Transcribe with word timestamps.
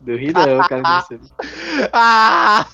Do 0.00 0.16
rir 0.16 0.32
não, 0.32 0.58
cara. 0.68 0.82
que 1.08 1.18
você- 1.18 1.90
Ah! 1.92 2.66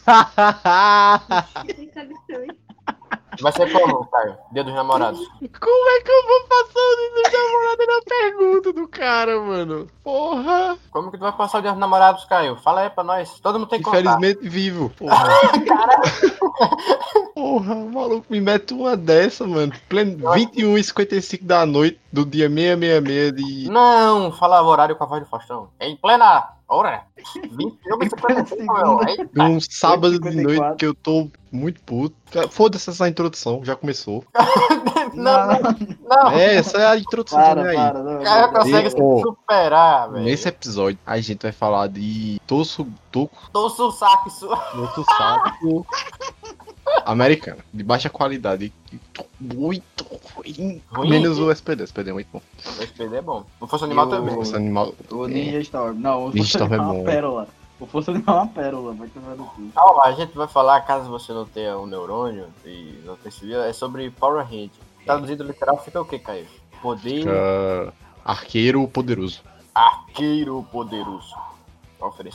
Vai 3.43 3.53
ser 3.53 3.73
como, 3.73 4.07
Caio? 4.07 4.37
Dia 4.53 4.65
dos 4.65 4.75
namorados. 4.75 5.21
Como 5.39 5.91
é 5.91 6.01
que 6.01 6.11
eu 6.11 6.27
vou 6.27 6.41
passar 6.49 6.81
o 6.81 6.97
dia 6.97 7.23
dos 7.23 7.33
namorados 7.33 7.87
na 7.87 8.03
pergunta 8.05 8.73
do 8.73 8.89
cara, 8.89 9.41
mano? 9.41 9.87
Porra! 10.03 10.79
Como 10.91 11.11
que 11.11 11.19
tu 11.19 11.23
vai 11.23 11.33
passar 11.33 11.59
o 11.59 11.63
dia 11.63 11.71
dos 11.71 11.81
namorados, 11.81 12.25
Caio? 12.25 12.57
Fala 12.57 12.83
aí 12.83 12.91
pra 12.91 13.05
nós. 13.05 13.39
Todo 13.41 13.59
mundo 13.59 13.69
tem 13.69 13.79
que 13.79 13.85
contar. 13.85 14.01
Infelizmente 14.01 14.49
vivo, 14.49 14.91
porra. 14.91 15.29
Porra, 17.35 17.75
o 17.75 17.93
maluco 17.93 18.27
me 18.31 18.41
mete 18.41 18.73
uma 18.73 18.97
dessa, 18.97 19.47
mano. 19.47 19.73
Pleno 19.89 20.33
21 20.33 20.79
e 20.79 20.85
55 20.85 21.45
da 21.45 21.67
noite 21.67 22.01
do 22.13 22.25
dia 22.25 22.49
666 22.49 23.35
de. 23.35 23.71
Não, 23.71 24.33
fala 24.33 24.63
o 24.63 24.67
horário 24.67 24.97
com 24.97 25.05
a 25.05 25.07
voz 25.07 25.23
do 25.23 25.29
Faustão. 25.29 25.69
Em 25.81 25.95
plena 25.97 26.56
hora. 26.69 27.03
21 27.35 28.03
e 28.03 28.11
55, 28.11 28.73
meu. 28.73 29.01
Eita. 29.09 29.43
Um 29.43 29.61
sábado 29.61 30.19
de 30.19 30.31
54. 30.33 30.43
noite 30.43 30.79
que 30.79 30.87
eu 30.87 30.95
tô 30.95 31.29
muito 31.51 31.81
puto. 31.83 32.15
Foda-se 32.51 32.91
essa 32.91 33.09
introdução, 33.09 33.65
já 33.65 33.75
começou. 33.77 34.25
Não, 35.15 35.47
não, 35.47 35.61
não. 36.11 36.31
É, 36.33 36.57
essa 36.57 36.77
é 36.77 36.87
a 36.87 36.99
introdução 36.99 37.39
Para, 37.39 37.63
também 37.63 37.79
aí. 37.79 37.91
para. 37.91 38.03
Não, 38.03 38.21
O 38.21 38.23
cara 38.25 38.49
consegue 38.49 38.89
E, 38.89 38.91
se 38.91 38.97
superar, 39.23 40.11
velho. 40.11 40.25
Nesse 40.25 40.49
episódio, 40.49 40.99
a 41.07 41.19
gente 41.21 41.43
vai 41.43 41.53
falar 41.53 41.87
de 41.89 42.39
Tosso, 42.47 42.87
Toco, 43.11 43.35
Tosso 43.51 43.89
o 43.89 43.93
saco 43.93 44.29
isso. 44.29 44.47
Tosso 44.47 45.05
Saco 45.17 45.87
americano, 47.05 47.59
de 47.73 47.83
baixa 47.83 48.09
qualidade. 48.11 48.73
Muito 49.41 50.05
ruim. 50.35 50.83
Ruim? 50.91 51.09
Menos 51.11 51.39
o 51.39 51.51
SPD, 51.51 51.85
SPD 51.85 52.11
é 52.11 52.13
muito 52.13 52.29
bom. 52.33 52.41
O 52.79 52.83
SPD 52.83 53.17
é 53.17 53.23
bom. 53.23 53.45
O 53.61 53.67
Força 53.67 53.85
Animal 53.85 54.07
o- 54.07 54.11
também. 54.11 54.35
Força 54.35 54.57
Animal. 54.57 54.95
O 55.11 55.27
Ninja 55.27 55.61
Storm. 55.61 55.95
Não, 55.99 56.27
o 56.27 56.31
Ninja 56.31 56.39
Força 56.39 56.59
Storm 56.59 56.73
é 56.73 56.77
Animal 56.77 56.93
é 56.93 56.97
bom. 56.97 57.01
uma 57.03 57.11
pérola. 57.11 57.49
O 57.79 57.87
Força 57.87 58.11
Animal 58.11 58.37
é 58.37 58.41
uma 58.43 58.49
pérola. 58.49 58.95
Vai 58.95 59.09
tomar 59.09 59.35
no 59.37 59.45
cu. 59.47 59.69
Calma, 59.75 60.05
a 60.05 60.13
gente 60.13 60.35
vai 60.37 60.49
falar, 60.49 60.81
caso 60.83 61.11
você 61.11 61.33
não 61.33 61.45
tenha 61.45 61.77
um 61.79 61.87
neurônio 61.87 62.47
e 62.65 62.99
não 63.05 63.17
percebeu, 63.17 63.63
é 63.63 63.73
sobre 63.73 64.11
Power 64.11 64.45
Ranger. 64.45 64.71
Traduzido 65.05 65.45
literal 65.45 65.77
fica 65.85 66.01
o 66.01 66.05
que, 66.05 66.19
Caio? 66.19 66.47
Poder 66.83 67.21
Fica 67.21 67.93
Arqueiro 68.25 68.87
Poderoso. 68.89 69.41
arqueiro 69.75 70.67
poderoso. 70.73 71.35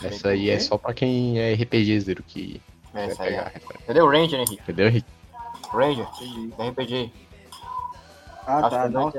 Essa 0.03 0.29
aí 0.29 0.49
é 0.49 0.59
só 0.59 0.77
pra 0.77 0.93
quem 0.93 1.39
é 1.39 1.53
RPGzeiro 1.53 2.23
que 2.23 2.61
vai 2.93 3.05
Essa 3.05 3.23
aí. 3.23 3.33
é. 3.33 3.43
referência. 3.43 3.77
Entendeu? 3.83 4.07
Ranger, 4.09 4.39
Henrique. 4.39 4.61
Entendeu, 4.63 4.87
Henrique? 4.87 5.07
Ranger. 5.73 6.07
Da 6.57 6.67
RPG. 6.69 7.13
Ah, 8.47 8.57
Acho 8.57 8.69
tá. 8.69 8.89
não. 8.89 9.13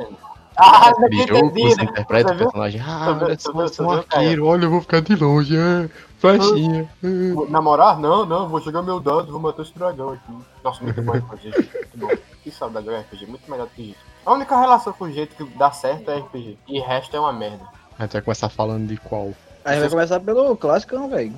Ah, 0.54 0.92
não 0.98 1.10
jogo 1.26 1.46
entendi, 1.46 1.70
você 1.70 1.76
né? 1.76 1.90
interpreta 1.90 2.28
Você 2.28 2.34
o 2.34 2.36
viu? 2.38 2.46
personagem. 2.46 2.80
Ah, 2.86 3.18
olha 3.22 3.38
só, 3.38 3.68
sou 3.68 3.86
um 3.86 3.90
arqueiro, 3.92 4.46
olha, 4.46 4.64
eu 4.64 4.70
vou 4.70 4.80
ficar 4.82 5.00
de 5.00 5.14
longe. 5.16 5.56
É. 5.56 5.88
Flechinha. 6.18 6.88
é. 7.02 7.50
Namorar? 7.50 7.98
Não, 7.98 8.26
não, 8.26 8.48
vou 8.48 8.60
jogar 8.60 8.82
meu 8.82 9.00
dado, 9.00 9.32
vou 9.32 9.40
matar 9.40 9.62
esse 9.62 9.74
dragão 9.74 10.10
aqui. 10.10 10.32
Nossa, 10.62 10.84
muito 10.84 11.00
bom 11.02 11.12
RPG, 11.12 11.50
muito 11.56 11.96
bom. 11.98 12.08
Que 12.44 12.50
saudade 12.50 12.86
do 12.86 12.94
RPG, 12.94 13.26
muito 13.26 13.50
melhor 13.50 13.66
do 13.66 13.70
que 13.70 13.84
jeito. 13.86 13.98
A 14.26 14.32
única 14.32 14.58
relação 14.60 14.92
com 14.92 15.04
o 15.06 15.10
jeito 15.10 15.34
que 15.34 15.44
dá 15.56 15.70
certo 15.72 16.10
é 16.10 16.18
RPG. 16.18 16.58
E 16.68 16.78
o 16.80 16.84
resto 16.84 17.16
é 17.16 17.20
uma 17.20 17.32
merda. 17.32 17.64
A 17.98 18.02
gente 18.04 18.12
vai 18.12 18.22
começar 18.22 18.48
falando 18.50 18.86
de 18.86 18.96
qual? 18.98 19.32
A 19.64 19.72
gente 19.72 19.80
vai 19.80 19.90
começar 19.90 20.20
pelo 20.20 20.56
clássico, 20.56 20.94
não, 20.94 21.08
velho. 21.08 21.32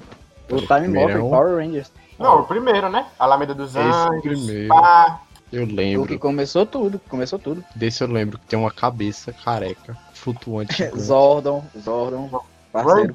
O 0.51 0.57
Time. 0.57 0.89
Morpher 0.89 1.21
Power 1.21 1.57
Rangers. 1.57 1.91
Não, 2.19 2.41
o 2.41 2.45
primeiro, 2.45 2.89
né? 2.89 3.07
Alameda 3.19 3.55
dos 3.55 3.71
Esse 3.75 3.79
Anjos. 3.79 4.21
primeiro. 4.23 4.69
Pá. 4.69 5.21
Eu 5.53 5.65
O 5.65 5.67
que 5.69 5.73
lembro. 5.75 6.19
começou 6.19 6.67
tudo. 6.67 7.01
Começou 7.09 7.39
tudo. 7.39 7.65
Desse 7.77 8.03
eu 8.03 8.09
lembro 8.09 8.39
que 8.39 8.47
tem 8.47 8.59
uma 8.59 8.71
cabeça 8.71 9.33
careca, 9.33 9.97
flutuante. 10.13 10.85
Zordon. 10.99 11.65
Zordon. 11.79 12.41
Parceiro. 12.73 13.13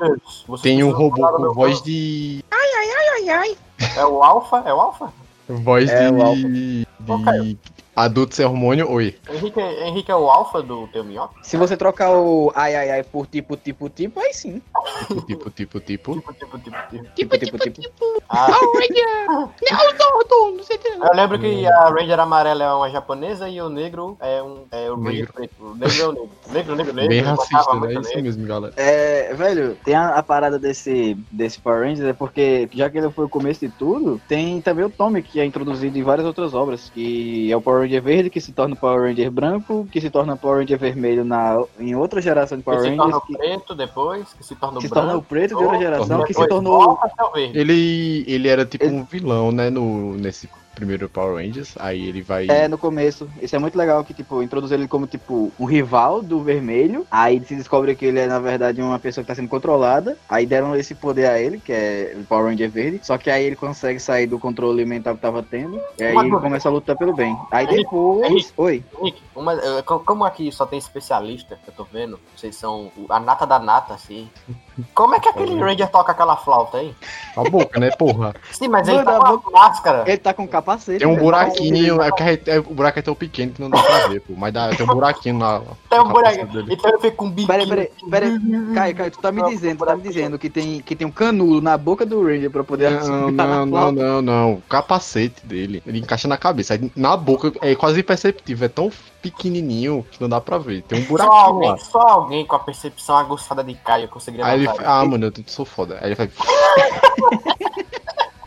Tem 0.61 0.81
um 0.83 0.87
precisa 0.91 0.97
robô 0.97 1.15
falar 1.17 1.31
do 1.31 1.35
com 1.37 1.41
meu 1.43 1.53
voz 1.53 1.73
corpo. 1.75 1.85
de. 1.89 2.45
É 3.97 4.05
o 4.05 4.23
Alpha? 4.23 4.63
É 4.65 4.73
o 4.73 4.79
Alpha? 4.79 5.13
Voz 5.49 5.89
É, 5.89 6.09
o 6.09 6.21
Alpha. 6.21 6.41
de. 6.47 6.87
Adulto 7.99 8.33
sem 8.35 8.45
hormônio. 8.45 8.89
Oi. 8.89 9.15
Henrique, 9.29 9.59
é- 9.59 9.87
Henrique 9.87 10.09
é 10.11 10.15
o 10.15 10.29
Alpha 10.29 10.61
do 10.61 10.87
teu 10.87 11.03
minhoca? 11.03 11.35
Se 11.43 11.57
você 11.57 11.75
trocar 11.75 12.11
o 12.11 12.51
ai 12.55 12.75
ai 12.75 12.91
ai 12.91 13.03
por 13.03 13.27
tipo, 13.27 13.57
tipo, 13.57 13.89
tipo, 13.89 14.19
aí 14.19 14.33
sim. 14.33 14.61
Tipo, 15.27 15.49
tipo, 15.49 15.49
tipo, 15.49 15.79
tipo. 15.79 16.15
Tipo, 16.15 16.33
tipo, 16.33 16.59
tipo, 16.59 16.77
tipo. 16.89 17.05
Tipo, 17.15 17.37
tipo, 17.37 17.57
tipo. 17.81 18.23
Ah, 18.29 18.47
eu 21.01 21.15
lembro 21.15 21.39
que 21.39 21.65
a 21.65 21.89
Ranger 21.89 22.19
amarela 22.19 22.63
é 22.63 22.73
uma 22.73 22.89
japonesa 22.89 23.47
e 23.49 23.61
o 23.61 23.69
negro 23.69 24.17
é 24.19 24.41
um. 24.41 24.63
É 24.71 24.89
o 24.91 24.95
Ranger 24.95 25.13
Negro. 25.13 25.33
preto. 25.33 25.53
O 25.59 25.75
negro 25.75 26.01
é 26.01 26.07
o 26.07 26.11
negro. 26.13 26.29
Negro, 26.51 26.75
negro, 26.75 26.93
negro. 26.93 27.09
Bem 27.09 27.21
racista, 27.21 27.73
né? 27.73 27.79
muito 27.79 28.01
Isso 28.01 28.09
negro. 28.09 28.23
mesmo, 28.23 28.47
galera. 28.47 28.73
É, 28.77 29.33
velho, 29.33 29.75
tem 29.83 29.95
a, 29.95 30.15
a 30.15 30.23
parada 30.23 30.57
desse, 30.59 31.17
desse 31.31 31.59
Power 31.59 31.81
Rangers 31.81 32.07
é 32.09 32.13
porque, 32.13 32.69
já 32.73 32.89
que 32.89 32.97
ele 32.97 33.09
foi 33.11 33.25
o 33.25 33.29
começo 33.29 33.59
de 33.61 33.69
tudo, 33.69 34.21
tem 34.27 34.61
também 34.61 34.85
o 34.85 34.89
Tommy, 34.89 35.21
que 35.21 35.39
é 35.39 35.45
introduzido 35.45 35.97
em 35.97 36.03
várias 36.03 36.25
outras 36.25 36.53
obras, 36.53 36.89
que 36.93 37.51
é 37.51 37.55
o 37.57 37.61
Power 37.61 37.88
Ranger 37.89 38.01
verde, 38.01 38.29
que 38.29 38.39
se 38.39 38.51
torna 38.51 38.75
o 38.75 38.77
Power 38.77 39.09
Ranger 39.09 39.31
branco, 39.31 39.87
que 39.91 39.99
se 39.99 40.09
torna 40.09 40.35
Power 40.37 40.59
Ranger 40.59 40.77
vermelho 40.77 41.25
na, 41.25 41.61
em 41.79 41.95
outra 41.95 42.21
geração 42.21 42.57
de 42.57 42.63
Que 42.63 42.69
Power 42.69 42.81
se 42.81 42.95
torna 42.95 43.03
Rangers, 43.15 43.23
o 43.29 43.37
preto 43.37 43.75
depois, 43.75 44.33
que 44.33 44.43
se 44.43 44.55
torna 44.55 44.77
o 44.77 44.81
que 44.81 44.87
se 44.87 44.93
torna 44.93 45.09
o 45.09 45.13
branco. 45.13 45.25
preto 45.27 45.57
de 45.57 45.63
outra 45.63 45.79
geração, 45.79 46.23
que 46.23 46.33
se 46.33 46.47
tornou... 46.47 46.93
o. 46.93 47.37
Ele, 47.37 48.23
ele 48.27 48.47
era 48.47 48.65
tipo 48.65 48.85
Ele- 48.85 48.95
um 48.95 49.03
vilão, 49.03 49.51
né? 49.51 49.69
No, 49.69 50.15
nesse 50.15 50.47
primeiro 50.79 51.09
Power 51.09 51.35
Rangers. 51.35 51.75
Aí 51.77 52.07
ele 52.07 52.21
vai. 52.21 52.47
É, 52.49 52.67
no 52.67 52.77
começo. 52.77 53.29
Isso 53.41 53.55
é 53.55 53.59
muito 53.59 53.77
legal 53.77 54.03
que, 54.03 54.13
tipo, 54.13 54.41
introduz 54.41 54.71
ele 54.71 54.87
como, 54.87 55.05
tipo, 55.05 55.51
um 55.59 55.65
rival 55.65 56.21
do 56.21 56.41
vermelho. 56.41 57.05
Aí 57.11 57.43
se 57.45 57.53
descobre 57.55 57.93
que 57.95 58.05
ele 58.05 58.19
é, 58.19 58.27
na 58.27 58.39
verdade, 58.39 58.81
uma 58.81 58.97
pessoa 58.97 59.23
que 59.23 59.27
tá 59.27 59.35
sendo 59.35 59.49
controlada. 59.49 60.17
Aí 60.29 60.45
deram 60.45 60.75
esse 60.75 60.95
poder 60.95 61.25
a 61.29 61.39
ele, 61.39 61.59
que 61.59 61.73
é 61.73 62.15
o 62.19 62.23
Power 62.23 62.45
Ranger 62.45 62.69
verde. 62.69 62.99
Só 63.03 63.17
que 63.17 63.29
aí 63.29 63.43
ele 63.43 63.55
consegue 63.55 63.99
sair 63.99 64.25
do 64.27 64.39
controle 64.39 64.85
mental 64.85 65.15
que 65.15 65.21
tava 65.21 65.43
tendo. 65.43 65.79
E 65.97 66.03
aí 66.03 66.15
Uma 66.15 66.39
começa 66.39 66.69
a 66.69 66.71
lutar 66.71 66.95
pelo 66.97 67.13
bem. 67.13 67.37
Aí 67.51 67.65
Henrique, 67.65 67.83
depois. 67.83 68.31
Henrique. 68.31 68.53
Oi. 68.57 68.83
Henrique, 69.01 69.21
uma, 69.35 69.53
eh, 69.53 69.81
co- 69.81 69.99
como 69.99 70.23
aqui 70.23 70.51
só 70.51 70.65
tem 70.65 70.79
especialista, 70.79 71.57
que 71.63 71.69
eu 71.69 71.73
tô 71.73 71.83
vendo, 71.83 72.19
vocês 72.35 72.55
são 72.55 72.91
a 73.09 73.19
nata 73.19 73.45
da 73.45 73.59
nata, 73.59 73.93
assim. 73.93 74.29
Como 74.93 75.15
é 75.15 75.19
que 75.19 75.29
aquele 75.29 75.59
Ranger 75.59 75.89
toca 75.89 76.11
aquela 76.11 76.35
flauta 76.37 76.77
aí? 76.77 76.93
A 77.35 77.43
boca, 77.49 77.79
né, 77.79 77.89
porra? 77.91 78.33
Sim, 78.51 78.67
mas 78.67 78.87
ele 78.87 79.03
tá 79.03 79.19
com 79.19 79.49
a 79.49 79.51
máscara. 79.51 80.03
Ele 80.07 80.17
tá 80.17 80.33
com 80.33 80.47
capacete. 80.47 80.99
Tem 80.99 81.07
um 81.07 81.11
velho. 81.11 81.23
buraquinho, 81.23 82.01
é 82.01 82.09
porque 82.09 82.23
a 82.23 82.31
gente- 82.31 82.49
é- 82.49 82.59
o 82.59 82.63
buraco 82.73 82.99
é 82.99 83.01
tão 83.01 83.15
pequeno 83.15 83.51
que 83.53 83.61
não 83.61 83.69
dá 83.69 83.81
pra 83.81 84.07
ver, 84.07 84.21
pô. 84.21 84.33
Mas 84.37 84.53
dá, 84.53 84.69
tem 84.69 84.85
um 84.85 84.89
buraquinho 84.93 85.37
na. 85.37 85.61
Tem 85.89 85.99
um 85.99 86.11
dele. 86.51 86.73
Então 86.73 86.89
ele 86.91 86.99
fica 86.99 87.15
com 87.15 87.25
um 87.25 87.29
biquinho. 87.29 87.47
Peraí, 87.47 87.67
peraí, 87.67 87.91
peraí. 88.09 88.39
Caio, 88.73 88.95
Caio, 88.95 89.11
tu 89.11 89.19
tá 89.19 89.31
me 89.31 89.43
dizendo, 89.49 89.77
tu 89.79 89.85
tá 89.85 89.95
me 89.95 90.01
buraquinho. 90.01 90.13
dizendo 90.13 90.39
que 90.39 90.49
tem, 90.49 90.81
que 90.81 90.95
tem 90.95 91.07
um 91.07 91.11
canulo 91.11 91.61
na 91.61 91.77
boca 91.77 92.05
do 92.05 92.23
Ranger 92.23 92.49
pra 92.51 92.63
poder 92.63 92.91
Não, 92.91 93.07
não, 93.07 93.31
na 93.31 93.45
não, 93.45 93.67
flauta. 93.67 93.91
não, 93.91 94.21
não. 94.21 94.53
O 94.53 94.61
capacete 94.69 95.45
dele, 95.45 95.81
ele 95.85 95.99
encaixa 95.99 96.27
na 96.27 96.37
cabeça. 96.37 96.73
Aí 96.73 96.91
na 96.95 97.15
boca 97.17 97.51
é 97.61 97.75
quase 97.75 97.99
imperceptível, 97.99 98.65
é 98.65 98.69
tão 98.69 98.91
pequenininho 99.21 100.05
que 100.11 100.21
não 100.21 100.29
dá 100.29 100.39
pra 100.39 100.57
ver. 100.57 100.81
Tem 100.83 100.99
um 100.99 101.03
Só 101.03 101.09
buraquinho 101.09 101.33
alguém, 101.41 101.69
lá. 101.71 101.77
só 101.77 101.99
alguém 101.99 102.45
com 102.45 102.55
a 102.55 102.59
percepção 102.59 103.17
aguçada 103.17 103.63
de 103.63 103.73
Caio 103.75 104.07
conseguiria 104.07 104.45
Aí 104.45 104.59
ele 104.59 104.68
fala, 104.75 105.01
ah, 105.01 105.05
mano, 105.05 105.27
eu 105.27 105.33
sou 105.47 105.65
foda. 105.65 105.97
Aí 106.01 106.09
ele 106.09 106.15
faz. 106.15 106.29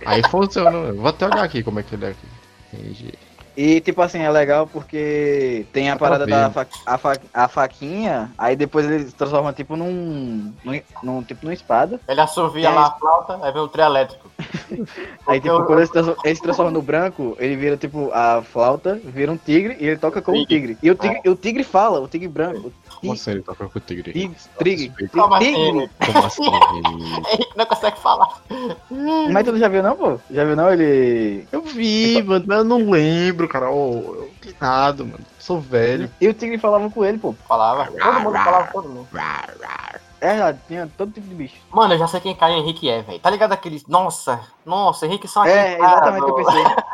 Aí 0.04 0.22
funciona. 0.28 0.92
Vou 0.92 1.06
até 1.06 1.26
olhar 1.26 1.44
aqui 1.44 1.62
como 1.62 1.80
é 1.80 1.82
que 1.82 1.94
ele 1.94 2.06
é 2.06 2.10
aqui. 2.10 2.26
Entendi. 2.72 3.14
E, 3.56 3.80
tipo 3.80 4.00
assim, 4.00 4.20
é 4.20 4.30
legal 4.30 4.66
porque 4.66 5.66
tem 5.72 5.90
a 5.90 5.96
parada 5.96 6.26
da 6.26 6.50
fa 6.50 6.66
a, 6.86 6.96
fa 6.98 7.16
a 7.34 7.48
faquinha, 7.48 8.30
aí 8.38 8.56
depois 8.56 8.86
ele 8.90 9.04
se 9.06 9.14
transforma, 9.14 9.52
tipo, 9.52 9.76
num, 9.76 10.52
num, 10.64 10.80
num- 11.02 11.22
tipo, 11.22 11.44
numa 11.44 11.52
espada. 11.54 12.00
Ele 12.08 12.20
assovia 12.20 12.68
É. 12.68 12.70
lá 12.70 12.86
a 12.86 12.90
flauta, 12.92 13.38
aí 13.42 13.52
vem 13.52 13.62
o 13.62 13.68
trio 13.68 13.84
elétrico. 13.84 14.30
Aí, 15.26 15.40
tipo, 15.40 15.54
o- 15.54 15.64
quando 15.66 15.78
ele 15.78 15.86
se, 15.86 15.92
transforma, 15.92 16.20
ele 16.24 16.34
se 16.34 16.42
transforma 16.42 16.70
no 16.72 16.82
branco, 16.82 17.36
ele 17.38 17.54
vira, 17.56 17.76
tipo, 17.76 18.10
a 18.12 18.42
flauta, 18.42 19.00
vira 19.04 19.30
um 19.30 19.36
tigre 19.36 19.76
e 19.78 19.86
ele 19.86 19.96
toca 19.96 20.20
como 20.20 20.40
um 20.40 20.44
tigre. 20.44 20.76
E 20.82 20.90
o 20.90 20.94
tigre, 20.96 21.20
e 21.24 21.28
o 21.28 21.36
tigre 21.36 21.62
fala, 21.62 22.00
o 22.00 22.08
tigre 22.08 22.26
branco. 22.28 22.72
Como 23.00 23.12
assim 23.12 23.30
ele 23.32 23.42
toca 23.42 23.68
com 23.68 23.78
o 23.78 23.80
tigre? 23.80 24.12
Tigre, 24.12 24.36
tigre, 24.64 25.08
Como 25.08 25.34
assim? 25.34 25.54
tigre. 25.54 25.90
Como 26.04 26.26
assim? 26.26 26.42
Henrique 27.32 27.56
não 27.56 27.66
consegue 27.66 28.00
falar. 28.00 28.42
Mas 29.30 29.44
tu 29.44 29.52
não 29.52 29.58
já 29.58 29.68
viu 29.68 29.82
não, 29.82 29.96
pô? 29.96 30.18
Já 30.30 30.44
viu 30.44 30.56
não? 30.56 30.72
Ele... 30.72 31.46
Eu 31.52 31.62
vi, 31.62 32.20
mano, 32.22 32.44
mas 32.46 32.58
eu 32.58 32.64
não 32.64 32.90
lembro, 32.90 33.41
cara. 33.48 33.70
Ô, 33.70 34.14
eu 34.16 34.30
que 34.40 34.54
nada, 34.60 35.04
mano. 35.04 35.24
Sou 35.38 35.60
velho. 35.60 36.10
E 36.20 36.28
o 36.28 36.34
tigre 36.34 36.58
falava 36.58 36.88
com 36.90 37.04
ele, 37.04 37.18
pô. 37.18 37.34
Falava. 37.46 37.86
Todo 37.86 38.20
mundo 38.20 38.32
falava 38.38 38.68
todo 38.72 38.88
mundo. 38.88 39.08
É, 40.20 40.38
já 40.38 40.54
tinha 40.54 40.88
todo 40.96 41.10
tipo 41.10 41.26
de 41.26 41.34
bicho. 41.34 41.56
Mano, 41.72 41.94
eu 41.94 41.98
já 41.98 42.06
sei 42.06 42.20
quem 42.20 42.32
Caio 42.36 42.56
Henrique 42.58 42.88
é, 42.88 43.02
velho. 43.02 43.18
Tá 43.18 43.28
ligado 43.28 43.50
aqueles. 43.52 43.84
Nossa, 43.88 44.38
nossa, 44.64 45.04
Henrique 45.04 45.26
são 45.26 45.44
É, 45.44 45.72
aquele 45.74 45.80
cara 45.80 45.92
exatamente 45.94 46.22
o 46.22 46.24
que 46.26 46.30
eu 46.40 46.44
pensei. 46.46 46.62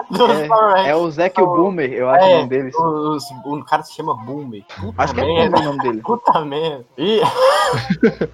É, 0.79 0.89
é 0.89 0.97
o 0.97 1.11
Zack 1.11 1.39
e 1.39 1.43
o 1.43 1.47
Boomer, 1.47 1.93
eu 1.93 2.09
acho 2.09 2.25
É, 2.25 2.29
o 2.29 2.37
nome 2.39 2.49
deles. 2.49 2.75
Os, 2.75 3.25
o 3.45 3.63
cara 3.67 3.83
se 3.83 3.93
chama 3.93 4.15
Boomer. 4.15 4.65
Puta 4.81 5.03
Acho 5.03 5.13
que 5.15 5.21
é 5.21 5.25
merda. 5.27 5.51
Boomer 5.57 5.61
o 5.69 5.73
nome 5.77 5.83
dele. 5.83 6.01
Puta 6.03 6.41
merda. 6.47 6.87
Ih, 6.97 7.21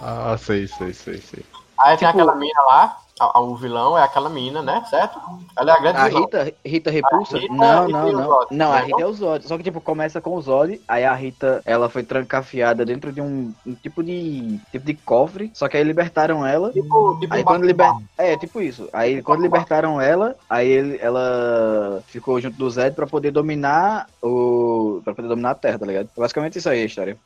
Ah, 0.00 0.36
sei, 0.38 0.66
sei, 0.68 0.92
sei, 0.92 1.20
sei. 1.20 1.44
aí 1.80 1.96
tem 1.96 2.06
Tipo- 2.08 2.20
aquela 2.20 2.34
mina 2.34 2.60
lá. 2.62 2.98
a- 3.20 3.38
a- 3.38 3.40
O 3.40 3.56
vilão 3.56 3.96
é 3.98 4.02
aquela 4.02 4.28
mina, 4.28 4.62
né? 4.62 4.84
Certo? 4.88 5.18
Ela 5.58 5.72
é 5.72 5.74
a 5.76 5.80
grande 5.80 5.98
A 5.98 6.08
vilã. 6.08 6.20
Rita, 6.20 6.54
Rita 6.64 6.90
Repulsa? 6.90 7.36
A 7.36 7.40
Rita 7.40 7.54
não, 7.54 7.88
não, 7.88 8.12
não. 8.12 8.24
Zod, 8.24 8.46
Não, 8.50 8.72
a 8.72 8.76
né, 8.80 8.84
Rita 8.86 9.02
é 9.02 9.06
o 9.06 9.12
Zod. 9.12 9.46
Só 9.46 9.56
que, 9.56 9.62
tipo, 9.64 9.80
começa 9.80 10.20
com 10.20 10.34
o 10.34 10.40
Zod, 10.40 10.80
aí 10.86 11.04
a 11.04 11.14
Rita, 11.14 11.60
ela 11.64 11.88
foi 11.88 12.02
trancafiada 12.02 12.84
dentro 12.84 13.12
de 13.12 13.20
um, 13.20 13.52
um 13.66 13.74
tipo 13.74 14.02
de 14.02 14.58
tipo 14.70 14.84
de 14.86 14.94
cofre, 14.94 15.50
só 15.54 15.68
que 15.68 15.76
aí 15.76 15.82
libertaram 15.84 16.46
ela. 16.46 16.70
Tipo, 16.72 17.18
tipo 17.20 17.34
Aí 17.34 17.42
quando 17.44 17.64
liber... 17.66 17.90
É, 18.16 18.36
tipo 18.36 18.60
isso. 18.60 18.88
Aí 18.92 19.22
quando 19.22 19.42
libertaram 19.42 20.00
ela, 20.00 20.34
aí 20.48 20.68
ele- 20.68 20.98
ela 21.00 22.02
ficou 22.06 22.40
junto 22.40 22.56
do 22.56 22.70
Zed 22.70 22.94
pra 22.94 23.06
poder 23.06 23.30
dominar 23.30 24.06
o. 24.22 25.00
pra 25.04 25.14
poder 25.14 25.28
dominar 25.28 25.50
a 25.50 25.54
Terra, 25.54 25.78
tá 25.78 25.86
ligado? 25.86 26.08
Basicamente 26.16 26.58
isso 26.58 26.68
aí 26.68 26.82
a 26.82 26.86
história. 26.86 27.16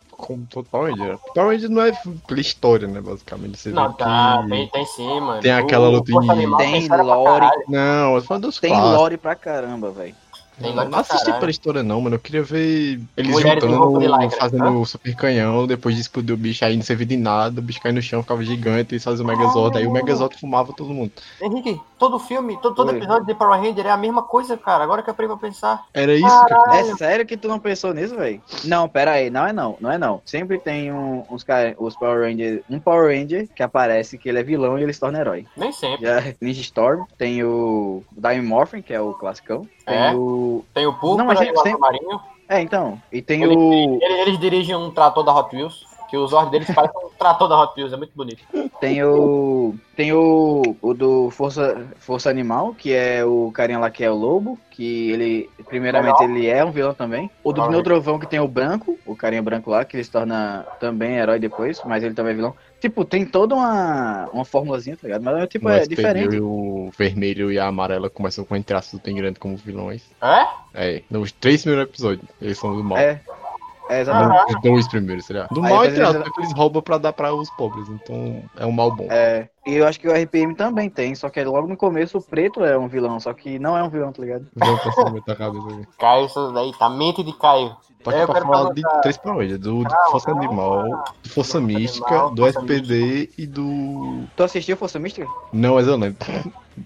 Power 0.71 0.95
Ranger. 0.95 1.19
Power 1.35 1.51
Ranger 1.51 1.69
não 1.71 1.83
é 1.83 1.93
história, 2.37 2.87
né, 2.87 3.01
basicamente. 3.01 3.59
Você 3.59 3.71
Não, 3.71 3.93
tá, 3.93 4.41
que... 4.45 4.51
tem, 4.51 4.69
tem 4.69 4.87
sim, 4.87 5.21
mano. 5.21 5.41
Tem 5.41 5.51
aquela 5.51 5.89
luta 5.89 6.13
em- 6.13 6.57
Tem 6.59 6.89
lore. 6.89 7.41
caralho. 7.41 7.65
Dos 8.41 8.59
Tem 8.59 8.71
clássicos. 8.71 8.97
lore 8.97 9.17
pra 9.17 9.35
caramba, 9.35 9.91
velho. 9.91 10.15
Não, 10.61 10.75
não 10.75 10.91
pra 10.91 11.01
assisti 11.01 11.25
caralho. 11.25 11.41
pela 11.41 11.51
história 11.51 11.83
não, 11.83 12.01
mano. 12.01 12.17
Eu 12.17 12.21
queria 12.21 12.43
ver 12.43 13.01
eles 13.17 13.31
Mulheres 13.33 13.63
juntando, 13.65 14.31
fazendo 14.39 14.81
o 14.81 14.87
super 14.87 15.15
canhão, 15.17 15.67
depois 15.67 15.95
de 15.95 16.01
explodir 16.03 16.35
o 16.35 16.39
bicho 16.39 16.65
aí 16.65 16.77
não 16.77 16.83
servia 16.83 17.07
de 17.07 17.17
nada, 17.17 17.61
o 17.61 17.63
bicho 17.63 17.81
cai 17.81 17.93
no 17.93 18.03
chão, 18.03 18.23
ficava 18.23 18.45
gigante, 18.45 18.95
eles 18.95 19.05
faziam 19.05 19.25
o 19.25 19.29
Megazord, 19.29 19.77
aí 19.79 19.87
o 19.87 19.93
Megazord 19.93 20.37
fumava 20.39 20.73
todo 20.73 20.91
mundo. 20.91 21.13
Henrique, 21.41 21.81
todo 21.99 22.19
filme, 22.19 22.59
todo, 22.61 22.75
todo 22.75 22.91
episódio 22.95 23.27
de 23.27 23.35
Power 23.35 23.61
Ranger 23.61 23.87
é 23.87 23.91
a 23.91 23.97
mesma 23.97 24.23
coisa, 24.23 24.57
cara. 24.57 24.85
Agora 24.85 25.03
que 25.03 25.11
eu 25.11 25.15
parei 25.15 25.29
pra 25.29 25.37
pensar. 25.37 25.85
Era 25.95 26.15
isso, 26.15 26.47
cara. 26.47 26.77
É 26.77 26.85
sério 26.97 27.27
que 27.27 27.37
tu 27.37 27.49
não 27.49 27.59
pensou 27.59 27.93
nisso, 27.95 28.15
velho? 28.17 28.41
Não, 28.65 28.89
pera 28.89 29.13
aí, 29.13 29.31
não 29.31 29.47
é 29.47 29.53
não, 29.53 29.77
não 29.81 29.91
é 29.91 29.99
não. 29.99 30.21
Sempre 30.25 30.59
tem 30.59 30.93
um, 30.93 31.25
uns 31.31 31.43
caras, 31.43 31.75
os 31.79 31.97
Power 31.97 32.23
Rangers, 32.29 32.61
um 32.69 32.79
Power 32.79 33.09
Ranger 33.17 33.49
que 33.55 33.63
aparece 33.63 34.19
que 34.19 34.29
ele 34.29 34.39
é 34.39 34.43
vilão 34.43 34.79
e 34.79 34.83
ele 34.83 34.93
se 34.93 35.01
torna 35.01 35.19
herói. 35.19 35.47
Nem 35.57 35.73
sempre. 35.73 36.07
Já 36.07 36.23
Ninja 36.41 36.61
Storm, 36.61 37.05
tem 37.17 37.43
o 37.43 38.03
Diamond 38.13 38.47
Morphin, 38.47 38.83
que 38.83 38.93
é 38.93 39.01
o 39.01 39.13
classicão. 39.15 39.67
Tem 39.85 39.97
É? 39.97 40.15
o. 40.15 40.42
Tem 40.75 40.87
o 40.87 40.93
Púrpura 40.93 41.19
Não, 41.19 41.27
mas 41.27 41.41
e 41.41 41.45
sempre- 41.47 41.75
o 41.75 41.79
Marinho. 41.81 42.21
É, 42.49 42.61
então. 42.61 43.01
E 43.11 43.23
tem 43.23 43.43
Ele- 43.43 43.57
o. 43.57 43.99
Eles, 44.03 44.19
eles 44.27 44.39
dirigem 44.39 44.75
um 44.77 44.91
trator 44.91 45.25
da 45.25 45.35
Hot 45.35 45.55
Wheels. 45.55 45.87
Que 46.13 46.17
os 46.19 46.31
olhos 46.35 46.51
deles 46.51 46.69
parecem 46.71 47.07
um 47.07 47.09
trator 47.19 47.49
da 47.49 47.59
Hot 47.59 47.73
Wheels. 47.75 47.91
É 47.91 47.97
muito 47.97 48.13
bonito. 48.15 48.45
Tem 48.79 49.03
o. 49.03 49.75
Tem 49.97 50.13
o. 50.13 50.77
O 50.83 50.93
do 50.93 51.31
Força, 51.31 51.87
Força 51.97 52.29
Animal, 52.29 52.75
que 52.75 52.93
é 52.93 53.25
o 53.25 53.51
carinha 53.51 53.79
lá 53.79 53.89
que 53.91 54.05
é 54.05 54.11
o 54.11 54.15
lobo. 54.15 54.59
Que 54.71 55.11
ele. 55.11 55.51
Primeiramente 55.67 56.23
ele 56.23 56.47
é 56.49 56.63
um 56.63 56.71
vilão 56.71 56.93
também. 56.93 57.31
O 57.43 57.51
do 57.51 57.67
Pneu 57.67 57.83
Trovão, 57.83 58.19
que 58.19 58.27
tem 58.27 58.39
o 58.39 58.47
branco, 58.47 58.99
o 59.07 59.17
carinha 59.17 59.41
branco 59.41 59.71
lá, 59.71 59.87
que 59.87 59.97
ele 59.97 60.05
se 60.05 60.11
torna 60.11 60.67
também 60.79 61.17
herói 61.17 61.39
depois, 61.39 61.81
mas 61.87 62.05
ele 62.05 62.13
também 62.13 62.33
é 62.33 62.37
vilão. 62.37 62.55
Tipo, 62.79 63.07
tem 63.07 63.25
toda 63.25 63.55
uma, 63.55 64.29
uma 64.35 64.45
formulazinha, 64.45 64.99
tá 64.99 65.07
ligado? 65.09 65.23
Mas 65.23 65.49
tipo, 65.49 65.67
No 65.67 65.71
é 65.71 65.87
diferente. 65.87 66.39
o 66.39 66.91
vermelho 66.99 67.51
e 67.51 67.59
a 67.59 67.69
amarela 67.69 68.11
começam 68.11 68.45
com 68.45 68.55
um 68.55 68.63
traço 68.63 69.01
bem 69.03 69.17
grande 69.17 69.39
como 69.41 69.57
vilões. 69.57 70.03
É? 70.21 70.47
É, 70.75 71.03
nos 71.11 71.33
três 71.33 71.63
primeiros 71.63 71.89
episódios, 71.89 72.29
eles 72.39 72.59
são 72.59 72.77
do 72.77 72.85
mal. 72.85 72.99
É. 72.99 73.19
É, 73.93 74.01
exatamente. 74.01 74.57
Os 74.57 74.63
dois 74.63 74.89
primeiros, 74.89 75.25
será? 75.27 75.47
Do 75.51 75.63
Aí 75.65 75.71
mal, 75.73 75.85
entre 75.85 76.03
aspas, 76.03 76.23
porque 76.25 76.41
eles 76.41 76.53
roubam 76.55 76.83
pra 76.83 76.99
dar 76.99 77.13
pra 77.13 77.35
os 77.35 77.51
pobres, 77.51 77.89
então 77.89 78.43
é 78.57 78.65
um 78.67 78.73
mal 78.73 78.91
bom. 78.95 79.07
É, 79.11 79.49
e 79.67 79.75
eu 79.75 79.87
acho 79.87 80.01
que 80.01 80.09
o 80.09 80.13
RPM 80.13 80.55
também 80.55 80.89
tem, 80.89 81.15
só 81.15 81.29
que 81.29 81.43
logo 81.45 81.67
no 81.69 81.77
começo 81.77 82.19
o 82.19 82.23
preto 82.23 82.65
é 82.65 82.77
um 82.79 82.89
vilão, 82.89 83.19
só 83.21 83.33
que 83.33 83.59
não 83.59 83.77
é 83.77 83.83
um 83.83 83.89
vilão, 83.89 84.13
tá 84.13 84.23
ligado? 84.23 84.47
Não 84.57 84.77
pensamento 84.79 85.25
da 85.27 85.37
cabeça 85.37 85.67
aqui. 85.67 85.87
Caio, 85.99 86.27
isso 86.27 86.53
daí 86.53 86.73
tá 86.79 86.89
mente 86.89 87.23
de 87.23 87.33
Caio. 87.39 87.77
Tô 88.03 88.11
É, 88.11 88.15
aqui 88.15 88.23
eu 88.25 88.27
pra 88.35 88.41
falar 88.43 88.71
perguntar- 88.75 88.91
de 88.97 89.03
três 89.03 89.17
projetos, 89.17 89.59
do, 89.61 89.85
do 89.85 89.89
Calma, 89.91 90.11
Força. 90.11 90.31
Animal, 90.33 91.05
do 91.23 91.29
Força 91.31 91.61
Mística, 91.61 92.31
do 92.31 92.47
SPD 92.49 93.31
e 93.39 93.47
do... 93.47 94.25
Tu 94.37 94.43
assistiu 94.43 94.77
Força 94.77 94.99
Mística? 94.99 95.29
Não, 95.53 95.75
mas 95.75 95.87
eu 95.87 95.97
lembro. 95.97 96.19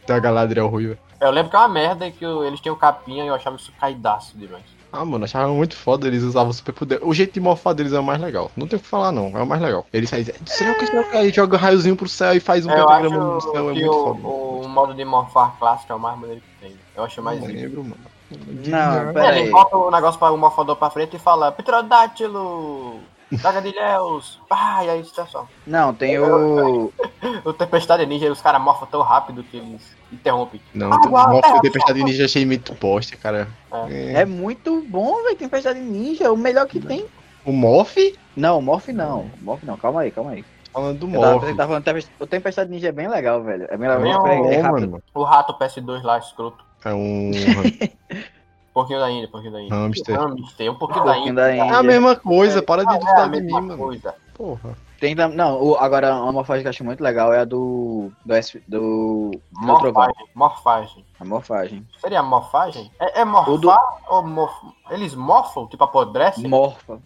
Da 0.06 0.19
Galadriel 0.19 0.67
Ruiva. 0.69 0.99
Eu 1.19 1.31
lembro 1.31 1.49
que 1.50 1.56
é 1.56 1.58
uma 1.61 1.69
merda 1.69 2.11
que 2.11 2.26
o- 2.26 2.44
eles 2.44 2.61
tinham 2.61 2.76
capinha 2.76 3.25
e 3.25 3.29
eu 3.29 3.35
achava 3.35 3.56
isso 3.56 3.73
caidaço 3.81 4.37
demais. 4.37 4.64
Ah, 4.93 5.05
mano, 5.05 5.25
achava 5.25 5.53
muito 5.53 5.77
foda, 5.77 6.06
eles 6.06 6.23
usavam 6.23 6.53
super 6.53 6.73
poder. 6.73 7.00
O 7.03 7.12
jeito 7.12 7.35
de 7.35 7.41
morfar 7.41 7.75
deles 7.75 7.93
é 7.93 7.99
o 7.99 8.05
mais 8.05 8.21
legal. 8.21 8.50
Não 8.56 8.67
tem 8.67 8.79
o 8.79 8.83
que 8.83 8.88
falar, 8.88 9.12
não. 9.12 9.37
É 9.37 9.43
o 9.43 9.47
mais 9.47 9.61
legal. 9.61 9.87
Eles 9.93 10.09
fazem. 10.09 10.35
Será 10.47 10.75
que 10.75 10.87
será 10.87 11.05
que 11.05 11.17
aí 11.17 11.31
joga 11.31 11.59
raiozinho 11.59 11.97
pro 11.97 12.09
céu 12.09 12.33
e 12.35 12.41
faz 12.41 12.65
um 12.65 12.71
É, 12.71 12.81
eu 12.81 12.87
pentagrama 12.87 13.35
no 13.35 13.41
céu? 13.41 13.71
É 13.71 13.73
muito 13.75 13.91
o, 13.91 14.05
foda. 14.05 14.29
o 14.29 14.69
modo 14.69 14.94
de 14.94 15.05
morfar 15.05 15.56
clássico 15.59 15.93
é 15.93 15.97
o 15.97 15.99
mais 16.00 16.19
maneiro 16.19 16.41
que 16.41 16.67
tem. 16.67 16.77
Eu 16.97 17.05
acho 17.05 17.23
mais 17.23 17.41
Não 17.41 17.49
lembro, 17.49 17.83
mano. 17.83 17.97
Não, 18.31 19.12
pera 19.12 19.37
Ele 19.37 19.47
aí. 19.47 19.50
bota 19.50 19.77
o 19.77 19.91
negócio 19.91 20.19
para 20.19 20.33
o 20.33 20.38
morfador 20.38 20.77
pra 20.77 20.91
frente 20.91 21.15
e 21.17 21.19
fala 21.19 21.53
Pterodátilo! 21.53 23.00
Dragadilhéus! 23.32 24.40
Ah, 24.50 24.84
e 24.84 24.90
aí 24.90 25.00
está 25.00 25.26
só. 25.26 25.46
Não, 25.67 25.93
tem 25.94 26.19
o. 26.19 26.93
O 27.44 27.52
Tempestade 27.52 28.06
Ninja, 28.06 28.31
os 28.31 28.40
caras 28.40 28.61
morfam 28.61 28.87
tão 28.87 29.02
rápido 29.02 29.43
que 29.43 29.56
eles 29.56 29.96
interrompem. 30.12 30.61
Não, 30.73 30.93
Ah, 30.93 31.08
morfa 31.08 31.49
é, 31.49 31.52
de 31.55 31.61
tempestade 31.62 32.02
ninja 32.05 32.25
achei 32.25 32.46
muito 32.46 32.73
bosta, 32.75 33.17
cara. 33.17 33.49
É 33.90 34.25
muito 34.25 34.84
bom, 34.88 35.23
velho. 35.25 35.37
Tempestade 35.37 35.81
Ninja, 35.81 36.31
o 36.32 36.37
melhor 36.37 36.67
que 36.67 36.81
tem. 36.81 37.05
O 37.44 37.52
Morph? 37.52 37.96
Não, 38.37 38.61
Morph 38.62 38.88
não. 38.88 39.31
Morph 39.40 39.62
não, 39.64 39.76
calma 39.76 40.02
aí, 40.02 40.11
calma 40.11 40.32
aí. 40.32 40.44
Falando 40.72 40.99
do 40.99 41.06
tava, 41.08 41.32
Morph. 41.32 41.49
eu 41.49 41.56
tava 41.56 41.81
falando, 41.82 42.05
o 42.20 42.26
Tempestade 42.26 42.70
Ninja 42.70 42.88
é 42.88 42.93
bem 42.93 43.08
legal, 43.08 43.43
velho. 43.43 43.67
É 43.70 43.76
bem 43.76 43.88
legal. 43.88 44.00
Não, 44.05 44.26
é, 44.26 44.55
é 44.55 44.56
Bom, 44.58 44.62
rápido. 44.62 44.90
mano. 44.90 45.02
O 45.14 45.22
rato 45.25 45.55
PS2 45.58 46.02
lá, 46.02 46.19
escroto. 46.19 46.64
É 46.84 46.93
um 46.94 47.31
Pouquinho 48.76 48.99
da 49.00 49.11
Índia, 49.11 49.26
pouquinho 49.28 49.52
da 49.55 49.62
Índia. 49.62 49.75
hamster. 49.75 50.19
Hamster, 50.20 50.70
um 50.70 50.75
pouquinho 50.75 51.00
Um 51.00 51.06
da 51.06 51.12
pouquinho 51.14 51.31
Índia. 51.32 51.43
da 51.44 51.49
É 51.56 51.61
a 51.62 51.64
Índia. 51.64 51.82
mesma 51.82 52.14
coisa, 52.14 52.61
para 52.62 52.82
de 52.84 52.88
Não, 52.88 52.93
é 52.93 52.96
a 52.96 52.99
duvidar 53.00 53.31
de 53.31 53.37
mim, 53.40 53.43
mesma 53.46 53.61
mano. 53.62 53.78
coisa. 53.78 54.14
Porra. 54.34 54.76
Tem 55.00 55.14
Não, 55.14 55.62
o- 55.62 55.76
agora 55.76 56.14
uma 56.14 56.32
morfagem 56.32 56.61
que 56.62 56.67
eu 56.69 56.70
acho 56.70 56.84
muito 56.84 57.02
legal 57.02 57.32
é 57.32 57.38
a 57.38 57.44
do. 57.46 58.12
Do. 58.23 58.34
S, 58.34 58.62
do, 58.69 59.31
do. 59.31 59.40
Morfagem, 59.62 60.26
morfagem. 60.34 61.05
A 61.19 61.25
morfagem. 61.25 61.87
Seria 61.99 62.23
morfagem? 62.23 62.93
É, 63.00 63.23
é 63.23 63.25
morfar 63.25 63.58
do- 63.58 64.14
ou 64.14 64.23
morf... 64.23 64.55
Eles 64.90 65.14
morfam, 65.14 65.67
tipo 65.69 65.82
apodrecem? 65.82 66.46
Morfa. 66.46 67.00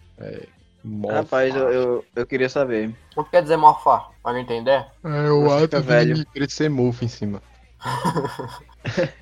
Morph. 0.83 1.15
Rapaz, 1.15 1.55
eu, 1.55 1.69
eu, 1.71 2.05
eu 2.17 2.25
queria 2.27 2.49
saber. 2.49 2.93
O 3.15 3.23
que 3.23 3.31
quer 3.31 3.43
dizer 3.43 3.55
morfar? 3.55 4.09
Alguém 4.21 4.45
tem 4.45 4.59
ideia? 4.59 4.87
É 5.05 5.31
o 5.31 5.49
ato 5.49 5.81
velho. 5.81 6.15
de 6.15 6.25
crescer 6.25 6.69
mofo 6.69 7.05
em 7.05 7.07
cima. 7.07 7.41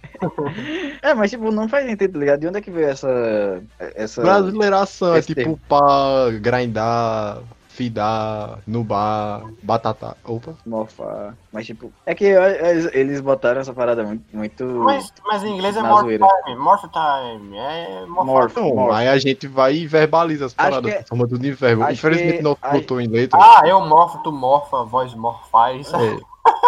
É, 1.01 1.13
mas 1.13 1.31
tipo, 1.31 1.49
não 1.51 1.69
faz 1.69 1.85
sentido, 1.85 2.13
tá 2.13 2.19
ligado? 2.19 2.39
De 2.41 2.47
onde 2.47 2.57
é 2.57 2.61
que 2.61 2.71
veio 2.71 2.89
essa. 2.89 3.61
Essa. 3.95 4.21
Brasileiração 4.21 5.15
é 5.15 5.21
tipo 5.21 5.35
termo. 5.35 5.59
pra 5.69 6.29
grindar, 6.41 7.39
fidar, 7.69 8.59
nubar, 8.67 9.43
batata. 9.63 10.17
Opa. 10.25 10.55
Morfar. 10.65 11.37
Mas 11.53 11.65
tipo. 11.65 11.93
É 12.05 12.13
que 12.13 12.25
eles, 12.25 13.21
botaram 13.21 13.61
essa 13.61 13.73
parada 13.73 14.03
muito. 14.03 14.23
muito... 14.33 14.65
Mas, 14.65 15.13
mas 15.25 15.41
em 15.43 15.55
inglês 15.55 15.77
é 15.77 15.81
morph 15.81 16.07
time. 16.07 16.55
Morph 16.57 16.83
time. 16.91 17.57
É. 17.57 18.05
Morph. 18.05 18.51
Então, 18.51 18.91
aí 18.91 19.07
a 19.07 19.17
gente 19.17 19.47
vai 19.47 19.75
e 19.75 19.87
verbaliza 19.87 20.47
as 20.47 20.53
paradas, 20.53 20.91
que 20.91 20.97
é- 20.97 21.03
em 21.47 21.51
verbo. 21.53 21.83
acho 21.83 21.93
Infelizmente 21.93 22.37
que- 22.37 22.43
não 22.43 22.57
botou 22.73 22.99
em 22.99 23.07
letra. 23.07 23.39
Ah, 23.41 23.61
eu 23.65 23.79
morfo, 23.85 24.21
tu 24.23 24.33
morfa, 24.33 24.83
voz 24.83 25.13
morfais. 25.15 25.93
É. 25.93 26.19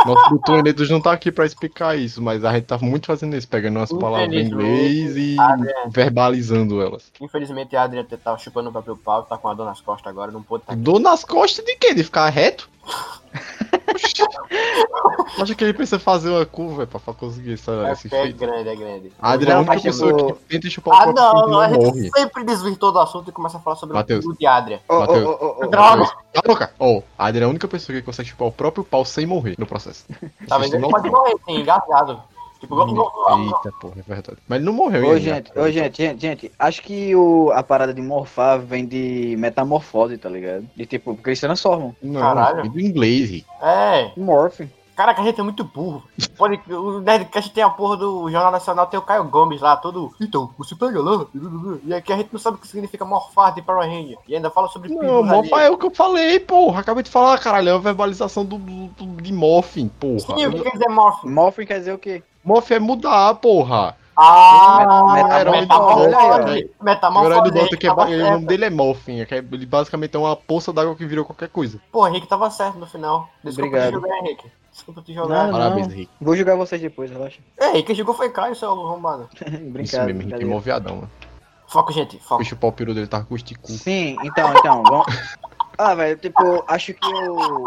Nosso 0.06 0.62
letras 0.64 0.90
não 0.90 1.00
tá 1.00 1.12
aqui 1.12 1.32
pra 1.32 1.46
explicar 1.46 1.98
isso, 1.98 2.22
mas 2.22 2.44
a 2.44 2.54
gente 2.54 2.66
tá 2.66 2.78
muito 2.80 3.08
fazendo 3.08 3.36
isso, 3.36 3.48
pegando 3.48 3.78
umas 3.78 3.92
palavras 3.92 4.34
em 4.34 4.48
inglês 4.48 5.16
e 5.16 5.36
verbalizando 5.90 6.82
elas. 6.82 7.12
Infelizmente 7.22 7.76
a 7.76 7.84
Adriana 7.84 8.08
tá 8.24 8.38
chupando 8.38 8.70
o 8.70 8.72
próprio 8.72 8.98
pau, 8.98 9.24
tá 9.24 9.38
com 9.38 9.48
a 9.48 9.54
dor 9.54 9.66
nas 9.66 9.80
costas 9.80 10.08
agora, 10.08 10.32
não 10.32 10.42
pôde 10.42 10.64
tá. 10.66 10.74
Dor 10.74 11.00
nas 11.00 11.24
costas 11.24 11.64
de 11.66 11.76
quê? 11.76 11.94
De 11.94 12.04
ficar 12.04 12.30
reto? 12.30 12.70
Acha 15.41 15.55
que 15.55 15.63
ele 15.63 15.74
precisa 15.74 16.00
fazer 16.00 16.29
uma 16.29 16.45
curva 16.45 16.86
pra 16.86 17.00
pra 17.00 17.13
conseguir 17.13 17.53
essa, 17.53 17.71
É, 17.88 17.91
esse 17.93 18.07
é 18.07 18.24
feito? 18.24 18.38
grande, 18.38 18.69
é 18.69 18.75
grande. 18.75 19.12
A 19.19 19.31
Adriana 19.31 19.51
é 19.51 19.62
a 19.62 19.65
Não, 19.65 19.71
única 19.71 19.83
pessoa 19.83 20.13
tipo- 20.17 20.33
que 20.33 20.43
tenta 20.45 20.69
chupar 20.69 20.93
o 20.93 20.98
Ah, 20.98 21.13
próprio 21.13 21.33
pinto 21.33 21.48
e 21.48 21.51
não, 21.51 21.60
a 21.60 21.67
não 21.67 21.74
gente 21.81 21.86
morre. 21.86 22.10
sempre 22.15 22.43
desvirtou 22.43 22.91
do 22.91 23.00
assunto 23.00 23.29
e 23.29 23.33
começa 23.33 23.57
a 23.57 23.62
falar 23.62 23.75
sobre 23.77 23.95
Matheus. 23.95 24.25
o 24.25 24.29
cu 24.29 24.38
de 24.38 24.45
Adria. 24.45 24.81
Ô, 24.88 25.00
Matheus. 25.00 25.25
ô, 25.25 25.29
ô, 25.29 25.65
ô, 25.65 25.67
Droga. 25.67 26.05
Cala 26.05 26.13
a 26.36 26.41
boca! 26.48 26.74
Ó, 26.79 27.01
a 27.17 27.25
Adriana 27.27 27.45
é 27.45 27.48
a 27.48 27.50
única 27.50 27.67
pessoa 27.67 27.98
que 27.98 28.05
consegue 28.05 28.29
chupar 28.29 28.48
o 28.48 28.51
próprio 28.51 28.83
pau 28.83 29.03
sem 29.05 29.25
morrer 29.25 29.55
no 29.57 29.65
processo. 29.65 30.05
Tá 30.48 30.57
vendo? 30.57 30.74
Ele 30.75 30.81
não 30.81 30.89
pode 30.89 31.10
morrer, 31.10 31.36
sim, 31.45 31.60
engasgado. 31.62 32.21
Tipo, 32.62 32.80
Eita 32.80 33.72
porra, 33.80 33.96
é 33.98 34.01
verdade. 34.13 34.38
Mas 34.48 34.58
ele 34.58 34.65
não 34.65 34.74
morreu 34.74 35.01
Ô, 35.03 35.08
ainda. 35.10 35.20
gente, 35.20 35.51
ô, 35.60 35.70
gente, 35.72 35.98
gente, 35.98 36.22
gente, 36.22 36.51
acho 36.60 36.82
que 36.84 37.15
o, 37.15 37.51
a 37.51 37.63
parada 37.63 37.94
de 37.94 38.01
morfar 38.01 38.60
vem 38.60 38.86
de 38.86 39.36
metamorfose, 39.38 40.18
tá 40.18 40.30
ligado? 40.30 40.70
De 40.75 40.86
tipo, 40.86 41.15
porque 41.15 41.30
eles 41.32 41.39
se 41.39 41.46
transformam. 41.48 41.96
Não, 42.01 42.22
Caralho. 42.22 42.62
vem 42.62 42.72
do 42.72 42.80
inglês. 42.80 43.44
É, 43.62 44.12
Morph. 44.15 44.62
Caraca, 44.96 45.22
a 45.22 45.25
gente 45.25 45.39
é 45.39 45.44
muito 45.44 45.63
burro. 45.63 46.03
Pode, 46.38 46.62
o 46.72 47.00
Nerdcast 47.00 47.51
tem 47.51 47.63
a 47.63 47.70
porra 47.72 47.98
do 47.98 48.30
Jornal 48.30 48.51
Nacional, 48.51 48.86
tem 48.86 49.00
o 49.00 49.03
Caio 49.03 49.24
Gomes 49.24 49.60
lá, 49.60 49.75
todo. 49.75 50.12
Então, 50.22 50.51
você 50.58 50.75
pega 50.75 51.01
lá. 51.01 51.25
E 51.86 51.94
aqui 51.94 52.13
a 52.13 52.18
gente 52.18 52.30
não 52.32 52.39
sabe 52.39 52.58
o 52.58 52.60
que 52.60 52.68
significa 52.68 53.03
morfar 53.03 53.56
de 53.56 53.63
Power 53.63 53.89
Ranger. 53.89 54.18
E 54.27 54.36
ainda 54.36 54.51
fala 54.51 54.68
sobre 54.68 54.89
Não, 54.94 55.00
peru 55.00 55.24
morfa 55.24 55.56
ali. 55.56 55.65
é 55.65 55.70
o 55.72 55.77
que 55.77 55.88
eu 55.88 55.91
falei, 55.96 56.39
porra. 56.39 56.82
Acabei 56.82 57.01
de 57.01 57.10
falar, 57.10 57.39
caralho. 57.39 57.70
É 57.70 57.74
uma 57.74 57.80
verbalização 57.80 58.46
do, 58.46 58.58
do- 58.60 59.22
de 59.22 59.34
morphing, 59.34 59.88
porra. 59.88 60.20
Sim, 60.38 60.46
o 60.48 60.51
que 60.53 60.62
quer 60.62 60.72
dizer 60.74 60.89
morph? 60.89 61.24
Morph 61.24 61.58
quer 61.65 61.80
dizer 61.80 61.94
o 61.94 61.98
quê? 61.98 62.22
Morph 62.43 62.71
é 62.71 62.79
mudar, 62.79 63.36
porra. 63.36 63.95
Ah, 64.15 65.13
Meta- 65.13 65.39
herói 65.39 65.62
metamorfose, 66.81 67.41
do 67.41 67.43
Dota 67.51 67.57
Henrique 67.60 67.77
que 67.77 67.88
é, 67.88 67.93
ba- 67.93 68.05
o 68.05 68.17
nome 68.17 68.45
dele 68.45 68.65
é 68.65 68.69
Morphin. 68.69 69.25
que 69.25 69.33
é- 69.33 69.38
Ele 69.39 69.65
basicamente 69.65 70.15
é 70.15 70.19
uma 70.19 70.36
poça 70.36 70.71
d'água 70.74 70.95
que 70.95 71.05
virou 71.05 71.24
qualquer 71.25 71.50
coisa. 71.50 71.79
Pô, 71.91 72.07
Henrique 72.07 72.27
tava 72.27 72.50
certo 72.51 72.77
no 72.77 72.86
final. 72.86 73.29
Desculpa 73.43 73.67
Obrigado. 73.69 73.88
te 73.89 73.93
julgar, 73.93 74.17
Henrique. 74.19 74.51
Desculpa 74.71 75.01
te 75.01 75.13
jogar. 75.13 75.45
Não, 75.45 75.51
Parabéns, 75.53 75.88
não. 75.88 75.93
Henrique. 75.95 76.12
Vou 76.19 76.36
jogar 76.36 76.55
vocês 76.55 76.81
depois, 76.81 77.10
relaxa. 77.10 77.39
Ei, 77.60 77.83
quem 77.83 77.95
jogou 77.95 78.13
foi 78.13 78.29
Caio, 78.29 78.55
seu 78.55 78.69
arrombado. 78.71 79.27
Isso 79.41 79.57
Brincadeira. 79.71 80.13
mesmo, 80.13 80.29
Henrique. 80.31 80.45
Mó 80.45 80.60
viadão, 80.60 80.95
mano. 80.98 81.12
Foco, 81.67 81.91
gente, 81.93 82.19
foco. 82.19 82.43
Puxa 82.43 82.53
o 82.53 82.57
pau 82.57 82.71
peru 82.71 82.93
dele, 82.93 83.07
tava 83.07 83.24
com 83.25 83.33
o 83.33 83.38
esticu. 83.38 83.71
Sim, 83.71 84.17
então, 84.24 84.53
então, 84.53 84.83
vamos... 84.83 85.05
Ah, 85.77 85.95
velho, 85.95 86.17
tipo, 86.17 86.63
acho 86.67 86.93
que 86.93 87.07
o... 87.29 87.65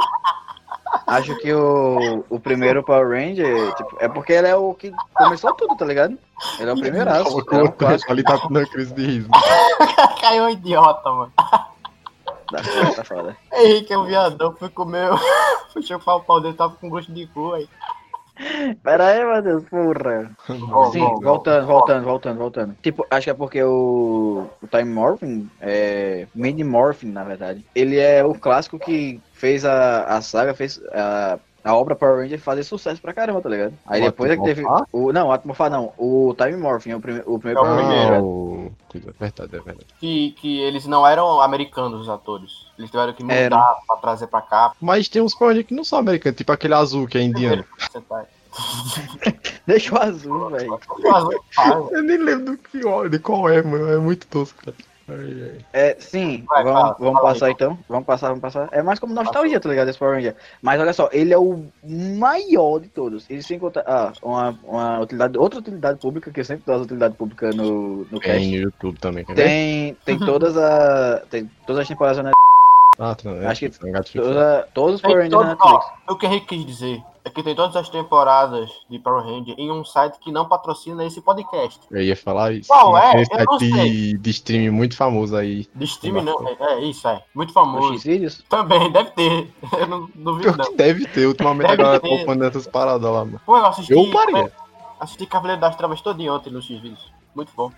Acho 1.06 1.36
que 1.36 1.52
o, 1.52 2.24
o 2.28 2.40
primeiro 2.40 2.82
Power 2.82 3.08
Ranger, 3.08 3.74
tipo, 3.74 3.96
é 4.00 4.08
porque 4.08 4.32
ele 4.32 4.48
é 4.48 4.56
o 4.56 4.74
que 4.74 4.92
começou 5.14 5.54
tudo, 5.54 5.76
tá 5.76 5.84
ligado? 5.84 6.16
Ele 6.58 6.70
é 6.70 6.72
o 6.72 6.78
primeiro 6.78 7.10
aço, 7.10 7.38
ele 7.50 7.58
é 7.58 7.62
um 7.62 8.22
tá 8.22 8.48
na 8.50 8.66
crise 8.66 8.94
de 8.94 9.06
riso. 9.06 9.28
Caio 10.20 10.42
é 10.42 10.46
um 10.46 10.50
idiota, 10.50 11.10
mano. 11.10 11.32
Tá 11.36 12.62
foda, 12.62 12.94
tá 12.94 13.04
foda. 13.04 13.36
Henrique 13.52 13.92
é 13.92 13.98
um 13.98 14.04
viadão, 14.04 14.54
fui 14.56 14.68
comer. 14.68 15.10
Fui 15.72 15.82
chupar 15.82 16.16
o 16.16 16.20
pau 16.20 16.40
dele, 16.40 16.54
tava 16.54 16.76
com 16.76 16.88
gosto 16.88 17.12
de 17.12 17.26
cu 17.26 17.52
aí. 17.52 17.68
Pera 18.82 19.08
aí, 19.08 19.24
meu 19.24 19.42
Deus, 19.42 19.64
porra. 19.68 20.30
Bom, 20.48 20.90
Sim, 20.90 20.98
bom, 21.00 21.14
bom. 21.14 21.20
voltando, 21.20 21.66
voltando, 21.66 22.04
voltando, 22.04 22.38
voltando. 22.38 22.76
Tipo, 22.82 23.06
acho 23.10 23.24
que 23.24 23.30
é 23.30 23.34
porque 23.34 23.62
o, 23.62 24.50
o 24.60 24.66
Time 24.68 24.90
Morphin, 24.90 25.48
é, 25.60 26.26
Mini 26.34 26.64
Morphin, 26.64 27.12
na 27.12 27.22
verdade, 27.22 27.64
ele 27.74 27.98
é 27.98 28.24
o 28.24 28.34
clássico 28.34 28.78
que 28.78 29.20
fez 29.32 29.64
a, 29.64 30.04
a 30.04 30.20
saga, 30.20 30.54
fez 30.54 30.80
a, 30.92 31.38
a 31.64 31.74
obra 31.74 31.96
Power 31.96 32.18
Ranger 32.22 32.38
fazer 32.38 32.62
sucesso 32.62 33.00
pra 33.00 33.14
caramba, 33.14 33.40
tá 33.40 33.48
ligado? 33.48 33.72
Aí 33.86 34.02
O 34.02 34.04
depois 34.04 34.30
é 34.30 34.36
que 34.36 34.42
teve. 34.44 34.62
O, 34.92 35.12
não, 35.12 35.28
o 35.28 35.32
Atmorphar 35.32 35.70
não, 35.70 35.92
o 35.96 36.34
Time 36.36 36.56
Morphin, 36.56 36.90
é 36.90 36.96
o, 36.96 37.00
prime, 37.00 37.22
o 37.24 37.38
primeiro 37.38 37.58
É 37.58 37.62
o 37.62 37.64
Power 37.64 37.84
Ranger. 37.84 37.96
primeiro. 37.96 38.14
Ah, 38.14 38.22
o... 38.22 38.72
É 38.94 38.98
verdade, 39.18 39.56
é 39.56 39.60
verdade. 39.60 39.86
Que, 39.98 40.30
que 40.32 40.60
eles 40.60 40.86
não 40.86 41.06
eram 41.06 41.40
americanos, 41.40 42.02
os 42.02 42.08
atores. 42.08 42.52
Eles 42.78 42.90
tiveram 42.90 43.12
que 43.12 43.22
mudar 43.22 43.34
Eram. 43.34 43.64
pra 43.86 43.96
trazer 43.96 44.26
pra 44.26 44.42
cá. 44.42 44.72
Mas 44.80 45.08
tem 45.08 45.22
uns 45.22 45.34
Power 45.34 45.50
Rangers 45.52 45.66
que 45.68 45.74
não 45.74 45.84
são 45.84 45.98
americanos, 45.98 46.36
tipo 46.36 46.52
aquele 46.52 46.74
azul 46.74 47.06
que 47.06 47.18
é 47.18 47.22
indiano. 47.22 47.64
Sentai. 47.90 48.26
Deixa 49.66 49.94
o 49.94 49.98
azul, 49.98 50.50
velho. 50.50 50.78
Eu 51.90 52.02
nem 52.02 52.18
lembro 52.18 52.52
do 52.52 52.58
que, 52.58 52.78
de 53.08 53.18
qual 53.18 53.48
é, 53.48 53.62
mano. 53.62 53.90
É 53.90 53.98
muito 53.98 54.26
tosco, 54.26 54.62
cara. 54.64 54.76
É, 55.72 55.96
sim, 55.98 56.44
Vai, 56.48 56.64
vamos, 56.64 56.80
fala, 56.80 56.96
vamos 56.98 57.14
fala 57.20 57.32
passar 57.32 57.46
aí. 57.46 57.52
então. 57.52 57.78
Vamos 57.88 58.06
passar, 58.06 58.28
vamos 58.28 58.40
passar. 58.42 58.68
É 58.72 58.82
mais 58.82 58.98
como 58.98 59.12
nostalgia, 59.14 59.60
tá 59.60 59.68
ligado? 59.68 59.88
Esse 59.88 59.98
Power 59.98 60.14
Ranger. 60.14 60.34
Mas 60.62 60.80
olha 60.80 60.92
só, 60.92 61.08
ele 61.12 61.32
é 61.34 61.38
o 61.38 61.64
maior 62.18 62.78
de 62.80 62.88
todos. 62.88 63.28
Ele 63.28 63.42
sem 63.42 63.58
contar. 63.58 63.84
Ah, 63.86 64.12
uma, 64.22 64.58
uma 64.64 65.00
utilidade, 65.00 65.36
outra 65.36 65.58
utilidade 65.58 65.98
pública, 66.00 66.30
que 66.30 66.40
eu 66.40 66.44
sempre 66.44 66.64
dou 66.66 66.76
as 66.76 66.82
utilidade 66.82 67.14
pública 67.16 67.50
no, 67.50 68.06
no 68.10 68.18
Tem 68.20 68.20
cast. 68.20 68.48
no 68.48 68.56
YouTube 68.56 68.98
também? 68.98 69.24
Tem, 69.24 69.94
tem 70.04 70.18
todas 70.24 70.56
as. 70.56 71.22
Tem 71.28 71.50
todas 71.66 71.82
as 71.82 71.88
temporadas 71.88 72.24
Ah, 72.98 73.14
tá, 73.14 73.30
é, 73.30 73.46
Acho 73.46 73.60
que 73.60 73.70
tá 73.70 74.02
toda, 74.12 74.68
todos 74.72 74.94
os 74.96 75.00
Power 75.00 75.16
Rangers 75.16 75.32
todo- 75.32 75.46
Netflix. 75.48 75.86
ó, 76.08 76.12
o 76.12 76.16
que 76.16 76.26
o 76.26 76.28
Henrique 76.28 76.46
quis 76.46 76.64
dizer 76.66 77.02
é 77.24 77.30
que 77.30 77.42
tem 77.42 77.54
todas 77.54 77.74
as 77.74 77.88
temporadas 77.88 78.70
de 78.88 78.98
Power 78.98 79.24
Ranger 79.24 79.54
em 79.58 79.72
um 79.72 79.84
site 79.84 80.18
que 80.20 80.30
não 80.30 80.46
patrocina 80.46 81.04
esse 81.04 81.20
podcast. 81.22 81.80
Eu 81.90 82.02
ia 82.02 82.14
falar 82.14 82.52
isso. 82.52 82.68
Qual 82.68 82.96
é? 82.96 83.16
Não 83.16 83.24
site 83.24 83.58
sei. 83.58 83.90
de, 83.90 84.18
de 84.18 84.30
streaming 84.30 84.70
muito 84.70 84.96
famoso 84.96 85.34
aí. 85.34 85.66
De 85.74 85.84
streaming 85.86 86.22
não. 86.22 86.46
É, 86.46 86.74
é 86.74 86.80
isso, 86.84 87.08
é. 87.08 87.22
Muito 87.34 87.48
No 87.48 87.54
famoso. 87.54 87.94
X-Videos? 87.94 88.44
Também, 88.48 88.92
deve 88.92 89.10
ter. 89.12 89.52
Eu 89.78 89.86
não 89.86 90.08
duvido 90.14 90.56
não. 90.56 90.64
que 90.66 90.76
deve 90.76 91.06
ter, 91.06 91.26
ultimamente 91.26 91.66
Deve 91.68 91.82
a 91.82 91.98
galera 91.98 92.00
tá 92.00 92.46
essas 92.46 92.66
paradas 92.66 93.10
lá, 93.10 93.24
mano. 93.24 93.40
Pô, 93.44 93.56
eu 93.56 93.66
assisti. 93.66 93.92
Eu 93.92 94.10
parei. 94.12 94.48
Assisti 95.00 95.26
Cavaleiro 95.26 95.60
das 95.60 95.74
Trevas 95.76 96.00
todo 96.00 96.22
ontem 96.30 96.50
nos 96.52 96.64
X-Vídeos. 96.66 97.12
Muito 97.34 97.52
bom. 97.56 97.70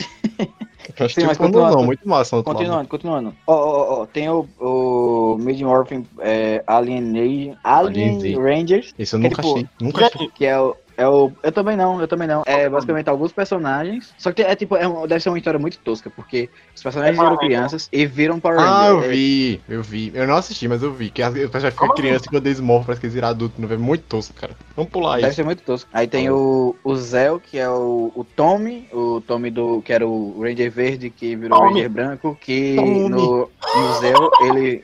Acho 0.98 1.14
Sim, 1.14 1.22
que 1.22 1.26
mas 1.26 1.36
continuando. 1.38 1.82
muito 1.82 2.08
massa. 2.08 2.36
lado. 2.36 2.44
Continuando, 2.44 2.88
continuando. 2.88 3.34
Ó, 3.46 3.54
ó, 3.54 4.02
ó, 4.02 4.06
tem 4.06 4.28
o, 4.28 4.46
o 4.60 5.36
Mid 5.38 5.60
Morphin 5.60 6.06
é, 6.20 6.62
Alien, 6.66 7.08
Alien 7.18 7.58
Alien 7.64 8.38
Rangers, 8.38 8.94
Esse 8.98 9.16
eu 9.16 9.20
Que, 9.20 9.28
nunca 9.28 9.42
tipo, 9.42 9.54
achei. 9.54 9.68
Nunca 9.80 10.06
achei. 10.06 10.28
Que 10.28 10.46
é 10.46 10.58
o. 10.60 10.76
É 10.96 11.06
o. 11.06 11.30
Eu 11.42 11.52
também 11.52 11.76
não, 11.76 12.00
eu 12.00 12.08
também 12.08 12.26
não. 12.26 12.42
É 12.46 12.68
basicamente 12.68 13.08
alguns 13.10 13.32
personagens. 13.32 14.14
Só 14.16 14.32
que 14.32 14.42
é 14.42 14.54
tipo, 14.56 14.76
é 14.76 14.88
um- 14.88 15.06
deve 15.06 15.20
ser 15.22 15.28
uma 15.28 15.36
história 15.38 15.58
muito 15.60 15.78
tosca, 15.78 16.08
porque 16.08 16.48
os 16.74 16.82
personagens 16.82 17.18
É 17.18 17.22
eram 17.22 17.36
crianças 17.36 17.88
e 17.92 18.06
viram 18.06 18.40
Power 18.40 18.58
Ah, 18.60 18.86
eu 18.88 18.94
Ranger. 18.96 19.10
É, 19.10 19.12
vi, 19.12 19.60
eu 19.68 19.82
vi. 19.82 20.10
Eu 20.14 20.26
não 20.26 20.36
assisti, 20.36 20.66
mas 20.68 20.82
eu 20.82 20.92
vi. 20.92 21.10
Que 21.10 21.22
as 21.22 21.34
as 21.34 21.50
pessoas 21.50 21.72
ficam 21.74 21.88
Como 21.88 21.94
criança 22.00 22.24
e 22.26 22.28
quando 22.30 22.46
eles 22.46 22.60
morrem, 22.60 22.84
parece 22.86 23.00
que 23.00 23.06
eles 23.06 23.14
viram 23.14 23.28
adulto. 23.28 23.60
Não 23.60 23.70
é 23.70 23.76
muito 23.76 24.04
tosco, 24.04 24.34
cara. 24.34 24.54
Vamos 24.74 24.90
pular 24.90 25.16
Deve 25.16 25.26
isso. 25.28 25.36
ser 25.36 25.44
muito 25.44 25.62
tosco. 25.62 25.88
Aí 25.92 26.06
tem 26.06 26.30
o, 26.30 26.74
o 26.82 26.96
Zell, 26.96 27.38
que 27.40 27.58
é 27.58 27.68
o, 27.68 28.10
o 28.14 28.24
Tommy, 28.24 28.88
o 28.92 29.20
Tommy 29.20 29.50
do. 29.50 29.82
que 29.82 29.92
era 29.92 30.06
o 30.06 30.40
Ranger 30.40 30.70
Verde, 30.70 31.10
que 31.10 31.36
virou 31.36 31.58
Tommy. 31.58 31.72
Ranger 31.74 31.90
Branco, 31.90 32.38
que 32.40 32.74
Tommy. 32.76 33.08
no, 33.08 33.50
no 33.76 33.92
Zell 34.00 34.30
ele. 34.42 34.82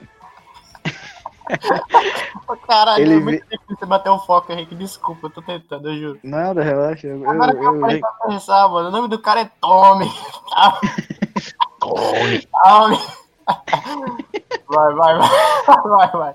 Caralho, 2.67 3.03
Ele 3.03 3.15
é 3.15 3.21
muito 3.21 3.45
difícil 3.49 3.87
bater 3.87 4.11
o 4.11 4.19
foco, 4.21 4.53
Henrique. 4.53 4.75
Desculpa, 4.75 5.27
eu 5.27 5.31
tô 5.31 5.43
tentando, 5.43 5.89
eu 5.89 5.97
juro. 5.97 6.21
Nada, 6.23 6.63
relaxa. 6.63 7.07
Eu, 7.07 7.29
Agora 7.29 7.53
que 7.53 7.65
eu 7.65 7.75
eu, 7.75 7.81
parei 7.81 7.97
eu, 7.97 8.01
pra 8.01 8.11
pensar, 8.29 8.69
mano. 8.69 8.89
O 8.89 8.93
nome 8.93 9.09
do 9.09 9.19
cara 9.19 9.41
é 9.41 9.51
Tommy. 9.61 10.11
Come. 11.81 12.49
Tommy. 12.65 12.99
Vai, 14.69 14.95
vai, 14.95 15.19
vai. 15.19 15.29
Vai, 15.83 16.11
vai. 16.13 16.35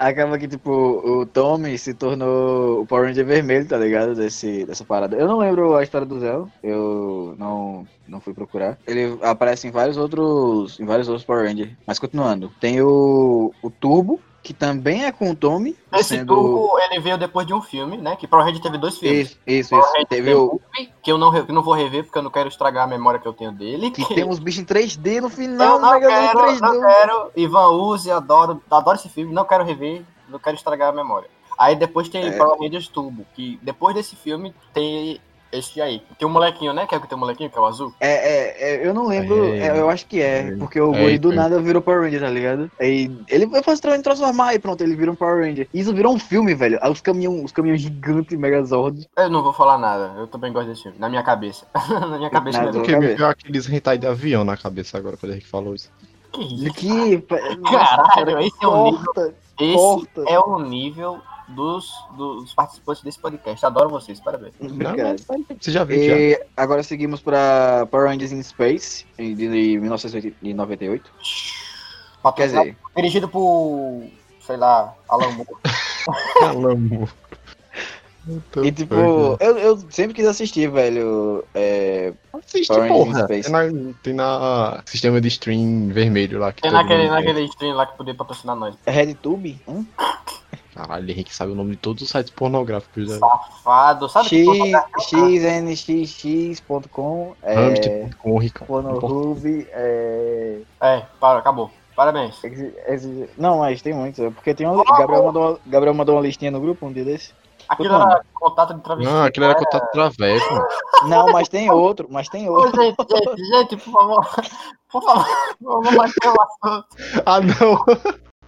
Acaba 0.00 0.38
que, 0.38 0.48
tipo, 0.48 0.70
o 0.70 1.26
Tommy 1.26 1.76
se 1.76 1.92
tornou 1.92 2.80
o 2.80 2.86
Power 2.86 3.08
Ranger 3.08 3.26
vermelho, 3.26 3.68
tá 3.68 3.76
ligado? 3.76 4.14
Desse, 4.14 4.64
dessa 4.64 4.82
parada. 4.82 5.14
Eu 5.14 5.28
não 5.28 5.36
lembro 5.36 5.76
a 5.76 5.82
história 5.82 6.06
do 6.06 6.18
Zell, 6.18 6.48
eu 6.62 7.34
não, 7.38 7.86
não 8.08 8.18
fui 8.18 8.32
procurar. 8.32 8.78
Ele 8.86 9.18
aparece 9.20 9.68
em 9.68 9.70
vários 9.70 9.98
outros. 9.98 10.80
em 10.80 10.86
vários 10.86 11.06
outros 11.06 11.26
Power 11.26 11.46
Rangers. 11.46 11.72
Mas 11.86 11.98
continuando, 11.98 12.50
tem 12.58 12.80
o, 12.80 13.52
o 13.62 13.70
Turbo, 13.70 14.18
que 14.42 14.54
também 14.54 15.04
é 15.04 15.12
com 15.12 15.30
o 15.30 15.34
Tommy. 15.34 15.76
Esse 15.92 16.16
sendo... 16.16 16.34
turbo, 16.34 16.78
ele 16.80 16.98
veio 17.00 17.18
depois 17.18 17.46
de 17.46 17.52
um 17.52 17.60
filme, 17.60 17.96
né? 17.96 18.16
Que 18.16 18.26
Ranger 18.26 18.60
teve 18.60 18.78
dois 18.78 18.96
filmes. 18.98 19.30
Isso, 19.30 19.38
isso, 19.46 19.76
isso. 19.78 20.06
Teve 20.08 20.34
o. 20.34 20.60
Que 21.02 21.12
eu 21.12 21.18
não, 21.18 21.28
re- 21.30 21.42
que 21.44 21.52
não 21.52 21.62
vou 21.62 21.74
rever 21.74 22.04
porque 22.04 22.18
eu 22.18 22.22
não 22.22 22.30
quero 22.30 22.48
estragar 22.48 22.84
a 22.84 22.86
memória 22.86 23.20
que 23.20 23.28
eu 23.28 23.32
tenho 23.32 23.52
dele. 23.52 23.90
Que 23.90 24.04
tem 24.14 24.24
uns 24.24 24.38
bichos 24.38 24.62
em 24.62 24.64
3D 24.64 25.20
no 25.20 25.28
final, 25.28 25.76
Eu 25.76 25.80
não 25.82 25.92
Mega 25.92 26.08
Man 26.10 26.20
quero, 26.26 26.38
3D. 26.40 26.60
não 26.60 26.80
quero. 26.80 27.30
Ivan 27.36 27.68
Uzi, 27.68 28.10
adoro, 28.10 28.62
adoro 28.70 28.96
esse 28.96 29.08
filme, 29.08 29.32
não 29.32 29.44
quero 29.44 29.64
rever, 29.64 30.02
não 30.28 30.38
quero 30.38 30.56
estragar 30.56 30.88
a 30.88 30.92
memória. 30.92 31.28
Aí 31.58 31.76
depois 31.76 32.08
tem 32.08 32.26
É. 32.26 32.32
Power 32.38 32.58
Rangers 32.58 32.88
Turbo, 32.88 33.26
que 33.34 33.58
depois 33.62 33.94
desse 33.94 34.16
filme 34.16 34.54
tem 34.72 35.20
esse 35.52 35.80
aí. 35.80 36.02
Tem 36.18 36.26
um 36.26 36.30
molequinho, 36.30 36.72
né? 36.72 36.86
Que 36.86 36.94
é 36.94 36.98
o 36.98 37.00
que 37.00 37.08
tem 37.08 37.16
um 37.16 37.20
molequinho, 37.20 37.50
que 37.50 37.58
é 37.58 37.60
o 37.60 37.66
azul. 37.66 37.92
É, 38.00 38.08
é, 38.10 38.74
é, 38.74 38.86
eu 38.86 38.94
não 38.94 39.06
lembro, 39.06 39.52
É. 39.54 39.66
é, 39.68 39.80
eu 39.80 39.88
acho 39.90 40.06
que 40.06 40.20
é, 40.20 40.48
É. 40.48 40.56
porque 40.56 40.80
o 40.80 40.92
Guri 40.92 41.18
do 41.18 41.32
nada 41.32 41.60
virou 41.60 41.82
Power 41.82 42.02
Ranger, 42.02 42.20
tá 42.20 42.28
ligado? 42.30 42.70
Aí 42.80 43.10
ele 43.28 43.46
vai 43.46 43.62
fazer 43.62 43.80
tra- 43.82 44.00
transformar 44.02 44.54
e 44.54 44.58
pronto, 44.58 44.82
ele 44.82 44.94
vira 44.96 45.10
um 45.10 45.14
Power 45.16 45.44
Ranger. 45.46 45.68
Isso 45.74 45.92
virou 45.94 46.14
um 46.14 46.18
filme, 46.18 46.54
velho. 46.54 46.78
Aí 46.82 46.90
os 46.90 47.00
caminhões 47.00 47.44
os 47.44 47.52
caminhão 47.52 47.76
gigantes, 47.76 48.38
Megazord. 48.38 49.08
Eu 49.16 49.28
não 49.30 49.42
vou 49.42 49.52
falar 49.52 49.78
nada, 49.78 50.12
eu 50.18 50.26
também 50.26 50.52
gosto 50.52 50.68
desse 50.68 50.82
filme, 50.84 50.98
na 50.98 51.08
minha 51.08 51.22
cabeça. 51.22 51.66
na 52.08 52.16
minha 52.18 52.30
cabeça 52.30 52.58
Nada. 52.58 52.70
mesmo. 52.72 52.82
Porque 52.84 52.96
me 52.98 53.14
veio 53.14 53.26
aqueles 53.26 53.68
hentai 53.68 53.98
de 53.98 54.06
avião 54.06 54.44
na 54.44 54.56
cabeça 54.56 54.96
agora, 54.98 55.16
quando 55.16 55.32
a 55.32 55.34
gente 55.34 55.46
falou 55.46 55.74
isso. 55.74 55.90
Que 56.32 56.42
isso? 56.42 56.74
Que. 56.74 57.20
Caralho, 57.70 58.40
esse 58.40 58.64
é 58.64 58.66
o 58.66 58.84
nível. 58.90 59.04
corta. 59.14 59.34
Esse 59.60 60.32
é 60.32 60.38
o 60.38 60.58
nível 60.58 61.20
dos, 61.48 61.92
dos 62.16 62.54
participantes 62.54 63.02
desse 63.02 63.18
podcast. 63.18 63.64
Adoro 63.66 63.90
vocês, 63.90 64.20
parabéns. 64.20 64.54
Obrigado. 64.60 65.20
você 65.60 65.70
já 65.70 65.84
viu, 65.84 65.98
já. 66.04 66.16
E 66.16 66.46
agora 66.56 66.82
seguimos 66.82 67.20
pra 67.20 67.86
Power 67.90 68.08
Rangers 68.08 68.32
in 68.32 68.42
Space, 68.42 69.06
de 69.16 69.34
de 69.34 69.78
1998. 69.78 71.10
Quer 72.36 72.46
dizer, 72.46 72.76
Dirigido 72.94 73.28
por, 73.28 74.04
sei 74.40 74.56
lá, 74.56 74.94
Alan 75.08 75.32
Moore. 75.32 77.10
Calamo. 78.24 78.68
e 78.68 78.72
tipo, 78.72 78.94
eu, 78.94 79.58
eu 79.58 79.78
sempre 79.90 80.14
quis 80.14 80.26
assistir, 80.26 80.70
velho. 80.70 81.44
É, 81.54 82.12
Assiste, 82.32 82.72
porra. 82.88 83.24
Space. 83.24 83.50
Tem 83.50 83.52
na, 83.52 83.94
tem 84.02 84.14
na 84.14 84.82
sistema 84.84 85.20
de 85.20 85.28
stream 85.28 85.88
vermelho 85.88 86.38
lá. 86.38 86.52
Que 86.52 86.62
Tem 86.62 86.70
naquele, 86.70 87.04
mundo 87.04 87.12
naquele 87.12 87.44
stream 87.44 87.74
lá 87.74 87.86
que 87.86 87.96
podia 87.96 88.14
patrocinar 88.14 88.56
nós. 88.56 88.74
RedTube? 88.86 89.60
Hum? 89.66 89.84
Caralho, 90.74 91.10
Henrique 91.10 91.34
sabe 91.34 91.52
o 91.52 91.54
nome 91.54 91.72
de 91.72 91.76
todos 91.78 92.02
os 92.02 92.08
sites 92.08 92.30
pornográficos. 92.30 93.08
Já. 93.08 93.18
Safado. 93.18 94.08
Sabe 94.08 94.28
que 94.28 94.44
X, 95.00 95.42
xnxx.com, 96.54 97.34
é, 97.42 97.54
Hamster.com, 97.54 98.38
Rico. 98.38 98.64
Pornhub, 98.64 99.68
é, 99.72 100.60
É, 100.80 101.02
para, 101.18 101.38
acabou. 101.38 101.70
Parabéns. 101.94 102.40
não, 103.36 103.58
mas 103.58 103.82
tem 103.82 103.92
muitos, 103.92 104.20
é 104.20 104.30
porque 104.30 104.54
tem 104.54 104.66
um, 104.66 104.82
Gabriel 104.82 105.24
mandou, 105.24 105.60
Gabriel 105.66 105.92
mandou 105.94 106.14
uma 106.14 106.22
listinha 106.22 106.50
no 106.50 106.60
grupo 106.60 106.86
um 106.86 106.92
dia 106.92 107.04
desse. 107.04 107.34
Aquilo 107.70 107.94
era 107.94 108.24
contato 108.34 108.74
de 108.74 108.80
travesti. 108.80 109.12
Não, 109.12 109.22
aquele 109.22 109.46
era 109.46 109.54
contato 109.54 109.90
traveco, 109.92 110.52
mano. 110.52 110.68
Não, 111.04 111.26
mas 111.32 111.48
tem 111.48 111.70
outro, 111.70 112.08
mas 112.10 112.28
tem 112.28 112.48
Ô, 112.48 112.54
outro. 112.54 112.82
gente, 112.82 112.96
gente, 113.08 113.44
gente, 113.44 113.76
por 113.76 113.92
favor. 113.92 114.26
Por 114.90 115.02
favor, 115.04 115.26
vamos 115.60 115.94
manter 115.94 116.28
o 116.28 116.36
assunto. 116.42 116.86
Ah, 117.24 117.40
não! 117.40 117.84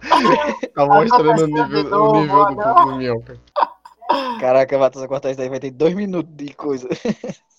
tá 0.75 0.85
mostrando 0.85 1.43
o 1.43 1.47
nível, 1.47 2.01
o 2.01 2.19
nível 2.19 2.45
do 2.47 2.55
povo 2.57 2.85
do 2.85 2.95
minhoca. 2.97 3.39
Caraca, 4.39 4.77
vai 4.77 4.89
cortar 5.07 5.29
isso 5.29 5.37
daí, 5.37 5.49
vai 5.49 5.59
ter 5.59 5.71
dois 5.71 5.93
minutos 5.93 6.31
de 6.35 6.53
coisa. 6.53 6.87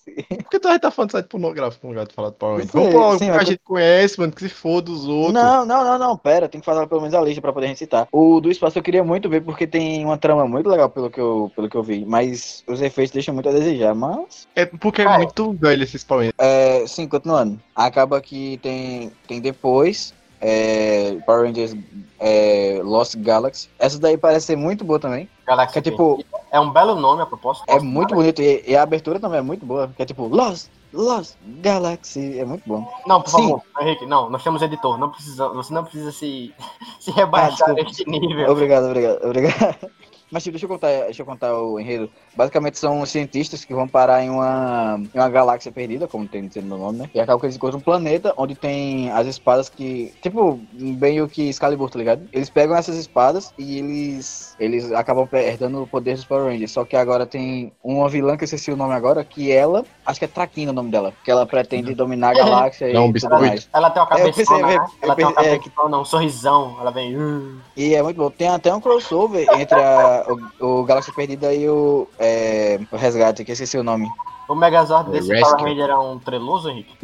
Por 0.05 0.49
que 0.49 0.59
tu 0.59 0.67
vai 0.67 0.79
tá 0.79 0.91
falando 0.91 1.09
de 1.09 1.13
site 1.13 1.27
pornográfico 1.27 1.87
no 1.87 1.93
lugar 1.93 2.05
de 2.05 2.13
falar 2.13 2.29
de 2.29 2.35
Power 2.35 2.57
Rangers? 2.57 2.71
Sim, 2.71 2.77
Vamos 2.77 2.93
logo 2.93 3.17
sim, 3.17 3.25
que 3.25 3.31
a 3.31 3.43
gente 3.43 3.61
conhece, 3.63 4.19
mano, 4.19 4.31
que 4.31 4.41
se 4.41 4.49
for 4.49 4.81
dos 4.81 5.07
outros. 5.07 5.33
Não, 5.33 5.65
não, 5.65 5.83
não, 5.83 5.97
não, 5.97 6.17
pera, 6.17 6.47
tem 6.47 6.61
que 6.61 6.65
falar 6.65 6.85
pelo 6.85 7.01
menos 7.01 7.15
a 7.15 7.21
lista 7.21 7.41
pra 7.41 7.51
poder 7.51 7.65
a 7.65 7.69
gente 7.69 7.79
citar. 7.79 8.07
O 8.11 8.39
do 8.39 8.51
espaço 8.51 8.77
eu 8.77 8.83
queria 8.83 9.03
muito 9.03 9.27
ver 9.27 9.41
porque 9.41 9.65
tem 9.65 10.05
uma 10.05 10.17
trama 10.17 10.47
muito 10.47 10.69
legal 10.69 10.89
pelo 10.89 11.09
que 11.09 11.19
eu, 11.19 11.51
pelo 11.55 11.67
que 11.67 11.75
eu 11.75 11.83
vi, 11.83 12.05
mas 12.05 12.63
os 12.67 12.81
efeitos 12.81 13.13
deixam 13.13 13.33
muito 13.33 13.49
a 13.49 13.51
desejar, 13.51 13.95
mas... 13.95 14.47
É 14.55 14.65
porque 14.65 15.01
é 15.01 15.05
Cara. 15.05 15.17
muito 15.17 15.53
velho 15.53 15.83
esses 15.83 16.03
Power. 16.03 16.31
É, 16.37 16.85
sim, 16.85 17.07
continuando. 17.07 17.59
Acaba 17.75 18.21
que 18.21 18.59
tem, 18.61 19.11
tem 19.27 19.41
depois 19.41 20.13
é, 20.47 21.17
Power 21.25 21.47
Rangers 21.47 21.75
é, 22.19 22.79
Lost 22.83 23.15
Galaxy. 23.17 23.67
Essa 23.79 23.99
daí 23.99 24.15
parece 24.17 24.45
ser 24.47 24.55
muito 24.55 24.83
boa 24.85 24.99
também. 24.99 25.27
Galaxy 25.47 25.73
Que 25.73 25.79
é 25.79 25.81
tipo, 25.81 26.23
É 26.51 26.59
um 26.59 26.69
belo 26.71 26.95
nome 26.95 27.23
a 27.23 27.25
proposta. 27.25 27.63
é 27.67 27.79
muito 27.79 28.13
bonito 28.13 28.41
e, 28.41 28.63
e 28.67 28.75
a 28.75 28.83
abertura 28.83 29.19
também 29.19 29.39
é 29.39 29.41
muito 29.41 29.65
boa. 29.65 29.91
Que 29.95 30.03
é 30.03 30.05
tipo 30.05 30.27
Lost, 30.27 30.67
Lost 30.93 31.33
Galaxy. 31.61 32.39
É 32.39 32.45
muito 32.45 32.63
bom. 32.67 32.87
Não, 33.07 33.21
por 33.21 33.29
Sim. 33.31 33.37
favor, 33.37 33.61
Henrique, 33.81 34.05
não, 34.05 34.29
nós 34.29 34.43
temos 34.43 34.61
editor, 34.61 34.97
não 34.99 35.09
precisa, 35.09 35.49
você 35.49 35.73
não 35.73 35.83
precisa 35.83 36.11
se, 36.11 36.53
se 36.99 37.11
rebaixar 37.11 37.69
Ah, 37.69 37.73
neste 37.73 38.07
nível. 38.09 38.51
Obrigado, 38.51 38.85
obrigado, 38.85 39.23
obrigado. 39.25 39.89
Mas 40.31 40.43
tipo, 40.43 40.53
deixa 40.53 40.65
eu 40.65 40.69
contar, 40.69 40.87
deixa 41.05 41.21
eu 41.21 41.25
contar 41.25 41.53
o 41.57 41.79
enredo. 41.79 42.09
Basicamente 42.35 42.77
são 42.79 43.05
cientistas 43.05 43.63
que 43.63 43.73
vão 43.73 43.87
parar 43.87 44.23
em 44.23 44.29
uma, 44.29 44.99
em 45.13 45.17
uma 45.19 45.29
galáxia 45.29 45.71
perdida, 45.71 46.07
como 46.07 46.27
tem 46.27 46.47
dizendo 46.47 46.67
no 46.67 46.77
nome, 46.77 46.97
né? 46.99 47.09
E 47.13 47.19
acaba 47.19 47.39
que 47.39 47.45
eles 47.45 47.55
encontram 47.55 47.79
um 47.79 47.83
planeta 47.83 48.33
onde 48.37 48.55
tem 48.55 49.09
as 49.11 49.27
espadas 49.27 49.69
que. 49.69 50.13
Tipo, 50.21 50.59
bem 50.73 51.21
o 51.21 51.29
que 51.29 51.47
Excalibur, 51.49 51.89
tá 51.89 51.99
ligado? 51.99 52.27
Eles 52.33 52.49
pegam 52.49 52.75
essas 52.75 52.97
espadas 52.97 53.53
e 53.57 53.77
eles. 53.79 54.55
Eles 54.59 54.91
acabam 54.91 55.27
herdando 55.33 55.83
o 55.83 55.87
poder 55.87 56.15
dos 56.15 56.25
Power 56.25 56.45
Rangers. 56.51 56.71
Só 56.71 56.83
que 56.85 56.95
agora 56.95 57.25
tem 57.25 57.71
uma 57.83 58.09
vilã 58.09 58.35
que 58.35 58.43
eu 58.43 58.45
esqueci 58.45 58.71
o 58.71 58.75
nome 58.77 58.93
agora, 58.93 59.23
que 59.23 59.51
ela. 59.51 59.85
Acho 60.05 60.19
que 60.19 60.25
é 60.25 60.27
Traquina 60.27 60.71
o 60.71 60.75
nome 60.75 60.91
dela. 60.91 61.13
Que 61.23 61.31
ela 61.31 61.45
pretende 61.45 61.93
dominar 61.93 62.31
a 62.31 62.33
galáxia 62.33 62.85
É 62.91 62.99
um 62.99 63.09
e 63.09 63.13
biscoito. 63.13 63.41
mais. 63.45 63.69
Ela 63.73 63.89
tem 63.89 64.01
uma 64.01 64.07
É, 64.15 64.17
cabeçona, 64.31 64.59
eu 64.59 64.67
né? 64.79 64.87
Ela 65.01 65.15
tem 65.15 65.25
uma 65.25 65.41
é, 65.41 65.57
cabeçona, 65.59 65.99
um 65.99 66.05
sorrisão, 66.05 66.77
ela 66.79 66.91
vem... 66.91 67.15
"Uh". 67.17 67.57
E 67.77 67.93
é 67.95 68.01
muito 68.01 68.17
bom. 68.17 68.29
Tem 68.29 68.47
até 68.47 68.73
um 68.73 68.79
crossover 68.81 69.47
entre 69.53 69.79
a- 69.79 70.14
o, 70.59 70.79
o 70.81 70.83
Galáxia 70.83 71.13
Perdida 71.13 71.53
e 71.53 71.67
o, 71.69 72.07
é, 72.19 72.79
o 72.91 72.95
Resgate, 72.95 73.43
que 73.43 73.51
eu 73.51 73.53
esqueci 73.53 73.77
o 73.77 73.83
nome. 73.83 74.07
O 74.47 74.55
Megazord 74.55 75.09
É, 75.09 75.13
desse 75.13 75.33
Rescue. 75.33 75.57
Power 75.57 75.69
Ranger 75.69 75.89
é 75.89 75.97
um 75.97 76.19
treloso, 76.19 76.69
Henrique? 76.69 76.95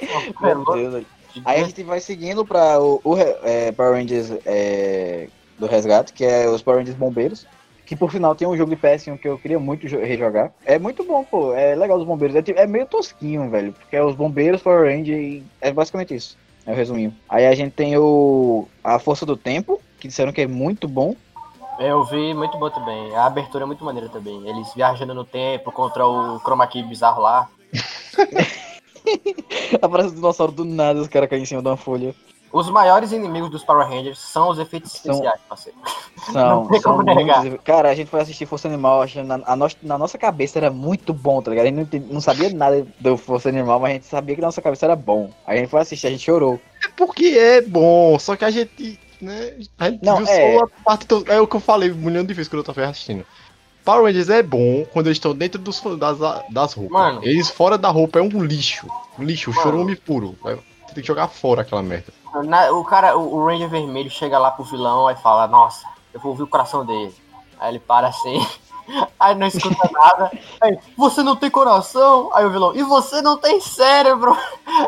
É 0.00 0.46
um 0.54 0.58
Meu 0.58 0.64
treloso. 0.64 1.06
Aí 1.44 1.60
a 1.60 1.64
gente 1.64 1.82
vai 1.84 2.00
seguindo 2.00 2.44
pra 2.44 2.80
o, 2.80 3.00
o 3.04 3.16
é, 3.16 3.70
Power 3.72 3.92
Rangers 3.94 4.32
é, 4.46 5.28
do 5.58 5.66
Resgate, 5.66 6.12
que 6.12 6.24
é 6.24 6.48
os 6.48 6.62
Power 6.62 6.80
Rangers 6.80 6.96
Bombeiros. 6.96 7.46
Que 7.86 7.96
por 7.96 8.10
final 8.10 8.34
tem 8.36 8.46
um 8.46 8.56
jogo 8.56 8.74
de 8.74 8.80
PS1 8.80 9.18
que 9.18 9.26
eu 9.28 9.36
queria 9.36 9.58
muito 9.58 9.88
jo- 9.88 9.98
rejogar. 9.98 10.52
É 10.64 10.78
muito 10.78 11.02
bom, 11.04 11.24
pô. 11.24 11.52
É 11.54 11.74
legal 11.74 11.98
os 11.98 12.06
bombeiros. 12.06 12.36
É, 12.36 12.62
é 12.62 12.66
meio 12.66 12.86
tosquinho, 12.86 13.50
velho. 13.50 13.72
Porque 13.72 13.96
é 13.96 14.04
os 14.04 14.14
bombeiros, 14.14 14.62
Power 14.62 14.84
Ranger 14.96 15.18
e 15.18 15.42
é 15.60 15.72
basicamente 15.72 16.14
isso. 16.14 16.38
É 16.64 16.72
o 16.72 16.74
resuminho. 16.76 17.12
Aí 17.28 17.46
a 17.46 17.54
gente 17.54 17.72
tem 17.72 17.96
o 17.96 18.68
A 18.84 18.98
Força 19.00 19.26
do 19.26 19.36
Tempo, 19.36 19.80
que 19.98 20.06
disseram 20.06 20.32
que 20.32 20.40
é 20.40 20.46
muito 20.46 20.86
bom. 20.86 21.16
Eu 21.80 22.04
vi 22.04 22.34
muito 22.34 22.58
bom 22.58 22.68
também. 22.70 23.14
A 23.16 23.24
abertura 23.24 23.64
é 23.64 23.66
muito 23.66 23.84
maneira 23.84 24.08
também. 24.08 24.46
Eles 24.46 24.72
viajando 24.74 25.14
no 25.14 25.24
tempo 25.24 25.72
contra 25.72 26.06
o 26.06 26.38
Chroma 26.40 26.66
Key 26.66 26.82
bizarro 26.82 27.22
lá. 27.22 27.48
Aparece 29.80 30.10
o 30.10 30.14
dinossauro 30.14 30.52
do 30.52 30.64
nada, 30.64 31.00
os 31.00 31.08
caras 31.08 31.28
caem 31.28 31.42
em 31.42 31.46
cima 31.46 31.62
de 31.62 31.68
uma 31.68 31.76
folha. 31.76 32.14
Os 32.52 32.68
maiores 32.68 33.12
inimigos 33.12 33.48
dos 33.48 33.62
Power 33.64 33.86
Rangers 33.88 34.18
são 34.18 34.48
os 34.50 34.58
efeitos 34.58 34.90
São- 34.92 35.12
especiais, 35.12 35.40
parceiro. 35.48 35.78
São, 36.32 36.62
Não 36.64 36.68
tem 36.68 36.82
como 36.82 37.02
negar. 37.02 37.40
muitos- 37.42 37.60
Cara, 37.64 37.88
a 37.90 37.94
gente 37.94 38.10
foi 38.10 38.20
assistir 38.20 38.44
Força 38.44 38.66
Animal, 38.68 39.00
achando 39.02 39.26
na, 39.28 39.40
a 39.46 39.56
nossa, 39.56 39.76
na 39.82 39.96
nossa 39.96 40.18
cabeça 40.18 40.58
era 40.58 40.70
muito 40.70 41.14
bom, 41.14 41.40
tá 41.40 41.50
ligado? 41.50 41.66
A 41.66 41.68
gente 41.70 41.98
não, 42.00 42.14
não 42.14 42.20
sabia 42.20 42.52
nada 42.52 42.84
do 42.98 43.16
Força 43.16 43.48
Animal, 43.48 43.78
mas 43.80 43.90
a 43.90 43.94
gente 43.94 44.06
sabia 44.06 44.34
que 44.34 44.40
na 44.40 44.48
nossa 44.48 44.60
cabeça 44.60 44.84
era 44.84 44.96
bom. 44.96 45.30
Aí 45.46 45.58
a 45.58 45.60
gente 45.60 45.70
foi 45.70 45.80
assistir, 45.80 46.08
a 46.08 46.10
gente 46.10 46.24
chorou. 46.24 46.60
É 46.84 46.88
porque 46.96 47.24
é 47.38 47.62
bom, 47.62 48.18
só 48.18 48.34
que 48.36 48.44
a 48.44 48.50
gente, 48.50 48.98
né, 49.20 49.54
a 49.78 49.90
gente 49.90 50.04
Não, 50.04 50.16
viu 50.18 50.26
é. 50.26 50.58
só 50.58 50.64
a 50.64 50.68
parte, 50.84 51.06
to- 51.06 51.24
é 51.28 51.40
o 51.40 51.46
que 51.46 51.56
eu 51.56 51.60
falei 51.60 51.90
um 51.90 51.94
milhão 51.96 52.24
de 52.24 52.34
vezes 52.34 52.48
quando 52.48 52.60
eu 52.60 52.64
tava 52.74 52.86
assistindo. 52.88 53.24
Power 53.84 54.04
Rangers 54.04 54.28
é 54.28 54.42
bom 54.42 54.84
quando 54.92 55.06
eles 55.06 55.16
estão 55.16 55.34
dentro 55.34 55.58
dos, 55.60 55.80
das, 55.98 56.18
das 56.50 56.72
roupas. 56.74 56.92
Mano. 56.92 57.20
Eles 57.24 57.48
fora 57.50 57.78
da 57.78 57.88
roupa 57.88 58.18
é 58.18 58.22
um 58.22 58.42
lixo. 58.44 58.86
Um 59.18 59.24
lixo, 59.24 59.50
Mano. 59.50 59.62
chorume 59.62 59.96
puro. 59.96 60.36
Você 60.42 60.94
tem 60.94 61.02
que 61.02 61.06
jogar 61.06 61.28
fora 61.28 61.62
aquela 61.62 61.82
merda. 61.82 62.12
Na- 62.44 62.70
o 62.72 62.84
cara, 62.84 63.16
o, 63.16 63.36
o 63.36 63.46
Ranger 63.46 63.68
vermelho 63.68 64.10
chega 64.10 64.38
lá 64.38 64.50
pro 64.50 64.64
vilão 64.64 65.10
e 65.10 65.16
fala, 65.16 65.48
nossa, 65.48 65.86
eu 66.12 66.20
vou 66.20 66.32
ouvir 66.32 66.42
o 66.42 66.46
coração 66.46 66.84
dele. 66.84 67.14
Aí 67.58 67.72
ele 67.72 67.78
para 67.80 68.08
assim, 68.08 68.46
aí 69.18 69.34
não 69.34 69.46
escuta 69.46 69.90
nada. 69.92 70.30
Aí, 70.60 70.78
você 70.96 71.22
não 71.22 71.36
tem 71.36 71.50
coração? 71.50 72.30
Aí 72.34 72.44
o 72.44 72.50
vilão, 72.50 72.74
e 72.74 72.82
você 72.82 73.22
não 73.22 73.36
tem 73.38 73.60
cérebro? 73.60 74.36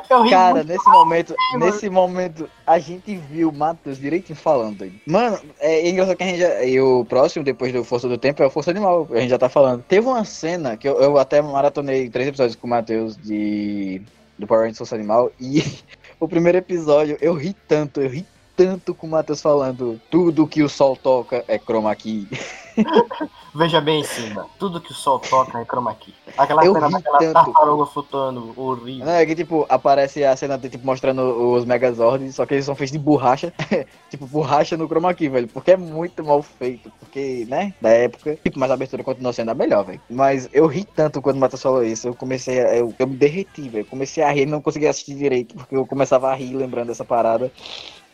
Eu 0.09 0.29
Cara, 0.29 0.65
nesse 0.65 0.89
momento, 0.89 1.35
mano. 1.53 1.65
nesse 1.65 1.91
momento, 1.91 2.49
a 2.67 2.79
gente 2.79 3.17
viu 3.17 3.51
o 3.51 3.53
Matheus 3.53 3.99
direitinho 3.99 4.39
falando. 4.39 4.91
Mano, 5.07 5.39
é 5.59 5.89
engraçado 5.89 6.17
que 6.17 6.23
a 6.23 6.27
gente 6.27 6.41
já. 6.41 6.65
E 6.65 6.81
o 6.81 7.05
próximo, 7.05 7.45
depois 7.45 7.73
do 7.73 7.85
Força 7.85 8.09
do 8.09 8.19
Tempo, 8.19 8.43
é 8.43 8.47
o 8.47 8.51
Força 8.51 8.71
Animal, 8.71 9.07
a 9.11 9.21
gente 9.21 9.31
já 9.31 9.39
tá 9.39 9.49
falando. 9.49 9.83
Teve 9.83 10.07
uma 10.07 10.25
cena 10.25 10.77
que 10.77 10.89
eu, 10.89 11.01
eu 11.01 11.19
até 11.19 11.41
maratonei 11.43 12.09
três 12.09 12.29
episódios 12.29 12.57
com 12.57 12.67
o 12.67 12.71
Matheus 12.71 13.17
de. 13.17 14.03
Do 14.39 14.47
Power 14.47 14.63
Rangers 14.63 14.79
Força 14.79 14.95
Animal. 14.95 15.31
E 15.39 15.63
o 16.19 16.27
primeiro 16.27 16.59
episódio, 16.59 17.17
eu 17.21 17.35
ri 17.35 17.55
tanto, 17.69 18.01
eu 18.01 18.09
ri 18.09 18.27
tanto 18.57 18.95
com 18.95 19.07
o 19.07 19.11
Matheus 19.11 19.41
falando 19.41 20.01
tudo 20.11 20.47
que 20.47 20.63
o 20.63 20.69
sol 20.69 20.97
toca 20.97 21.45
é 21.49 21.59
chroma 21.59 21.95
key. 21.95 22.27
Veja 23.55 23.81
bem 23.81 24.01
em 24.01 24.05
cima, 24.05 24.47
tudo 24.59 24.81
que 24.81 24.93
o 24.93 24.95
sol 24.95 25.19
toca 25.19 25.61
é 25.61 25.65
chroma 25.65 25.95
key. 25.95 26.15
Aquela 26.39 26.65
Eu 26.65 26.73
cena 26.73 26.89
daquela 26.89 27.19
tanto. 27.19 27.35
tartaruga 27.35 27.85
flutuando, 27.87 28.55
horrível. 28.57 29.05
Não, 29.05 29.13
é 29.13 29.27
que 29.27 29.35
tipo, 29.35 29.67
aparece 29.69 30.25
a 30.25 30.35
cena 30.35 30.57
de, 30.57 30.71
tipo, 30.71 30.87
mostrando 30.87 31.21
os 31.53 31.65
Megazords, 31.67 32.35
só 32.35 32.47
que 32.47 32.55
eles 32.55 32.65
são 32.65 32.75
feitos 32.75 32.93
de 32.93 32.99
borracha. 32.99 33.53
tipo, 34.09 34.27
borracha 34.27 34.77
no 34.77 34.87
chroma 34.87 35.13
key, 35.13 35.29
velho. 35.29 35.49
Porque 35.49 35.73
é 35.73 35.77
muito 35.77 36.25
mal 36.25 36.43
feito. 36.43 36.91
Porque, 36.99 37.45
né, 37.49 37.75
da 37.81 37.91
época. 37.91 38.37
Tipo, 38.43 38.59
mas 38.59 38.71
a 38.71 38.75
abertura 38.75 39.05
continua 39.05 39.33
sendo 39.35 39.51
a 39.51 39.55
melhor, 39.55 39.85
velho. 39.85 40.01
Mas 40.09 40.49
eu 40.53 40.67
ri 40.67 40.85
tanto 40.85 41.21
quando 41.21 41.37
o 41.37 41.41
Matheus 41.41 41.63
falou 41.63 41.85
isso. 41.85 42.09
Eu 42.09 42.15
comecei 42.15 42.59
a. 42.61 42.75
Eu, 42.77 42.95
eu 42.99 43.07
me 43.07 43.17
derreti, 43.17 43.69
velho. 43.69 43.85
Comecei 43.85 44.23
a 44.23 44.33
rir, 44.33 44.47
não 44.47 44.63
conseguia 44.63 44.89
assistir 44.91 45.15
direito. 45.15 45.55
Porque 45.55 45.77
eu 45.77 45.87
começava 45.87 46.31
a 46.31 46.35
rir 46.35 46.55
lembrando 46.55 46.89
dessa 46.89 47.05
parada. 47.05 47.53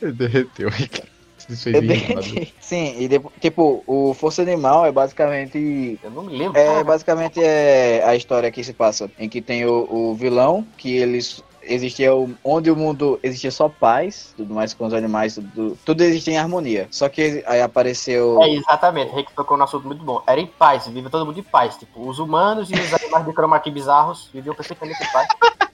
Ele 0.03 0.13
derreteu, 0.13 0.69
Ricardo. 0.69 1.18
Errado. 1.49 1.87
derreti. 1.87 2.55
Sim, 2.61 2.95
e 2.99 3.09
depois, 3.09 3.35
tipo, 3.41 3.83
o 3.87 4.15
Força 4.15 4.43
Animal 4.43 4.85
é 4.87 4.93
basicamente 4.93 5.99
Eu 6.03 6.11
não 6.11 6.25
me 6.25 6.37
lembro. 6.37 6.59
É, 6.59 6.67
cara. 6.67 6.85
basicamente 6.85 7.41
é 7.43 8.03
a 8.05 8.15
história 8.15 8.51
que 8.51 8.63
se 8.63 8.73
passa, 8.73 9.11
em 9.19 9.29
que 9.29 9.41
tem 9.41 9.65
o, 9.65 9.87
o 9.91 10.15
vilão, 10.15 10.67
que 10.77 10.97
eles 10.97 11.43
existia 11.63 12.15
o- 12.15 12.35
onde 12.43 12.71
o 12.71 12.77
mundo 12.77 13.19
existia 13.23 13.51
só 13.51 13.69
paz, 13.69 14.33
tudo 14.37 14.55
mais 14.55 14.73
com 14.73 14.87
os 14.87 14.95
animais, 14.95 15.35
tudo, 15.35 15.79
tudo 15.85 16.03
existia 16.03 16.35
em 16.35 16.39
harmonia. 16.39 16.89
Só 16.91 17.09
que 17.09 17.43
aí 17.47 17.61
apareceu 17.61 18.41
É, 18.43 18.51
exatamente, 18.51 19.15
Rick 19.15 19.35
tocou 19.35 19.57
no 19.57 19.65
assunto 19.65 19.87
muito 19.87 20.03
bom. 20.03 20.23
Era 20.27 20.41
em 20.41 20.47
paz, 20.47 20.87
vive 20.87 21.11
todo 21.11 21.27
mundo 21.27 21.39
em 21.39 21.43
paz. 21.43 21.77
Tipo, 21.77 22.09
os 22.09 22.19
humanos 22.19 22.71
e 22.71 22.75
os 22.75 22.95
animais 22.95 23.27
de 23.27 23.33
chroma 23.33 23.59
bizarros 23.69 24.31
viviam 24.33 24.55
perfeitamente 24.55 25.03
em 25.03 25.13
paz. 25.13 25.29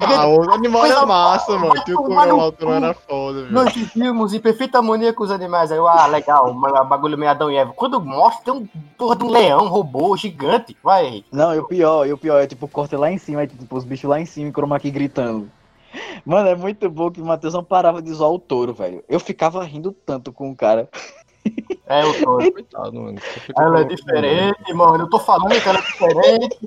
Ah, 0.00 0.26
o 0.26 0.50
animal 0.52 0.86
era 0.86 1.06
massa, 1.06 1.58
mano. 1.58 1.82
Tinha 1.84 1.96
o 1.98 2.04
cu. 2.04 2.12
Alturão 2.18 2.74
era 2.74 2.94
foda, 2.94 3.40
velho. 3.42 3.52
Nós 3.52 3.72
vivíamos 3.72 4.32
em 4.34 4.40
perfeita 4.40 4.78
harmonia 4.78 5.12
com 5.12 5.24
os 5.24 5.30
animais. 5.30 5.70
Aí 5.70 5.78
eu, 5.78 5.86
ah, 5.88 6.06
legal, 6.06 6.50
uma- 6.50 6.84
bagulho 6.84 7.18
meio 7.18 7.30
Adão 7.30 7.50
e 7.50 7.56
Eva. 7.56 7.72
Quando 7.74 8.00
mostra, 8.00 8.44
tem 8.52 8.54
um 8.62 8.66
porra 8.96 9.16
de 9.16 9.24
um 9.24 9.30
leão, 9.30 9.64
um 9.64 9.68
robô 9.68 10.16
gigante. 10.16 10.76
Vai, 10.82 11.06
Henrique. 11.06 11.28
Não, 11.32 11.54
e 11.54 11.58
o 11.58 11.64
pior, 11.64 12.06
e 12.06 12.12
o 12.12 12.18
pior 12.18 12.42
é 12.42 12.46
tipo, 12.46 12.66
corta 12.68 12.98
lá 12.98 13.10
em 13.10 13.18
cima, 13.18 13.40
aí, 13.40 13.46
tipo, 13.46 13.76
os 13.76 13.84
bichos 13.84 14.08
lá 14.08 14.20
em 14.20 14.26
cima 14.26 14.48
e 14.48 14.52
chroma 14.52 14.78
key 14.80 14.90
gritando. 14.90 15.48
Mano, 16.24 16.48
é 16.48 16.56
muito 16.56 16.88
bom 16.90 17.10
que 17.10 17.20
o 17.20 17.24
Matheus 17.24 17.54
não 17.54 17.62
parava 17.62 18.02
de 18.02 18.12
zoar 18.12 18.30
o 18.30 18.38
touro, 18.38 18.74
velho. 18.74 19.04
Eu 19.08 19.20
ficava 19.20 19.62
rindo 19.62 19.92
tanto 19.92 20.32
com 20.32 20.50
o 20.50 20.56
cara. 20.56 20.88
É, 21.94 22.02
eu 22.02 22.24
tô. 22.24 22.36
Coitado, 22.52 23.00
mano. 23.00 23.18
Ela 23.56 23.80
é 23.80 23.84
diferente, 23.84 24.74
mano. 24.74 25.04
Eu 25.04 25.10
tô 25.10 25.18
falando 25.18 25.50
que 25.60 25.68
ela 25.68 25.78
é 25.78 25.82
diferente. 25.82 26.58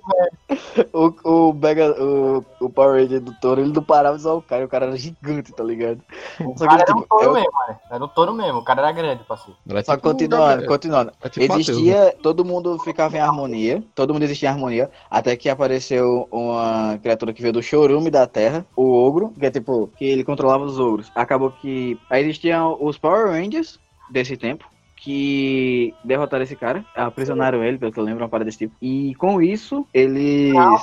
O, 0.94 1.14
o, 1.50 1.54
Mega, 1.54 1.92
o, 2.02 2.46
o 2.60 2.70
Power 2.70 3.02
Ranger 3.02 3.20
do 3.20 3.34
touro, 3.40 3.62
ele 3.62 3.74
não 3.74 3.84
parava 3.84 4.16
de 4.16 4.24
zoar 4.24 4.36
o 4.38 4.42
cara, 4.42 4.62
e 4.62 4.66
o 4.66 4.70
cara 4.70 4.86
era 4.86 4.96
gigante, 4.98 5.52
tá 5.52 5.64
ligado? 5.64 6.02
O 6.40 6.58
Só 6.58 6.66
que, 6.66 6.70
cara 6.70 6.84
era 6.84 6.96
um 6.96 7.02
tipo, 7.02 7.08
touro 7.10 7.26
é 7.26 7.30
o- 7.30 7.34
mesmo, 7.34 7.52
mano. 7.54 7.80
Era 7.92 8.06
um 8.06 8.08
touro 8.08 8.34
mesmo. 8.34 8.60
O 8.60 8.64
cara 8.64 8.82
era 8.82 8.92
grande, 8.92 9.24
parceiro. 9.24 9.58
Era 9.68 9.84
Só 9.84 9.96
tipo 9.96 10.08
um 10.08 10.12
continuando, 10.12 10.66
continuando. 10.66 11.12
É 11.22 11.30
tipo 11.30 11.48
Mateus, 11.48 11.68
né? 11.68 11.74
Existia, 11.74 12.16
todo 12.22 12.46
mundo 12.46 12.78
ficava 12.80 13.18
em 13.18 13.20
harmonia, 13.20 13.84
todo 13.96 14.14
mundo 14.14 14.24
existia 14.24 14.50
em 14.50 14.52
harmonia, 14.54 14.90
até 15.10 15.36
que 15.36 15.50
apareceu 15.50 16.28
uma 16.32 16.98
criatura 17.02 17.34
que 17.34 17.42
veio 17.42 17.54
do 17.54 17.62
chorume 17.64 18.10
da 18.10 18.26
Terra, 18.28 18.66
o 18.76 18.92
ogro, 18.94 19.34
que 19.38 19.46
é 19.46 19.52
tipo, 19.52 19.88
que 19.98 20.06
ele 20.06 20.24
controlava 20.24 20.64
os 20.64 20.80
ogros. 20.80 21.12
Acabou 21.16 21.52
que 21.52 22.00
aí 22.10 22.24
existiam 22.24 22.78
os 22.80 22.98
Power 22.98 23.28
Rangers 23.28 23.80
desse 24.10 24.38
tempo, 24.38 24.66
que 24.98 25.94
derrotaram 26.04 26.44
esse 26.44 26.56
cara, 26.56 26.84
aprisionaram 26.96 27.64
ele, 27.64 27.78
pelo 27.78 27.92
que 27.92 28.00
eu 28.00 28.04
lembro, 28.04 28.24
uma 28.24 28.30
parada 28.30 28.46
desse 28.46 28.58
tipo. 28.58 28.76
E 28.82 29.14
com 29.16 29.42
isso, 29.42 29.86
eles 29.94 30.54
Não. 30.54 30.78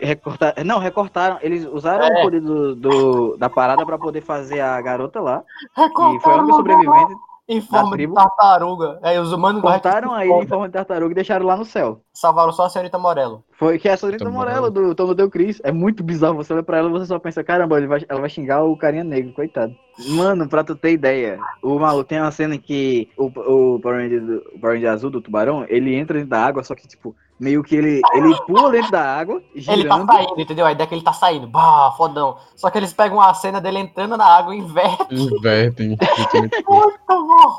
recortaram, 0.00 0.64
não, 0.64 0.78
recortaram, 0.78 1.38
eles 1.40 1.64
usaram 1.66 2.04
É. 2.04 2.18
o 2.20 2.22
poder 2.22 2.40
do, 2.40 2.74
do- 2.74 3.36
da 3.38 3.48
parada 3.48 3.86
pra 3.86 3.96
poder 3.96 4.20
fazer 4.20 4.60
a 4.60 4.80
garota 4.82 5.20
lá, 5.20 5.42
que 5.74 5.74
foi 5.94 6.04
a 6.04 6.08
Recortaram 6.08 6.42
única 6.42 6.56
sobrevivente. 6.56 7.14
Em 7.48 7.60
forma 7.60 7.96
de 7.96 8.06
tartaruga. 8.08 8.98
Aí 9.02 9.18
os 9.18 9.32
humanos 9.32 9.60
Cortaram 9.60 10.14
a 10.14 10.24
ilha 10.24 10.42
em 10.42 10.46
forma 10.46 10.66
de 10.68 10.72
tartaruga 10.72 11.10
e 11.10 11.14
deixaram 11.14 11.44
lá 11.44 11.56
no 11.56 11.64
céu. 11.64 12.00
salvaram 12.14 12.52
só 12.52 12.64
a 12.66 12.68
senhorita 12.70 12.98
Morello. 12.98 13.44
Foi 13.58 13.78
que 13.78 13.88
é 13.88 13.92
a 13.92 13.96
Sorita 13.96 14.24
Tom 14.24 14.30
Morello 14.30 14.70
do 14.70 14.94
Tom 14.94 15.12
Deu 15.14 15.28
Cris. 15.28 15.60
É 15.64 15.72
muito 15.72 16.02
bizarro. 16.04 16.36
Você 16.36 16.52
olha 16.52 16.62
pra 16.62 16.78
ela 16.78 16.88
e 16.88 16.92
você 16.92 17.06
só 17.06 17.18
pensa, 17.18 17.42
caramba, 17.44 17.76
ele 17.78 17.86
vai, 17.88 18.04
ela 18.08 18.20
vai 18.20 18.30
xingar 18.30 18.62
o 18.62 18.76
carinha 18.76 19.04
negro, 19.04 19.32
coitado. 19.34 19.74
Mano, 20.16 20.48
pra 20.48 20.64
tu 20.64 20.74
ter 20.76 20.92
ideia, 20.92 21.38
o 21.62 21.78
maluco 21.78 22.04
tem 22.08 22.20
uma 22.20 22.30
cena 22.30 22.54
em 22.54 22.58
que 22.60 23.10
o, 23.16 23.26
o 23.26 23.80
Power 23.80 23.98
Ranger, 23.98 24.24
do- 24.24 24.42
o 24.54 24.58
Power 24.60 24.74
Ranger 24.76 24.90
azul 24.90 25.10
do 25.10 25.20
tubarão, 25.20 25.66
ele 25.68 25.94
entra 25.94 26.14
dentro 26.14 26.30
da 26.30 26.42
água, 26.44 26.62
só 26.64 26.74
que, 26.74 26.88
tipo, 26.88 27.14
meio 27.42 27.60
que 27.64 27.74
ele, 27.74 28.00
ele 28.14 28.34
pula 28.46 28.70
dentro 28.70 28.92
da 28.92 29.02
água, 29.18 29.42
Ele 29.52 29.64
tá 29.64 29.74
girando. 29.74 30.06
saindo, 30.12 30.40
entendeu? 30.40 30.64
A 30.64 30.70
ideia 30.70 30.84
é 30.84 30.88
que 30.88 30.94
ele 30.94 31.02
tá 31.02 31.12
saindo. 31.12 31.48
Bah, 31.48 31.92
fodão. 31.96 32.36
Só 32.54 32.70
que 32.70 32.78
eles 32.78 32.92
pegam 32.92 33.20
a 33.20 33.34
cena 33.34 33.60
dele 33.60 33.80
entrando 33.80 34.16
na 34.16 34.24
água 34.24 34.54
e 34.54 34.58
invertem. 34.58 35.18
Invertem. 35.18 35.88
Muito 35.88 36.70
Muito 36.70 36.96
bom. 37.08 37.56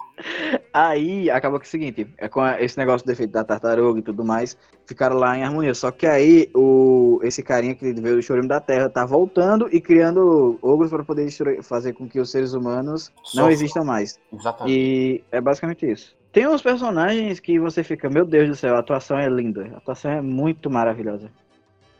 Aí 0.73 1.29
acabou 1.29 1.59
que 1.59 1.65
é 1.65 1.67
o 1.67 1.71
seguinte, 1.71 2.07
é 2.17 2.29
com 2.29 2.45
esse 2.47 2.77
negócio 2.77 3.05
do 3.05 3.11
efeito 3.11 3.31
da 3.31 3.43
tartaruga 3.43 3.99
e 3.99 4.03
tudo 4.03 4.23
mais, 4.23 4.57
ficaram 4.85 5.17
lá 5.17 5.37
em 5.37 5.43
harmonia. 5.43 5.73
Só 5.73 5.91
que 5.91 6.07
aí 6.07 6.49
o, 6.55 7.19
esse 7.23 7.43
carinha 7.43 7.75
que 7.75 7.91
veio 7.93 8.15
do 8.15 8.21
Chorimo 8.21 8.47
da 8.47 8.61
Terra 8.61 8.89
tá 8.89 9.05
voltando 9.05 9.67
e 9.69 9.81
criando 9.81 10.57
ogros 10.61 10.89
para 10.91 11.03
poder 11.03 11.25
destruir- 11.25 11.61
fazer 11.61 11.91
com 11.93 12.07
que 12.07 12.19
os 12.21 12.31
seres 12.31 12.53
humanos 12.53 13.11
não 13.35 13.43
Sofra. 13.43 13.51
existam 13.51 13.83
mais. 13.83 14.17
Exatamente. 14.31 14.73
E 14.77 15.23
é 15.31 15.41
basicamente 15.41 15.91
isso. 15.91 16.15
Tem 16.33 16.47
uns 16.47 16.61
personagens 16.61 17.39
que 17.39 17.59
você 17.59 17.83
fica, 17.83 18.09
meu 18.09 18.25
Deus 18.25 18.49
do 18.49 18.55
céu, 18.55 18.75
a 18.75 18.79
atuação 18.79 19.17
é 19.19 19.29
linda. 19.29 19.69
A 19.73 19.77
atuação 19.77 20.11
é 20.11 20.21
muito 20.21 20.69
maravilhosa. 20.69 21.29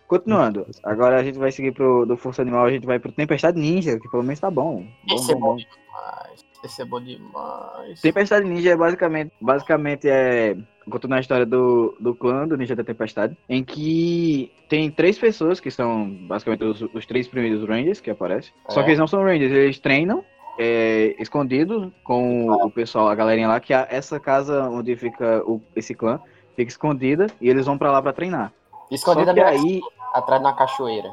Continuando, 0.07 0.67
agora 0.83 1.17
a 1.19 1.23
gente 1.23 1.37
vai 1.39 1.51
seguir 1.51 1.71
pro 1.71 2.05
do 2.05 2.17
Força 2.17 2.41
Animal, 2.41 2.65
a 2.65 2.71
gente 2.71 2.85
vai 2.85 2.99
pro 2.99 3.11
Tempestade 3.11 3.59
Ninja, 3.59 3.97
que 3.99 4.09
pelo 4.09 4.21
menos 4.23 4.39
tá 4.39 4.51
bom. 4.51 4.85
Bom, 5.07 5.15
Esse 5.15 5.31
é 5.31 5.35
bom, 5.35 5.39
bom 5.39 5.47
bom. 5.47 5.55
demais. 5.57 6.45
Esse 6.63 6.81
é 6.81 6.85
bom 6.85 7.01
demais. 7.01 8.01
Tempestade 8.01 8.47
Ninja 8.47 8.71
é 8.71 8.75
basicamente, 8.75 9.31
basicamente 9.39 10.07
é 10.09 10.55
contando 10.89 11.13
a 11.13 11.19
história 11.19 11.45
do, 11.45 11.95
do 11.99 12.13
clã 12.13 12.47
do 12.47 12.57
Ninja 12.57 12.75
da 12.75 12.83
Tempestade, 12.83 13.37
em 13.47 13.63
que 13.63 14.51
tem 14.67 14.91
três 14.91 15.17
pessoas 15.17 15.59
que 15.59 15.71
são 15.71 16.09
basicamente 16.27 16.63
os, 16.63 16.81
os 16.81 17.05
três 17.05 17.27
primeiros 17.27 17.67
Rangers 17.67 18.01
que 18.01 18.09
aparecem. 18.11 18.51
Só 18.69 18.81
É. 18.81 18.83
que 18.83 18.89
eles 18.89 18.99
não 18.99 19.07
são 19.07 19.23
Rangers, 19.23 19.51
eles 19.51 19.79
treinam 19.79 20.23
é, 20.57 21.15
escondidos 21.19 21.91
com 22.03 22.49
o 22.51 22.69
pessoal, 22.69 23.07
a 23.07 23.15
galerinha 23.15 23.47
lá, 23.47 23.59
que 23.59 23.73
a- 23.73 23.87
essa 23.89 24.19
casa 24.19 24.69
onde 24.69 24.95
fica 24.95 25.43
o- 25.45 25.61
esse 25.75 25.93
clã 25.93 26.19
fica 26.55 26.69
escondida 26.69 27.27
e 27.41 27.49
eles 27.49 27.65
vão 27.65 27.77
pra 27.77 27.91
lá 27.91 28.01
pra 28.01 28.13
treinar. 28.13 28.51
Escondida 28.91 29.33
mesmo, 29.33 29.49
aí, 29.49 29.81
atrás 30.13 30.41
de 30.41 30.47
uma 30.47 30.55
cachoeira. 30.55 31.11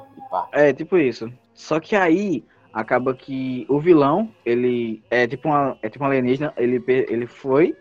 É, 0.52 0.72
tipo 0.72 0.98
isso. 0.98 1.32
Só 1.54 1.80
que 1.80 1.96
aí 1.96 2.44
acaba 2.72 3.14
que 3.14 3.66
o 3.68 3.80
vilão, 3.80 4.28
ele 4.44 5.02
é 5.10 5.26
tipo 5.26 5.48
uma, 5.48 5.76
é 5.82 5.88
tipo 5.88 6.04
um 6.04 6.06
alienígena, 6.06 6.52
ele, 6.56 6.82
ele 6.86 7.26
foi 7.26 7.74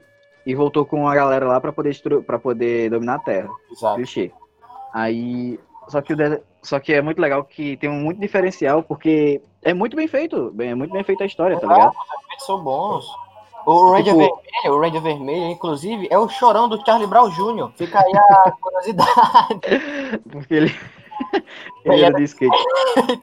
e 0.46 0.56
voltou 0.56 0.86
com 0.86 1.08
a 1.08 1.14
galera 1.14 1.48
lá 1.48 1.60
pra 1.60 1.72
poder 1.72 1.96
pra 2.26 2.40
poder 2.40 2.90
dominar 2.90 3.16
a 3.16 3.20
Terra. 3.20 3.50
Exato. 3.72 3.96
Clichê. 3.96 4.32
Aí, 4.94 5.60
só 5.88 6.02
que 6.02 6.14
o 6.14 6.18
só 6.62 6.80
que 6.80 6.94
é 6.94 7.02
muito 7.02 7.22
legal 7.22 7.44
que 7.44 7.78
tem 7.78 7.90
um 7.90 8.02
muito 8.02 8.20
diferencial 8.20 8.82
porque 8.84 9.42
é 9.64 9.74
muito 9.74 9.96
bem 9.96 10.08
feito, 10.08 10.52
bem, 10.54 10.70
é 10.72 10.76
muito 10.76 10.92
bem 10.92 11.04
feita 11.04 11.24
a 11.24 11.28
história, 11.28 11.60
tá 11.60 11.68
ligado? 11.68 11.94
Eles 12.32 12.46
são 12.46 12.64
bons. 12.64 13.06
O 13.66 13.92
Ranger 13.92 14.14
Tipo- 14.16 14.18
Vermelho, 14.18 14.76
o 14.78 14.80
Ranger 14.82 15.02
Vermelho, 15.02 15.52
inclusive, 15.52 16.08
é 16.10 16.18
o 16.18 16.30
chorão 16.30 16.68
do 16.70 16.84
Charlie 16.86 17.08
Brown 17.08 17.30
Jr. 17.30 17.70
Fica 17.76 18.00
aí 18.00 18.12
a 18.16 18.52
curiosidade. 18.62 20.22
Porque 20.32 20.54
ele 20.54 20.76
ele 21.86 22.04
era 22.04 22.16
de 22.16 22.24
skate. 22.24 22.58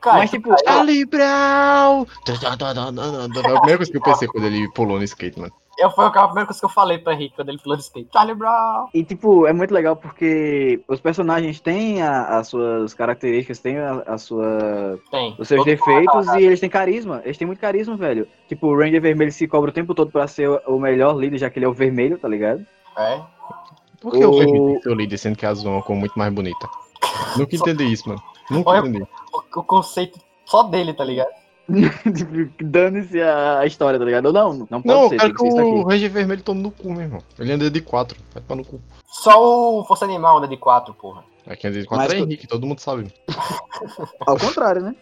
Cara, 0.00 0.18
Mas 0.18 0.30
tipo, 0.30 0.54
Charlie 0.64 1.06
Brown! 1.06 2.04
Foi 2.26 2.34
a 2.46 3.60
primeira 3.60 3.78
coisa 3.78 3.90
que 3.90 3.96
eu 3.96 4.02
pensei 4.02 4.28
quando 4.28 4.44
ele 4.44 4.70
pulou 4.72 4.98
no 4.98 5.04
skate, 5.04 5.40
mano. 5.40 5.52
Eu, 5.78 5.90
foi 5.90 6.04
a 6.06 6.10
primeira 6.10 6.46
coisa 6.46 6.58
que 6.60 6.64
eu 6.64 6.70
falei 6.70 6.98
pra 6.98 7.12
Henrique 7.14 7.36
quando 7.36 7.48
ele 7.50 7.58
falou 7.58 7.76
de 7.76 7.82
skate. 7.82 8.08
Charlie 8.12 8.34
Brown! 8.34 8.86
E, 8.94 9.04
tipo, 9.04 9.46
é 9.46 9.52
muito 9.52 9.72
legal 9.74 9.94
porque 9.96 10.80
os 10.88 11.00
personagens 11.00 11.60
têm 11.60 12.02
a- 12.02 12.38
as 12.38 12.48
suas 12.48 12.94
características, 12.94 13.58
têm 13.58 13.78
a, 13.78 14.02
a 14.06 14.18
sua, 14.18 14.98
Tem. 15.10 15.34
os 15.38 15.46
seus 15.48 15.58
Todo 15.60 15.66
defeitos 15.66 16.26
e 16.34 16.42
eles 16.44 16.60
têm 16.60 16.70
carisma. 16.70 17.20
Eles 17.24 17.36
têm 17.38 17.46
muito 17.46 17.60
carisma, 17.60 17.96
velho. 17.96 18.26
Tipo, 18.48 18.68
o 18.68 18.78
Ranger 18.78 19.00
Vermelho 19.02 19.32
se 19.32 19.46
cobra 19.46 19.70
o 19.70 19.72
tempo 19.74 19.94
todo 19.94 20.10
pra 20.10 20.26
ser 20.26 20.48
o- 20.66 20.78
melhor 20.78 21.16
líder, 21.16 21.38
já 21.38 21.50
que 21.50 21.58
ele 21.58 21.66
é 21.66 21.68
o 21.68 21.72
vermelho, 21.74 22.18
tá 22.18 22.28
ligado? 22.28 22.64
É. 22.96 23.20
Por 24.00 24.12
que 24.12 24.24
o 24.24 24.30
O- 24.30 24.38
Vermelho 24.38 24.80
tem 24.80 24.92
o 24.92 24.96
líder, 24.96 25.18
sendo 25.18 25.36
que 25.36 25.44
a 25.46 25.52
Zoa 25.54 25.80
ficou 25.80 25.96
muito 25.96 26.18
mais 26.18 26.32
bonita? 26.32 26.68
Nunca 27.36 27.54
entendi 27.56 27.84
isso, 27.84 28.08
mano. 28.08 28.22
Nunca 28.50 28.70
Olha- 28.70 28.80
entendi. 28.80 29.02
O, 29.32 29.60
o 29.60 29.64
conceito 29.64 30.18
só 30.44 30.62
dele, 30.62 30.92
tá 30.94 31.04
ligado? 31.04 31.28
dane-se 32.62 33.20
a, 33.20 33.66
história, 33.66 33.98
tá 33.98 34.04
ligado? 34.04 34.32
Não, 34.32 34.66
não 34.70 34.82
pode 34.82 34.86
Não, 34.86 35.08
ser, 35.08 35.16
quero 35.16 35.34
tem 35.34 35.36
que 35.36 35.42
que 35.42 35.50
ser 35.50 35.66
isso 35.66 35.74
o. 35.74 35.88
Ranger 35.88 36.10
Vermelho 36.10 36.42
tome 36.42 36.62
no 36.62 36.70
cu, 36.70 36.92
meu 36.92 37.02
irmão. 37.02 37.22
Ele 37.38 37.52
anda 37.52 37.70
de 37.70 37.80
4, 37.80 38.16
vai 38.32 38.42
tomar 38.42 38.62
no 38.62 38.64
cu. 38.64 38.80
Só 39.06 39.80
o 39.80 39.84
Força 39.84 40.04
Animal 40.04 40.38
anda 40.38 40.48
de 40.48 40.56
quatro, 40.56 40.94
porra. 40.94 41.24
Aqui 41.46 41.66
anda 41.66 41.80
de 41.80 41.86
4 41.86 42.04
Mas 42.04 42.14
é 42.14 42.22
Henrique, 42.22 42.46
todo 42.46 42.66
mundo 42.66 42.80
sabe. 42.80 43.12
Ao 44.26 44.38
contrário, 44.38 44.82
né? 44.82 44.94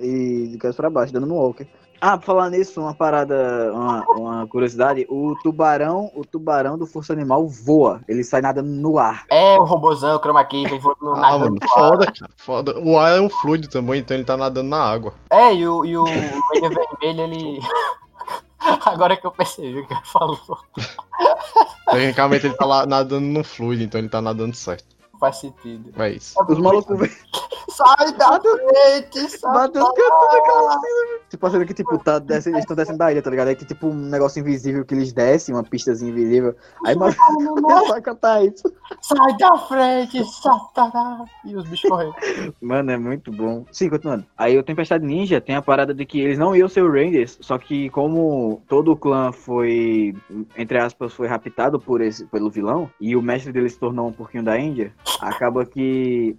E 0.00 0.48
de 0.48 0.58
cabeça 0.58 0.76
pra 0.76 0.90
baixo, 0.90 1.12
dando 1.12 1.26
no 1.26 1.36
walker. 1.36 1.66
Ah, 2.04 2.18
pra 2.18 2.26
falar 2.26 2.50
nisso, 2.50 2.80
uma 2.80 2.92
parada, 2.92 3.72
uma, 3.72 4.04
uma 4.16 4.46
curiosidade, 4.48 5.06
o 5.08 5.36
tubarão, 5.40 6.10
o 6.16 6.24
tubarão 6.24 6.76
do 6.76 6.84
Força 6.84 7.12
Animal 7.12 7.46
voa. 7.46 8.00
Ele 8.08 8.24
sai 8.24 8.40
nadando 8.40 8.70
no 8.70 8.98
ar. 8.98 9.24
É 9.30 9.56
o 9.56 9.62
robozão, 9.62 10.16
o 10.16 10.18
chroma 10.18 10.44
key, 10.44 10.66
vem 10.66 10.80
voando 10.80 10.98
no 11.00 11.14
Ah, 11.14 11.38
mano, 11.38 11.58
foda, 11.72 12.06
cara. 12.06 12.30
Foda. 12.36 12.80
O 12.80 12.98
ar 12.98 13.18
é 13.18 13.20
um 13.20 13.30
fluido 13.30 13.68
também, 13.68 14.00
então 14.00 14.16
ele 14.16 14.24
tá 14.24 14.36
nadando 14.36 14.68
na 14.68 14.82
água. 14.82 15.14
É, 15.30 15.54
e 15.54 15.64
o, 15.64 15.84
e 15.84 15.96
o 15.96 16.04
ele... 17.00 17.60
Agora 18.84 19.16
que 19.16 19.24
eu 19.24 19.30
percebi 19.30 19.78
o 19.78 19.86
que 19.86 19.94
ele 19.94 20.02
falou. 20.04 20.58
Tecnicamente 21.88 22.46
ele 22.46 22.56
tá 22.56 22.66
lá 22.66 22.84
nadando 22.84 23.26
no 23.26 23.44
fluido, 23.44 23.84
então 23.84 24.00
ele 24.00 24.08
tá 24.08 24.20
nadando 24.20 24.56
certo. 24.56 24.86
Faz 25.20 25.36
sentido. 25.36 25.92
É 26.02 26.10
isso. 26.10 26.34
Os 26.48 26.58
malucos 26.58 26.98
vêm 26.98 27.10
Sai 27.82 28.12
da 28.12 28.40
frente, 28.40 29.38
sai 29.38 29.52
batendo 29.52 29.92
cantando 29.92 30.36
aquela 30.38 30.72
cena. 30.72 31.20
Tipo, 31.28 31.46
a 31.46 31.50
cena 31.50 31.64
que, 31.64 31.74
tipo, 31.74 31.98
tá 31.98 32.18
descendo, 32.18 32.56
eles 32.56 32.64
estão 32.64 32.76
descendo 32.76 32.98
da 32.98 33.10
ilha, 33.10 33.22
tá 33.22 33.30
ligado? 33.30 33.48
Aí 33.48 33.56
tem, 33.56 33.66
tipo, 33.66 33.86
um 33.86 33.94
negócio 33.94 34.40
invisível 34.40 34.84
que 34.84 34.94
eles 34.94 35.12
descem, 35.12 35.54
uma 35.54 35.64
pistazinha 35.64 36.10
invisível. 36.10 36.54
Aí, 36.86 36.94
mano, 36.94 37.14
vai 37.88 38.00
cantar 38.00 38.44
isso. 38.44 38.72
Sai 39.00 39.36
da 39.38 39.56
frente, 39.58 40.22
satanás. 40.24 41.28
E 41.44 41.56
os 41.56 41.68
bichos 41.68 41.88
correndo. 41.88 42.14
Mano, 42.60 42.90
é 42.90 42.98
muito 42.98 43.32
bom. 43.32 43.64
Sim, 43.72 43.88
continuando. 43.88 44.26
Aí 44.36 44.58
o 44.58 44.62
Tempestade 44.62 45.04
Ninja 45.04 45.40
tem 45.40 45.56
a 45.56 45.62
parada 45.62 45.94
de 45.94 46.04
que 46.04 46.20
eles 46.20 46.38
não 46.38 46.54
iam 46.54 46.68
ser 46.68 46.82
o 46.82 46.92
Rangers, 46.92 47.38
só 47.40 47.58
que 47.58 47.88
como 47.90 48.62
todo 48.68 48.92
o 48.92 48.96
clã 48.96 49.32
foi, 49.32 50.14
entre 50.56 50.78
aspas, 50.78 51.12
foi 51.12 51.26
raptado 51.26 51.80
por 51.80 52.00
esse, 52.00 52.26
pelo 52.26 52.50
vilão, 52.50 52.90
e 53.00 53.16
o 53.16 53.22
mestre 53.22 53.52
deles 53.52 53.72
se 53.72 53.78
tornou 53.78 54.08
um 54.08 54.12
pouquinho 54.12 54.44
da 54.44 54.58
Índia, 54.58 54.92
acaba 55.20 55.64
que 55.64 56.36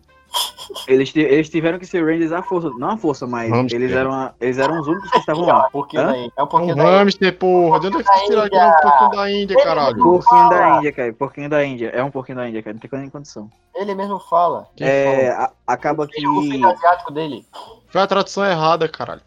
eles, 0.87 1.15
eles 1.15 1.49
tiveram 1.49 1.77
que 1.79 1.85
ser 1.85 2.03
Rangers 2.05 2.31
à 2.31 2.41
força. 2.41 2.69
Não 2.77 2.89
à 2.91 2.97
força, 2.97 3.25
mas 3.27 3.49
Hamster. 3.51 3.81
eles 3.81 3.91
eram, 3.95 4.11
a- 4.13 4.33
eles 4.39 4.57
eram 4.57 4.79
os 4.79 4.87
únicos 4.87 5.09
que 5.11 5.17
estavam 5.19 5.45
lá. 5.45 5.69
Um 5.73 5.79
Hã? 5.79 6.05
daí. 6.07 6.31
É 6.37 6.41
um 6.43 6.45
É 6.45 6.49
pouquinho 6.49 6.73
um 6.73 6.77
daí. 6.77 6.85
hamster, 6.97 7.37
porra. 7.37 7.79
De 7.79 7.87
onde 7.87 7.97
é 7.97 7.99
que 8.03 8.05
vocês 8.07 8.21
tiraram 8.27 8.45
aqui 8.47 8.57
um 8.57 8.89
pouquinho 8.89 9.09
da 9.11 9.31
Índia, 9.31 9.57
caralho? 9.63 9.97
Porquinho 10.03 10.49
da 10.49 10.77
Índia, 10.77 10.91
cara. 10.93 11.13
Porquinho 11.13 11.49
da 11.49 11.65
Índia. 11.65 11.89
É 11.89 12.03
um 12.03 12.11
porquinho 12.11 12.37
da 12.37 12.47
Índia, 12.49 12.63
cara. 12.63 12.73
Não 12.73 12.79
tem 12.89 12.99
nem 12.99 13.09
condição. 13.09 13.49
Ele 13.75 13.95
mesmo 13.95 14.19
fala. 14.19 14.67
É, 14.79 15.31
falou? 15.31 15.41
a- 15.67 15.73
acaba 15.73 16.07
que. 16.07 16.27
O 16.27 16.41
filho 16.41 16.67
asiático 16.69 17.11
dele. 17.11 17.45
Foi 17.89 18.01
a 18.01 18.07
tradução 18.07 18.45
errada, 18.45 18.87
caralho. 18.87 19.21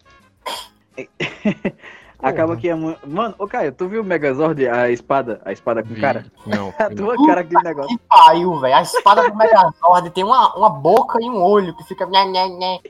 Acaba 2.23 2.57
que 2.57 2.69
é 2.69 2.75
muito. 2.75 2.99
Mano, 3.07 3.35
ô 3.39 3.47
Caio, 3.47 3.73
tu 3.73 3.89
viu 3.89 4.03
o 4.03 4.05
Megazord, 4.05 4.67
a 4.69 4.91
espada? 4.91 5.41
A 5.45 5.53
espada 5.53 5.83
com 5.83 5.95
Vi. 5.95 6.01
cara? 6.01 6.25
Não. 6.47 6.73
A 6.79 6.89
tua 6.91 7.15
cara 7.27 7.43
aquele 7.43 7.63
negócio. 7.63 7.97
Que 7.97 8.03
pariu, 8.09 8.59
velho. 8.59 8.75
A 8.75 8.83
espada 8.83 9.29
do 9.29 9.37
Megazord 9.37 10.11
tem 10.11 10.25
uma, 10.25 10.55
uma 10.57 10.71
boca 10.71 11.19
e 11.21 11.29
um 11.29 11.43
olho 11.43 11.77
que 11.77 11.85
fica. 11.85 12.07
Nhé, 12.07 12.25
nhé, 12.25 12.49
nhé. 12.49 12.81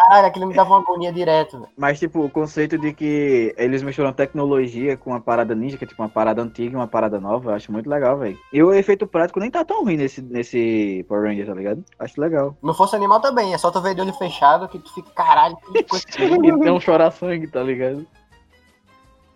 Caralho, 0.00 0.26
aquilo 0.26 0.46
me 0.46 0.54
dava 0.54 0.70
uma 0.70 0.80
agonia 0.80 1.12
direto. 1.12 1.68
Mas, 1.76 1.98
tipo, 1.98 2.24
o 2.24 2.30
conceito 2.30 2.78
de 2.78 2.92
que 2.92 3.54
eles 3.58 3.82
misturam 3.82 4.12
tecnologia 4.12 4.96
com 4.96 5.10
uma 5.10 5.20
parada 5.20 5.54
ninja, 5.54 5.76
que 5.76 5.84
é 5.84 5.86
tipo 5.86 6.02
uma 6.02 6.08
parada 6.08 6.40
antiga 6.40 6.72
e 6.72 6.76
uma 6.76 6.88
parada 6.88 7.20
nova, 7.20 7.50
eu 7.50 7.54
acho 7.54 7.70
muito 7.70 7.88
legal, 7.88 8.18
velho. 8.18 8.38
E 8.52 8.62
o 8.62 8.72
efeito 8.72 9.06
prático 9.06 9.38
nem 9.38 9.50
tá 9.50 9.64
tão 9.64 9.84
ruim 9.84 9.98
nesse, 9.98 10.22
nesse 10.22 11.04
Power 11.06 11.24
Ranger, 11.24 11.46
tá 11.46 11.54
ligado? 11.54 11.84
Acho 11.98 12.20
legal. 12.20 12.56
No 12.62 12.72
Força 12.72 12.96
Animal 12.96 13.20
também, 13.20 13.52
é 13.52 13.58
só 13.58 13.70
tu 13.70 13.80
ver 13.80 13.94
de 13.94 14.00
olho 14.00 14.14
fechado 14.14 14.68
que 14.68 14.78
tu 14.78 14.92
fica, 14.94 15.10
caralho, 15.10 15.56
que 15.56 15.82
coisa. 15.82 16.06
E 16.40 16.70
um 16.70 16.80
chorar 16.80 17.10
sangue, 17.10 17.46
tá 17.46 17.62
ligado? 17.62 18.06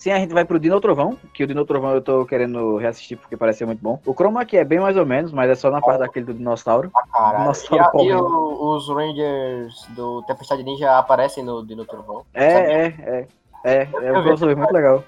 Sim, 0.05 0.11
a 0.13 0.19
gente 0.19 0.35
vai 0.35 0.45
pro 0.45 0.61
Dino 0.61 0.79
Trovão, 0.83 1.17
que 1.33 1.43
o 1.43 1.47
Dino 1.47 1.65
Trovão 1.65 1.93
eu 1.95 2.03
tô 2.03 2.27
querendo 2.27 2.77
reassistir 2.77 3.17
porque 3.17 3.39
parece 3.39 3.61
ser 3.61 3.65
muito 3.65 3.81
bom. 3.81 3.99
O 4.05 4.13
Chroma 4.13 4.45
Key 4.45 4.59
é 4.59 4.63
bem 4.63 4.79
mais 4.79 4.99
ou 4.99 5.07
menos, 5.07 5.33
mas 5.33 5.49
é 5.49 5.55
só 5.55 5.71
na 5.71 5.81
parte 5.81 6.01
daquele 6.01 6.27
do 6.27 6.35
dinossauro. 6.35 6.91
Caralho. 7.11 7.45
Nossa, 7.47 7.75
e 7.75 7.79
a- 7.79 7.91
e 8.03 8.13
o- 8.13 8.75
os 8.77 8.87
Rangers 8.91 9.87
do 9.97 10.23
Tempestade 10.27 10.63
Ninja 10.63 10.99
aparecem 10.99 11.43
no 11.43 11.67
Dino 11.67 11.87
Trovão. 11.87 12.23
É, 12.35 12.45
é, 12.53 12.87
é. 12.87 13.27
É, 13.65 13.89
é 14.03 14.13
um 14.19 14.23
crossover 14.25 14.55
muito 14.59 14.73
legal. 14.75 15.03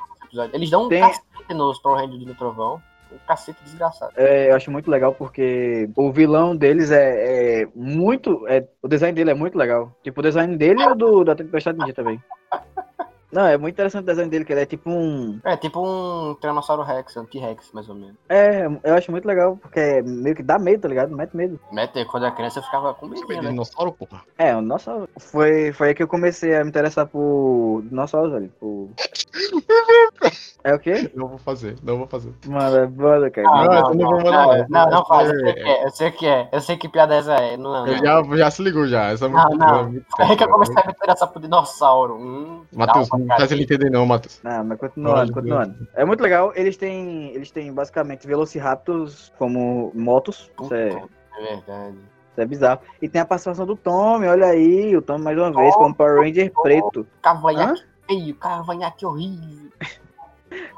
Eles 0.54 0.70
dão 0.70 0.87
um 0.87 0.88
Tem- 0.88 1.02
cacete 1.02 1.52
nos 1.54 1.78
Power 1.78 1.98
Rangers 1.98 2.14
do 2.18 2.24
Dino 2.24 2.35
Trovão. 2.35 2.80
Um 3.12 3.18
cacete 3.28 3.59
desgraçado. 3.64 4.12
É, 4.16 4.50
eu 4.50 4.56
acho 4.56 4.70
muito 4.70 4.90
legal 4.90 5.12
porque 5.12 5.90
o 5.94 6.11
vilão 6.11 6.56
deles 6.56 6.90
é, 6.90 7.62
é 7.64 7.68
muito. 7.74 8.48
É, 8.48 8.66
o 8.82 8.88
design 8.88 9.14
dele 9.14 9.30
é 9.30 9.35
muito 9.35 9.59
legal. 9.59 9.92
Tipo, 10.02 10.20
o 10.20 10.22
design 10.22 10.56
dele 10.56 10.82
e 10.82 10.87
o 10.87 10.94
do, 10.94 11.22
da 11.22 11.35
Tempestade 11.37 11.78
Ninja 11.78 11.92
também. 11.92 12.18
Não, 13.37 13.46
é 13.46 13.59
muito 13.59 13.75
interessante 13.75 14.05
o 14.05 14.07
desenho 14.07 14.31
dele, 14.31 14.46
que 14.46 14.53
ele 14.55 14.62
é 14.62 14.66
tipo 14.66 14.88
um. 14.88 15.38
É 15.44 15.59
tipo 15.59 15.79
um 15.87 16.35
Tiranossauro 16.37 16.83
Rex, 16.83 17.18
um 17.18 17.27
T-Rex, 17.27 17.70
mais 17.70 17.87
ou 17.87 17.94
menos. 17.94 18.16
É, 18.31 18.64
eu 18.83 18.94
acho 18.94 19.11
muito 19.11 19.29
legal, 19.29 19.59
porque 19.59 19.79
é 19.79 20.01
meio 20.01 20.35
que 20.35 20.42
dá 20.42 20.59
medo, 20.59 20.81
tá 20.81 20.88
ligado? 20.88 21.14
Mete 21.14 21.37
medo. 21.37 21.61
Mete, 21.70 22.03
quando 22.07 22.22
eu 22.22 22.29
era 22.29 22.35
criança 22.35 22.61
eu 22.61 22.62
ficava 22.62 22.94
com 22.94 23.07
medo, 23.07 23.29
né? 23.29 23.51
dinossauro, 23.51 23.92
porra. 23.92 24.22
É, 24.38 24.57
o 24.57 24.62
nosso. 24.62 25.07
Foi, 25.18 25.70
foi 25.75 25.88
aí 25.88 25.94
que 25.94 26.03
eu 26.03 26.09
comecei 26.09 26.57
a 26.57 26.64
me 26.64 26.70
interessar 26.70 27.07
por 27.07 27.83
dinossauros, 27.85 28.33
velho. 28.33 28.51
Por... 28.59 28.88
É 30.66 30.74
o 30.74 30.81
quê? 30.81 31.09
Não 31.14 31.29
vou 31.29 31.38
fazer, 31.38 31.76
não 31.81 31.96
vou 31.96 32.09
fazer. 32.09 32.33
Mano, 32.44 32.76
é 32.76 32.88
foda, 32.90 33.31
cara. 33.31 33.48
Ah, 33.48 33.64
Não, 33.64 33.64
não, 33.66 33.76
eu 33.76 33.94
não 33.94 34.11
vou 34.11 34.18
não, 34.18 34.24
mandar, 34.24 34.46
não, 34.46 34.57
não. 34.57 34.66
não, 34.68 34.90
não 34.90 35.05
faz, 35.07 35.31
eu 35.31 35.38
sei 35.40 35.48
É. 35.48 35.52
que 35.55 35.62
é, 35.68 35.85
eu 35.85 35.90
sei 35.90 36.11
que 36.11 36.26
é, 36.26 36.48
eu 36.52 36.61
sei 36.61 36.76
que 36.76 36.88
piada 36.88 37.14
essa 37.14 37.35
é, 37.35 37.57
não, 37.57 37.70
não. 37.72 37.87
Eu 37.87 37.98
já, 37.98 38.37
já 38.37 38.50
se 38.50 38.62
ligou 38.62 38.85
já. 38.88 39.05
Essa 39.12 39.26
é 39.26 39.29
Não, 39.29 39.44
muito 39.44 39.59
não. 39.59 40.02
é 40.26 40.33
É 40.33 40.37
que 40.37 40.42
eu 40.42 40.48
comecei 40.48 40.74
a 40.76 40.85
me 40.87 40.92
interessar 40.92 41.29
por 41.29 41.40
dinossauro. 41.40 42.16
Hum, 42.16 42.62
Matheus, 42.72 43.09
não 43.11 43.26
faz 43.29 43.52
ele 43.52 43.62
entender 43.62 43.90
não, 43.90 44.05
Matheus. 44.05 44.40
Não, 44.42 44.64
mas 44.64 44.76
continuando, 44.81 45.33
continuando. 45.33 45.88
É 45.94 46.05
muito 46.05 46.20
legal, 46.20 46.52
eles 46.57 46.76
têm. 46.76 47.33
Eles 47.33 47.52
têm 47.52 47.72
basicamente 47.72 48.26
Velociraptors 48.26 49.33
como 49.38 49.92
motos. 49.94 50.50
Isso 50.61 50.74
é, 50.74 50.88
É 50.88 51.42
verdade. 51.55 51.96
isso 52.33 52.40
é 52.40 52.44
bizarro. 52.44 52.81
E 53.00 53.09
tem 53.09 53.20
a 53.20 53.24
participação 53.24 53.66
do 53.66 53.76
Tommy, 53.76 54.26
olha 54.26 54.46
aí, 54.46 54.96
o 54.96 55.00
Tommy 55.00 55.22
mais 55.22 55.38
uma 55.38 55.52
vez, 55.52 55.72
como 55.76 55.94
Power 55.94 56.22
Ranger 56.22 56.52
preto. 56.61 57.07
Cavanhaque 57.22 57.85
feio, 58.09 58.35
cavanhaque 58.35 59.07
horrível. 59.07 59.70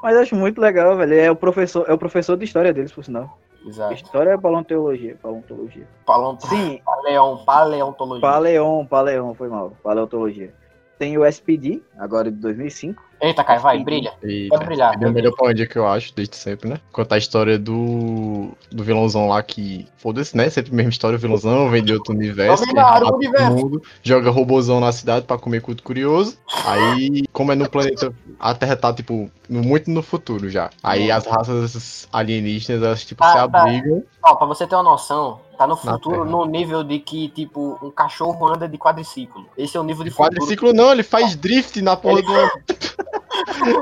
Mas 0.01 0.17
acho 0.17 0.35
muito 0.35 0.59
legal, 0.59 0.95
velho. 0.97 1.13
É 1.13 1.31
o 1.31 1.35
professor, 1.35 1.85
é 1.87 1.93
o 1.93 1.97
professor 1.97 2.37
de 2.37 2.45
história 2.45 2.73
deles, 2.73 2.91
por 2.91 3.03
sinal. 3.03 3.37
Exato. 3.65 3.93
História 3.93 4.31
é 4.31 4.37
paleontologia, 4.37 5.17
paleontologia. 5.21 5.87
Palont... 6.05 6.39
Sim, 6.47 6.81
Paleon, 6.85 7.37
paleontologia. 7.45 8.21
Paleon, 8.21 8.85
Paleon, 8.85 9.33
foi 9.33 9.49
mal. 9.49 9.73
Paleontologia. 9.83 10.53
Tem 10.99 11.17
o 11.17 11.25
SPD, 11.25 11.81
agora 11.97 12.29
de 12.29 12.37
2005. 12.37 13.01
Eita, 13.21 13.43
Caio, 13.43 13.61
vai, 13.61 13.81
brilha. 13.83 14.13
Eita, 14.21 14.49
Pode 14.55 14.65
brilhar, 14.65 14.93
Ele 14.95 15.05
é 15.05 15.07
o 15.07 15.11
melhor 15.13 15.33
Power 15.33 15.51
Ranger 15.53 15.69
que 15.69 15.77
eu 15.77 15.87
acho, 15.87 16.13
desde 16.13 16.35
sempre, 16.35 16.69
né? 16.69 16.77
Contar 16.91 17.15
a 17.15 17.17
história 17.17 17.57
do, 17.57 18.49
do 18.71 18.83
vilãozão 18.83 19.27
lá 19.29 19.41
que. 19.41 19.87
Foda-se, 19.97 20.35
né? 20.35 20.49
Sempre 20.49 20.71
a 20.71 20.75
mesma 20.75 20.89
história, 20.89 21.15
o 21.15 21.19
vilãozão 21.19 21.69
vem 21.69 21.83
de 21.83 21.93
outro 21.93 22.13
universo. 22.13 22.63
Dominaram 22.65 23.07
quer 23.07 23.13
o 23.13 23.15
universo. 23.15 23.55
mundo, 23.55 23.81
joga 24.03 24.29
robôzão 24.29 24.79
na 24.81 24.91
cidade 24.91 25.25
pra 25.25 25.37
comer 25.37 25.61
culto 25.61 25.83
curioso. 25.83 26.37
Aí, 26.65 27.23
como 27.31 27.51
é 27.53 27.55
no 27.55 27.69
planeta. 27.69 28.13
A 28.37 28.53
Terra 28.53 28.75
tá, 28.75 28.93
tipo, 28.93 29.31
muito 29.49 29.89
no 29.89 30.01
futuro 30.01 30.49
já. 30.49 30.69
Aí 30.83 31.09
as 31.11 31.25
raças 31.25 32.07
alienígenas, 32.11 32.83
elas, 32.83 33.05
tipo, 33.05 33.23
Ah, 33.23 33.27
se 33.31 33.33
tá. 33.35 33.43
abrigam. 33.61 34.03
Ó, 34.23 34.35
pra 34.35 34.47
você 34.47 34.67
ter 34.67 34.75
uma 34.75 34.83
noção, 34.83 35.39
tá 35.59 35.67
no 35.67 35.75
futuro 35.75 36.23
no 36.23 36.45
nível 36.45 36.85
de 36.85 36.99
que, 36.99 37.27
tipo, 37.27 37.77
um 37.81 37.91
cachorro 37.91 38.47
anda 38.47 38.65
de 38.65 38.77
quadriciclo. 38.77 39.45
Esse 39.57 39.75
é 39.75 39.79
o 39.79 39.83
nível 39.83 40.05
de 40.05 40.09
futuro. 40.09 40.29
Quadriciclo 40.29 40.71
não, 40.71 40.89
ele 40.89 41.03
faz 41.03 41.35
drift 41.35 41.81
na 41.81 41.97
porra 41.97 42.21
do. 42.21 42.31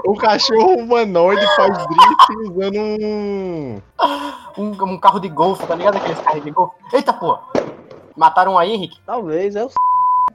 o 0.11 0.15
cachorro 0.15 0.75
humanoide 0.79 1.45
faz 1.55 1.77
drift 1.77 2.51
usando 2.51 2.79
um. 2.79 3.81
Um, 4.57 4.71
um 4.85 4.97
carro 4.99 5.19
de 5.19 5.29
golfe, 5.29 5.67
tá 5.67 5.75
ligado? 5.75 5.97
Aqueles 5.97 6.19
carros 6.19 6.43
de 6.43 6.49
golfe. 6.49 6.75
Eita, 6.91 7.13
pô. 7.13 7.37
Mataram 8.15 8.53
um 8.53 8.57
aí, 8.57 8.73
Henrique? 8.73 8.99
Talvez 9.05 9.55
é 9.55 9.63
o. 9.63 9.69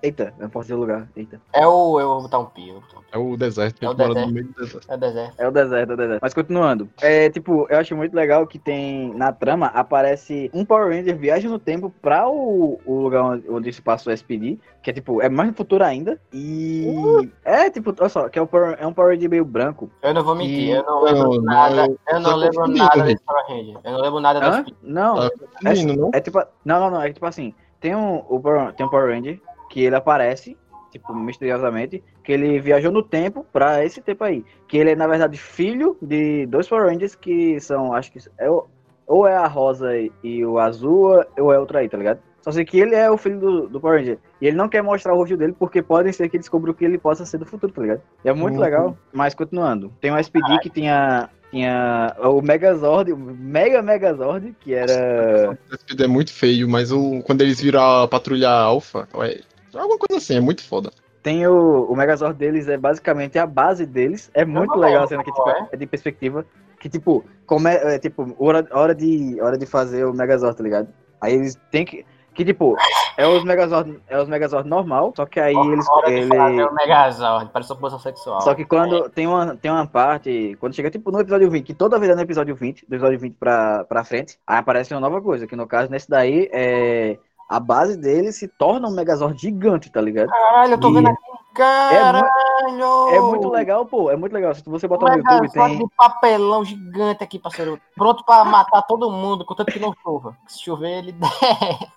Eita, 0.03 0.35
eu 0.37 0.43
não 0.43 0.51
posso 0.51 0.65
dizer 0.65 0.75
o 0.75 0.79
lugar. 0.81 1.09
Eita. 1.15 1.41
É 1.53 1.65
o... 1.67 2.01
Eu 2.01 2.09
vou 2.09 2.23
botar 2.23 2.39
um 2.41 2.47
pi. 2.47 2.69
eu 2.69 2.75
vou 2.75 2.83
botar 2.83 2.99
um. 2.99 3.03
É 3.13 3.19
o 3.19 3.37
deserto, 3.37 3.85
É 3.85 3.89
o 3.89 3.95
deserto. 3.95 4.21
no 4.27 4.33
meio 4.33 4.47
do 4.49 4.55
deserto. 4.55 4.91
É 4.91 4.95
o 4.95 4.99
deserto. 4.99 5.35
É 5.39 5.49
o 5.49 5.51
deserto, 5.53 5.91
é 5.91 5.95
o 5.95 5.97
deserto. 5.97 6.21
Mas 6.23 6.35
continuando. 6.35 6.89
É, 7.01 7.31
tipo, 7.31 7.67
eu 7.71 7.79
acho 7.79 7.95
muito 7.97 8.13
legal 8.15 8.47
que 8.47 8.59
tem. 8.59 9.15
Na 9.15 9.33
trama, 9.33 9.67
aparece 9.67 10.51
um 10.53 10.65
Power 10.65 10.89
Ranger 10.89 11.17
viaja 11.17 11.49
no 11.49 11.59
tempo 11.59 11.93
pra 12.03 12.29
o, 12.29 12.81
o 12.85 12.95
lugar 13.01 13.23
onde, 13.23 13.49
onde 13.49 13.73
se 13.73 13.81
passa 13.81 14.11
o 14.11 14.13
SPD. 14.13 14.59
Que 14.83 14.91
é 14.91 14.93
tipo, 14.93 15.23
é 15.23 15.29
mais 15.29 15.51
no 15.51 15.55
futuro 15.57 15.85
ainda. 15.85 16.21
E. 16.33 17.31
É, 17.45 17.71
tipo, 17.71 17.95
olha 17.97 18.09
só, 18.09 18.29
que 18.29 18.39
é, 18.39 18.43
um 18.43 18.47
Power, 18.47 18.77
é 18.81 18.87
um 18.87 18.93
Power 18.93 19.15
Ranger 19.15 19.31
meio 19.31 19.45
branco. 19.45 19.89
Eu 20.03 20.15
não 20.15 20.25
vou 20.25 20.35
mentir, 20.35 20.59
E- 20.59 20.71
eu 20.73 20.83
não 20.83 21.03
lembro 21.05 21.35
Não, 21.35 21.43
nada. 21.43 21.87
não, 21.87 21.97
Eu 22.09 22.21
não 22.21 22.37
lembro 22.37 22.67
nada 22.67 23.03
desse 23.05 23.23
Power 23.23 23.45
Ranger. 23.49 23.77
Eu 23.85 23.93
não 23.93 24.01
lembro 24.01 24.19
nada 24.21 24.41
desse? 24.63 24.75
Não, 24.83 25.15
Tá 25.17 25.31
confundindo, 25.63 25.97
não? 25.97 26.11
É 26.13 26.21
tipo. 26.21 26.43
Não, 26.65 26.81
não, 26.81 26.91
não. 26.91 27.03
É 27.03 27.13
tipo 27.13 27.25
assim, 27.27 27.55
tem 27.81 27.95
um, 27.95 28.17
o 28.29 28.41
Power, 28.41 28.73
tem 28.73 28.85
um 28.85 28.89
Power 28.89 29.15
Ranger 29.15 29.41
que 29.73 29.81
ele 29.83 29.97
aparece, 29.97 30.55
tipo, 30.91 31.15
misteriosamente, 31.15 32.05
que 32.23 32.31
ele 32.31 32.61
viajou 32.61 32.93
no 32.93 33.03
tempo 33.03 33.47
pra 33.51 33.83
esse 33.83 34.03
tempo 34.03 34.23
aí. 34.23 34.45
Que 34.69 34.77
ele 34.77 34.91
é, 34.91 34.95
na 34.95 35.07
verdade, 35.07 35.39
filho 35.39 35.97
de 36.03 36.45
dois 36.47 36.69
Power 36.69 36.85
Rangers 36.93 37.15
que 37.15 37.59
são, 37.59 37.95
acho 37.95 38.13
que 38.13 38.19
é 38.39 38.51
o- 38.51 38.67
ou 39.07 39.27
é 39.27 39.35
a 39.35 39.47
rosa 39.47 39.97
e, 39.97 40.13
e 40.23 40.45
o 40.45 40.59
azul, 40.59 41.25
ou 41.39 41.53
é 41.55 41.59
outra 41.59 41.79
aí, 41.79 41.89
tá 41.89 41.97
ligado? 41.97 42.21
Só 42.43 42.53
sei 42.53 42.65
que 42.67 42.79
ele 42.79 42.95
é 42.95 43.11
o 43.11 43.17
filho 43.17 43.41
do, 43.41 43.69
do 43.69 43.81
Power 43.81 43.99
Ranger. 44.01 44.19
E 44.43 44.47
ele 44.47 44.57
não 44.57 44.69
quer 44.69 44.83
mostrar 44.83 45.15
o 45.15 45.17
rosto 45.17 45.37
dele, 45.39 45.55
porque 45.59 45.81
pode 45.81 46.13
ser 46.13 46.29
que 46.29 46.37
ele 46.37 46.43
descubra 46.43 46.71
o 46.71 46.75
que 46.75 46.85
ele 46.85 46.99
possa 46.99 47.25
ser 47.25 47.39
do 47.39 47.47
futuro, 47.47 47.73
tá 47.73 47.81
ligado? 47.81 48.03
E 48.25 48.29
é 48.29 48.33
muito 48.35 48.57
Uhum. 48.57 48.61
legal. 48.61 48.97
Mas 49.13 49.35
continuando, 49.35 49.91
tem 50.03 50.13
um 50.13 50.19
SPD 50.19 50.59
que 50.59 50.69
tinha. 50.69 51.31
Tinha 51.51 52.17
o 52.19 52.41
Megazord, 52.41 53.13
o 53.13 53.17
Mega 53.17 53.83
Megazord, 53.83 54.55
que 54.61 54.73
era. 54.75 55.57
Esse 55.71 55.85
vídeo 55.91 56.05
é 56.05 56.09
muito 56.09 56.33
feio, 56.33 56.67
mas 56.67 56.91
o, 56.91 57.21
quando 57.25 57.43
eles 57.43 57.61
viram 57.61 58.03
a 58.03 58.09
patrulha 58.09 58.49
alfa, 58.49 59.07
ué, 59.15 59.41
alguma 59.75 59.99
coisa 59.99 60.23
assim, 60.23 60.37
é 60.37 60.41
muito 60.41 60.67
foda. 60.67 60.91
Tem 61.23 61.47
o, 61.47 61.85
o 61.85 61.95
Megazord 61.97 62.37
deles, 62.37 62.69
é 62.69 62.77
basicamente 62.77 63.39
a 63.39 63.47
base 63.47 63.87
deles. 63.87 64.31
É 64.35 64.45
muito 64.45 64.75
não 64.75 64.81
legal 64.81 65.05
a 65.05 65.07
cena 65.07 65.23
que 65.23 65.31
tipo, 65.31 65.49
é 65.71 65.77
de 65.77 65.87
perspectiva. 65.87 66.45
Que 66.81 66.89
tipo, 66.89 67.25
como 67.47 67.69
é, 67.69 67.95
é, 67.95 67.99
tipo, 67.99 68.35
hora, 68.41 68.67
hora, 68.73 68.93
de, 68.93 69.41
hora 69.41 69.57
de 69.57 69.65
fazer 69.67 70.05
o 70.05 70.13
Megazord, 70.13 70.57
tá 70.57 70.65
ligado? 70.65 70.89
Aí 71.21 71.35
eles 71.35 71.57
têm 71.71 71.85
que. 71.85 72.05
Que 72.35 72.47
tipo, 72.47 72.75
é 73.17 73.27
os 73.27 73.45
Megazord, 73.45 74.01
é 74.09 74.19
os 74.19 74.27
Megazord 74.27 74.67
normal, 74.67 75.13
só 75.15 75.27
que 75.27 75.39
aí 75.39 75.55
eles. 75.55 75.87
Hora 75.89 76.09
de 76.09 76.15
ele, 76.15 76.35
fazer 76.35 76.65
o 76.65 76.75
Megazord, 76.75 77.51
parece 77.53 77.73
uma 77.73 77.79
posição 77.79 77.99
sexual. 77.99 78.41
só 78.41 78.55
que 78.55 78.65
quando 78.65 79.09
tem 79.11 79.27
uma, 79.27 79.55
tem 79.55 79.71
uma 79.71 79.87
parte, 79.87 80.57
quando 80.59 80.75
chega 80.75 80.91
tipo 80.91 81.11
no 81.11 81.21
episódio 81.21 81.51
20, 81.51 81.65
que 81.65 81.75
toda 81.75 81.99
vez 81.99 82.11
é 82.11 82.15
no 82.15 82.23
episódio 82.23 82.57
20, 82.57 82.87
do 82.89 82.95
episódio 82.95 83.19
20 83.19 83.35
pra, 83.35 83.85
pra 83.85 84.03
frente, 84.03 84.39
aí 84.47 84.57
aparece 84.57 84.95
uma 84.95 85.01
nova 85.01 85.21
coisa, 85.21 85.47
que 85.47 85.55
no 85.55 85.67
caso, 85.67 85.91
nesse 85.91 86.09
daí, 86.09 86.49
é. 86.51 87.19
A 87.53 87.61
base 87.61 87.97
dele 87.99 88.33
se 88.33 88.49
torna 88.49 88.89
um 88.89 88.95
Megazord 88.95 89.39
gigante, 89.41 89.91
tá 89.93 90.01
ligado? 90.01 90.31
Caralho, 90.31 90.73
eu 90.73 90.81
tô 90.81 90.89
E- 90.91 90.95
vendo 90.95 91.09
aqui. 91.09 91.33
Caralho! 91.55 93.09
É 93.11 93.21
muito 93.21 93.51
legal, 93.51 93.85
pô. 93.85 94.11
É 94.11 94.17
muito 94.17 94.33
legal. 94.33 94.55
Se 94.55 94.65
você 94.65 94.89
botar 94.89 95.11
no 95.11 95.19
YouTube, 95.19 95.51
tem. 95.51 95.79
de 95.79 95.85
papelão 95.99 96.65
gigante 96.65 97.23
aqui, 97.23 97.39
parceiro. 97.39 97.79
Pronto 97.95 98.25
pra 98.25 98.43
matar 98.43 98.81
todo 98.83 99.11
mundo, 99.11 99.45
contanto 99.45 99.71
que 99.71 99.79
não 99.79 99.93
chova. 100.03 100.35
Se 100.49 100.63
chover, 100.63 101.01
ele 101.01 101.15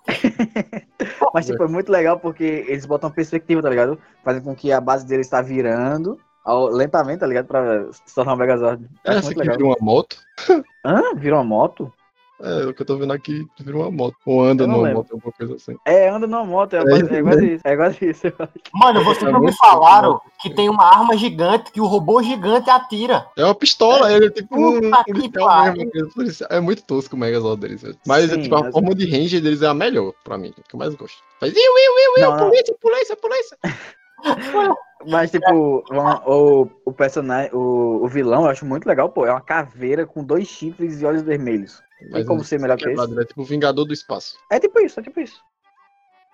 Mas, 1.32 1.46
tipo, 1.46 1.62
é 1.64 1.68
muito 1.68 1.90
legal 1.90 2.18
porque 2.18 2.64
eles 2.68 2.86
botam 2.86 3.10
perspectiva, 3.10 3.62
tá 3.62 3.70
ligado? 3.70 3.98
Fazem 4.24 4.42
com 4.42 4.54
que 4.54 4.72
a 4.72 4.80
base 4.80 5.06
dele 5.06 5.22
está 5.22 5.40
virando 5.40 6.18
ao- 6.44 6.66
lentamente, 6.68 7.20
tá 7.20 7.26
ligado? 7.26 7.46
Pra 7.46 7.90
se 7.92 8.14
tornar 8.14 8.34
um 8.34 8.36
Megazord. 8.36 8.86
É, 9.04 9.12
Acho 9.12 9.26
muito 9.26 9.38
legal. 9.38 9.56
virou 9.56 9.70
uma 9.70 9.76
moto. 9.80 10.16
Hã? 10.84 11.14
Virou 11.14 11.38
uma 11.38 11.44
moto? 11.44 11.92
É, 12.38 12.66
o 12.66 12.74
que 12.74 12.82
eu 12.82 12.86
tô 12.86 12.96
vendo 12.98 13.12
aqui 13.14 13.46
virou 13.60 13.82
uma 13.82 13.90
moto. 13.90 14.16
Ou 14.26 14.44
anda 14.44 14.66
numa 14.66 14.82
lembro. 14.82 14.98
moto, 14.98 15.12
alguma 15.14 15.32
coisa 15.32 15.54
assim. 15.54 15.74
É, 15.86 16.08
anda 16.10 16.26
numa 16.26 16.44
moto. 16.44 16.74
É, 16.76 16.82
quase- 16.84 17.14
é 17.14 17.18
igual 17.18 17.38
isso. 17.42 17.60
É 17.64 17.72
igual 17.72 17.90
isso. 17.90 18.32
Mano, 18.74 19.04
vocês 19.04 19.22
É 19.22 19.32
não 19.32 19.40
me 19.40 19.46
muito 19.46 19.56
falaram 19.56 20.20
que 20.42 20.50
tem 20.50 20.68
uma 20.68 20.84
arma 20.84 21.16
gigante 21.16 21.72
que 21.72 21.80
o 21.80 21.86
robô 21.86 22.22
gigante 22.22 22.68
atira. 22.68 23.26
É 23.38 23.44
uma 23.44 23.54
pistola, 23.54 24.12
ele 24.12 24.26
é 24.26 24.30
tipo 24.30 24.54
um 24.54 24.90
policial. 26.12 26.50
É 26.50 26.60
muito 26.60 26.82
tosco 26.84 27.16
o 27.16 27.18
Megazord 27.18 27.60
deles. 27.60 27.82
Mas 28.06 28.30
Sim, 28.30 28.42
tipo, 28.42 28.54
a 28.56 28.60
mas- 28.64 28.72
forma 28.72 28.94
de 28.94 29.10
range 29.10 29.40
deles 29.40 29.62
é 29.62 29.66
a 29.68 29.74
melhor 29.74 30.12
pra 30.22 30.36
mim, 30.36 30.52
que 30.52 30.74
eu 30.74 30.78
mais 30.78 30.94
gosto. 30.94 31.16
Faz 31.40 31.54
iu, 31.54 31.58
iu, 31.62 32.18
iu, 32.18 32.24
iu, 32.30 32.36
polícia, 32.36 32.76
polícia, 32.80 33.16
polícia. 33.16 33.58
Mas, 35.04 35.30
tipo, 35.30 35.84
uma- 35.90 36.22
o, 36.28 36.68
o 36.84 36.92
personagem, 36.92 37.50
o, 37.52 38.04
o 38.04 38.08
vilão, 38.08 38.44
eu 38.44 38.50
acho 38.50 38.64
muito 38.64 38.86
legal, 38.86 39.08
pô. 39.10 39.26
É 39.26 39.30
uma 39.30 39.40
caveira 39.40 40.06
com 40.06 40.24
dois 40.24 40.48
chifres 40.48 41.00
e 41.00 41.04
olhos 41.04 41.22
vermelhos. 41.22 41.82
Tem 42.12 42.24
como 42.24 42.44
ser 42.44 42.60
melhor 42.60 42.76
que 42.76 42.90
isso? 42.90 43.20
é 43.20 43.24
tipo 43.24 43.42
o 43.42 43.44
Vingador 43.44 43.84
do 43.84 43.92
Espaço. 43.92 44.38
É 44.50 44.58
tipo 44.58 44.78
isso, 44.80 45.00
é 45.00 45.02
tipo 45.02 45.20
isso. 45.20 45.40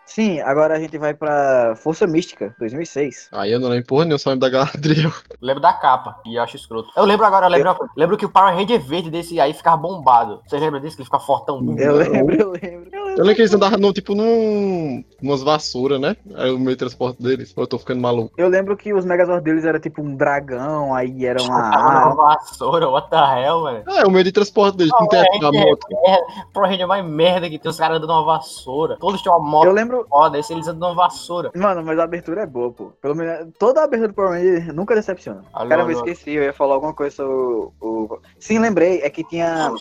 Sim, 0.05 0.41
agora 0.41 0.75
a 0.77 0.81
gente 0.81 0.99
vai 0.99 1.15
pra 1.15 1.75
Força 1.77 2.07
Mística, 2.07 2.55
2006. 2.59 3.29
Aí 3.33 3.51
eu 3.53 3.61
não 3.61 3.69
lembro 3.69 3.87
porra 3.87 4.05
nenhuma, 4.05 4.19
só 4.19 4.31
lembro 4.31 4.41
da 4.43 4.51
Galadriel. 4.51 5.11
Lembro 5.41 5.63
da 5.63 5.73
capa, 5.73 6.21
e 6.27 6.37
eu 6.37 6.43
acho 6.43 6.57
escroto. 6.57 6.91
Eu 6.97 7.05
lembro 7.05 7.25
agora, 7.25 7.47
eu 7.47 7.51
lembro, 7.51 7.77
lembro 7.97 8.17
que 8.17 8.27
o 8.27 8.29
Power 8.29 8.55
Ranger 8.55 8.81
verde 8.81 9.11
desse 9.11 9.41
aí 9.41 9.53
ficava 9.55 9.77
bombado. 9.77 10.41
Vocês 10.47 10.61
lembram 10.61 10.81
disso? 10.81 10.97
Que 10.97 11.03
ele 11.03 11.07
fica 11.07 11.19
fortão? 11.19 11.57
Eu 11.79 11.97
lembro, 11.97 12.35
eu 12.35 12.51
lembro. 12.51 12.89
Eu 12.93 13.09
Eu 13.11 13.19
lembro 13.19 13.35
que 13.35 13.43
eles 13.43 13.55
andavam 13.55 13.79
no, 13.79 13.93
tipo 13.93 14.15
num. 14.15 15.05
umas 15.23 15.43
vassouras, 15.43 16.01
né? 16.01 16.17
Aí 16.35 16.51
o 16.51 16.59
meio 16.59 16.71
de 16.71 16.77
transporte 16.77 17.23
deles. 17.23 17.53
Eu 17.57 17.67
tô 17.67 17.79
ficando 17.79 18.01
maluco. 18.01 18.33
Eu 18.37 18.49
lembro 18.49 18.77
que 18.77 18.93
os 18.95 19.05
Megazord 19.05 19.45
deles 19.45 19.65
era 19.65 19.79
tipo 19.79 20.03
um 20.03 20.17
dragão, 20.17 20.95
aí 20.95 21.25
era 21.27 21.43
uma 21.43 21.59
numa 21.71 22.05
árvore. 22.05 22.17
vassoura, 22.17 22.89
what 22.89 23.09
the 23.11 23.17
hell, 23.17 23.65
velho? 23.65 23.83
Ah, 23.87 24.01
é 24.01 24.05
o 24.07 24.11
meio 24.11 24.25
de 24.25 24.33
transporte 24.33 24.77
deles, 24.79 24.93
não 24.99 25.07
tem 25.09 25.21
a, 25.21 25.25
moto. 25.53 25.87
é 25.91 26.01
merda. 26.11 26.27
Power 26.53 26.69
Ranger 26.71 26.85
é 26.85 26.87
mais 26.87 27.05
merda 27.05 27.49
que 27.51 27.59
tem 27.59 27.71
os 27.71 27.79
caras 27.79 27.99
andando 27.99 28.09
numa 28.11 28.25
vassoura. 28.25 28.97
Todos 28.99 29.23
têm 29.23 29.31
uma 29.33 29.39
moto 29.41 29.67
Eu 29.67 29.73
lembro. 29.73 29.92
Foda, 30.09 30.39
esse 30.39 30.53
eles 30.53 30.67
andam 30.67 30.91
numa 30.91 31.05
vassoura. 31.05 31.51
Mano, 31.55 31.83
mas 31.85 31.99
a 31.99 32.05
abertura 32.05 32.43
é 32.43 32.47
boa, 32.47 32.73
pô. 32.73 32.93
Pelo 33.01 33.15
menos 33.15 33.53
toda 33.59 33.81
a 33.81 33.85
abertura 33.85 34.09
do 34.09 34.15
Power 34.15 34.31
Ranger 34.33 34.73
nunca 34.75 34.95
decepciona. 34.95 35.45
Alô, 35.53 35.73
eu 35.73 35.81
alô. 35.81 35.91
esqueci, 35.91 36.31
eu 36.33 36.43
ia 36.43 36.53
falar 36.53 36.75
alguma 36.75 36.95
coisa 36.95 37.15
sobre 37.17 37.33
o. 37.35 37.73
o- 37.81 38.19
Sim, 38.39 38.59
lembrei, 38.59 39.01
é 39.03 39.11
que 39.11 39.23
tinha. 39.25 39.73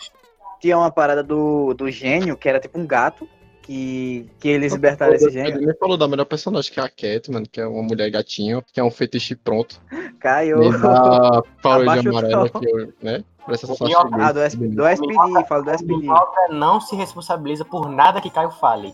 Tinha 0.60 0.78
uma 0.78 0.92
parada 0.92 1.24
do, 1.24 1.74
do 1.74 1.90
gênio, 1.90 2.38
que 2.38 2.48
era 2.48 2.60
tipo 2.60 2.78
um 2.80 2.86
gato, 2.86 3.28
que, 3.72 4.30
que 4.40 4.50
eles 4.50 4.74
libertaram 4.74 5.14
esse 5.14 5.30
gênio. 5.32 5.62
Ele 5.62 5.74
falou 5.76 5.96
da 5.96 6.06
melhor 6.08 6.26
personagem, 6.26 6.72
que 6.74 6.80
é 6.80 6.84
a 6.84 6.90
Cat, 6.90 7.32
mano, 7.32 7.46
que 7.50 7.62
é 7.62 7.66
uma 7.66 7.82
mulher 7.84 8.10
gatinha, 8.12 8.62
que 8.74 8.80
é 8.82 8.84
um 8.84 8.92
fetiche 8.92 9.34
pronto. 9.34 9.80
Caiu. 10.20 10.58
Nem 10.60 10.72
da 10.72 11.42
Power 11.62 11.90
Amarela, 11.90 12.50
que 12.50 12.66
eu, 12.66 12.94
né? 13.02 13.24
Parece 13.46 13.72
essa 13.72 13.86
Ah, 14.14 14.32
do, 14.34 14.40
S- 14.40 14.58
do 14.58 14.86
SPD, 14.86 15.46
fala 15.48 15.64
do 15.64 15.70
O 15.70 15.74
SPD. 15.74 16.08
Não 16.50 16.82
se 16.82 16.96
responsabiliza 16.98 17.64
por 17.64 17.90
nada 17.90 18.20
que 18.20 18.30
Caio 18.30 18.52
fale. 18.52 18.94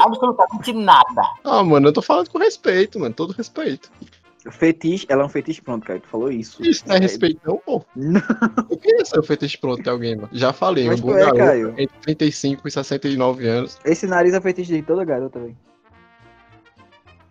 Absolutamente 0.00 0.72
nada. 0.72 1.22
Ah, 1.44 1.64
mano, 1.64 1.88
eu 1.88 1.92
tô 1.92 2.00
falando 2.00 2.30
com 2.30 2.38
respeito, 2.38 2.98
mano, 3.00 3.14
todo 3.14 3.32
respeito. 3.32 3.90
Fetiche, 4.50 5.06
ela 5.08 5.22
é 5.22 5.26
um 5.26 5.28
fetiche 5.28 5.62
pronto, 5.62 5.86
cara. 5.86 6.00
Tu 6.00 6.08
falou 6.08 6.30
isso. 6.30 6.60
Isso 6.64 6.82
não 6.88 6.96
é 6.96 6.98
respeito, 6.98 7.40
não, 7.46 7.58
pô. 7.58 7.84
Não. 7.94 8.20
Eu 8.70 8.76
queria 8.76 9.04
ser 9.04 9.18
o 9.18 9.22
fetiche 9.22 9.56
pronto 9.58 9.82
de 9.82 9.88
alguém, 9.88 10.16
mano. 10.16 10.28
Já 10.32 10.52
falei, 10.52 10.86
Mas 10.88 11.00
um 11.00 11.04
bom 11.06 11.16
é, 11.16 11.20
garoto 11.20 11.36
Caio. 11.38 11.68
entre 11.78 11.96
35 12.02 12.66
e 12.66 12.70
69 12.70 13.46
anos. 13.46 13.78
Esse 13.84 14.06
nariz 14.06 14.34
é 14.34 14.40
fetiche 14.40 14.72
de 14.74 14.82
toda 14.82 15.04
garota, 15.04 15.38
velho. 15.38 15.56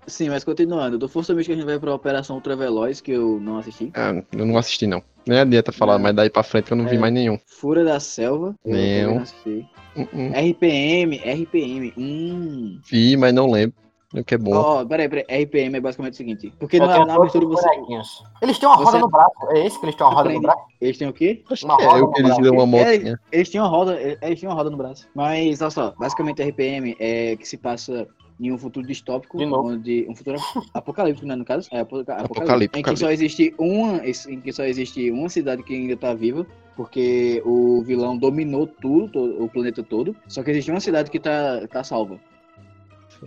Sim, 0.08 0.30
mas 0.30 0.44
continuando. 0.44 0.98
Do 0.98 1.08
Força 1.08 1.34
Mística 1.34 1.54
a 1.54 1.58
gente 1.58 1.66
vai 1.66 1.80
pra 1.80 1.94
Operação 1.94 2.36
Ultraveloz, 2.38 3.00
que 3.02 3.12
eu 3.12 3.40
não 3.40 3.58
assisti. 3.58 3.92
Ah, 3.94 4.22
eu 4.32 4.46
não 4.46 4.58
assisti, 4.58 4.88
não. 4.88 5.02
Nem 5.28 5.40
adianta 5.40 5.72
falar, 5.72 6.00
mas 6.00 6.16
daí 6.16 6.30
pra 6.30 6.44
frente 6.44 6.72
eu 6.72 6.78
não 6.78 6.88
vi 6.88 6.96
É. 6.96 7.00
mais 7.00 7.14
nenhum. 7.14 7.38
Fúria 7.46 7.84
da 7.84 8.00
Selva. 8.00 8.56
Não. 8.66 9.16
não 9.16 9.22
assisti. 9.22 9.66
Uh 9.96 10.02
-uh. 10.02 10.34
RPM, 10.52 11.18
RPM. 11.18 11.94
Hum. 11.98 12.80
Vi, 12.90 13.16
mas 13.16 13.34
não 13.34 13.50
lembro. 13.52 13.76
O 14.14 14.24
que 14.24 14.36
é 14.36 14.38
bom. 14.38 14.54
Ó, 14.54 14.82
ó, 14.82 14.86
peraí, 14.86 15.08
peraí. 15.08 15.44
RPM 15.44 15.78
é 15.78 15.80
basicamente 15.82 16.14
o 16.14 16.18
seguinte. 16.18 16.54
Porque 16.60 16.78
Eu 16.78 16.86
na, 16.86 16.94
tenho 16.94 17.06
na 17.06 17.16
abertura 17.16 17.46
você. 17.46 17.68
bonequinhos. 17.70 18.24
Eles 18.42 18.60
têm 18.60 18.68
uma 18.68 18.76
roda 18.76 18.92
Você- 18.92 19.00
no 19.00 19.10
braço. 19.10 19.32
É 19.52 19.66
esse 19.66 19.80
que 19.80 19.86
eles 19.86 19.96
têm 19.96 20.06
uma 20.06 20.14
roda 20.14 20.30
no 20.30 20.42
braço? 20.42 20.64
Eles 20.82 20.98
têm 20.98 21.08
o 21.08 21.14
quê? 21.14 21.42
Acho 21.50 21.66
uma 21.66 21.78
que 21.78 21.84
é 21.84 21.88
roda 21.88 22.04
o 22.06 22.12
que 22.12 22.22
eles 22.22 22.38
dão 22.40 22.54
uma 22.54 22.64
É, 22.64 22.66
motinha. 22.98 23.20
Eles 23.32 23.50
tinham 23.50 23.68
roda, 23.70 23.98
eles 24.22 24.40
tinham 24.40 24.54
roda 24.54 24.70
no 24.70 24.76
braço. 24.78 25.08
Mas, 25.16 25.62
olha 25.62 25.72
só, 25.72 25.94
basicamente 25.98 26.42
RPM 26.44 26.96
é 27.00 27.36
que 27.38 27.48
se 27.48 27.58
passa 27.58 28.06
em 28.40 28.52
um 28.52 28.58
futuro 28.58 28.86
distópico, 28.86 29.38
De 29.38 29.46
novo. 29.46 29.70
onde 29.70 30.06
um 30.10 30.16
futuro 30.16 30.38
apocalíptico, 30.74 31.28
né, 31.28 31.36
no 31.36 31.46
caso? 31.46 31.70
É 31.72 31.80
apoca- 31.80 32.16
apocalíptico. 32.16 32.80
Em 32.80 32.84
que 32.94 33.00
só 33.00 33.10
existe 33.12 33.54
uma, 33.58 34.02
em 34.06 34.42
que 34.42 34.52
só 34.52 34.64
existe 34.66 35.10
uma 35.12 35.30
cidade 35.30 35.64
que 35.64 35.74
ainda 35.74 35.96
tá 35.96 36.14
viva, 36.14 36.46
porque 36.76 37.42
o 37.46 37.82
vilão 37.84 38.18
dominou 38.18 38.66
tudo, 38.68 39.08
to- 39.10 39.44
o 39.44 39.48
planeta 39.48 39.84
todo. 39.84 40.16
Só 40.28 40.42
que 40.44 40.52
existe 40.52 40.72
uma 40.72 40.80
cidade 40.80 41.12
que 41.12 41.20
tá, 41.20 41.66
tá 41.72 41.84
salva. 41.84 42.20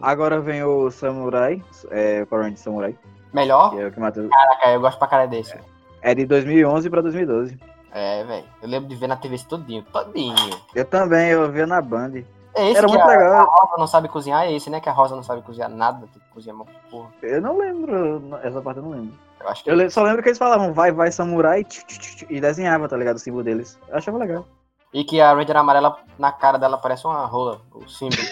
Agora 0.02 0.40
vem 0.40 0.62
o 0.64 0.90
Samurai, 0.90 1.62
é, 1.90 2.26
o 2.28 2.56
Samurai, 2.56 2.96
Melhor? 3.32 3.70
que 3.70 3.80
é 3.80 3.90
mata. 4.00 4.26
Caraca, 4.28 4.68
eu 4.70 4.80
gosto 4.80 4.98
pra 4.98 5.08
cara 5.08 5.26
desse. 5.26 5.56
É 6.02 6.14
de 6.14 6.26
2011 6.26 6.90
pra 6.90 7.00
2012. 7.00 7.58
É, 7.92 8.24
velho. 8.24 8.44
Eu 8.60 8.68
lembro 8.68 8.88
de 8.88 8.96
ver 8.96 9.06
na 9.06 9.16
TV 9.16 9.36
esse 9.36 9.46
todinho. 9.46 9.82
Todinho. 9.92 10.34
Eu 10.74 10.84
também, 10.84 11.30
eu 11.30 11.50
via 11.50 11.66
na 11.66 11.80
Band. 11.80 12.24
É 12.56 12.68
esse 12.68 12.78
Era 12.78 12.86
muito 12.88 13.00
a, 13.02 13.06
legal. 13.06 13.32
a 13.34 13.44
Rosa 13.44 13.76
não 13.78 13.86
sabe 13.86 14.08
cozinhar? 14.08 14.44
É 14.44 14.52
esse, 14.52 14.68
né? 14.70 14.80
Que 14.80 14.88
a 14.88 14.92
Rosa 14.92 15.14
não 15.16 15.22
sabe 15.22 15.42
cozinhar 15.42 15.68
nada. 15.70 16.00
Tem 16.12 16.20
que 16.22 16.28
cozinhar 16.30 16.56
uma 16.56 16.66
porra. 16.90 17.08
Eu 17.22 17.40
não 17.40 17.56
lembro, 17.58 18.20
essa 18.42 18.60
parte 18.60 18.78
eu 18.78 18.82
não 18.84 18.90
lembro. 18.90 19.14
Eu 19.40 19.48
acho 19.48 19.62
que 19.64 19.70
Eu 19.70 19.74
le- 19.76 19.90
só 19.90 20.02
lembro 20.02 20.22
que 20.22 20.28
eles 20.28 20.38
falavam 20.38 20.72
vai, 20.72 20.90
vai, 20.92 21.10
samurai 21.12 21.64
tchu, 21.64 21.84
tchu, 21.86 22.00
tchu, 22.00 22.26
e 22.30 22.40
desenhava, 22.40 22.88
tá 22.88 22.96
ligado? 22.96 23.16
O 23.16 23.18
símbolo 23.20 23.42
deles. 23.44 23.78
Eu 23.88 23.96
achava 23.96 24.18
legal. 24.18 24.44
E 24.92 25.02
que 25.04 25.20
a 25.20 25.32
Ranger 25.32 25.56
amarela, 25.56 25.98
na 26.18 26.30
cara 26.32 26.58
dela, 26.58 26.78
parece 26.78 27.06
uma 27.06 27.24
rola. 27.26 27.60
O 27.72 27.88
símbolo. 27.88 28.22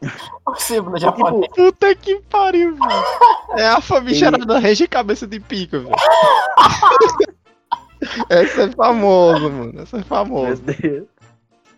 símbolo 0.54 0.98
japonês. 0.98 1.50
Puta 1.54 1.94
que 1.94 2.20
pariu, 2.30 2.76
velho. 2.76 3.04
É 3.56 3.66
a 3.68 3.80
famigerada 3.80 4.58
rege 4.58 4.86
cabeça 4.86 5.26
de 5.26 5.40
pica, 5.40 5.80
velho. 5.80 5.94
Essa 8.28 8.62
é 8.62 8.70
famosa, 8.72 9.48
mano. 9.48 9.80
Essa 9.80 9.96
é 9.96 9.98
Meu 9.98 10.06
famosa. 10.06 10.62
Deus. 10.62 11.06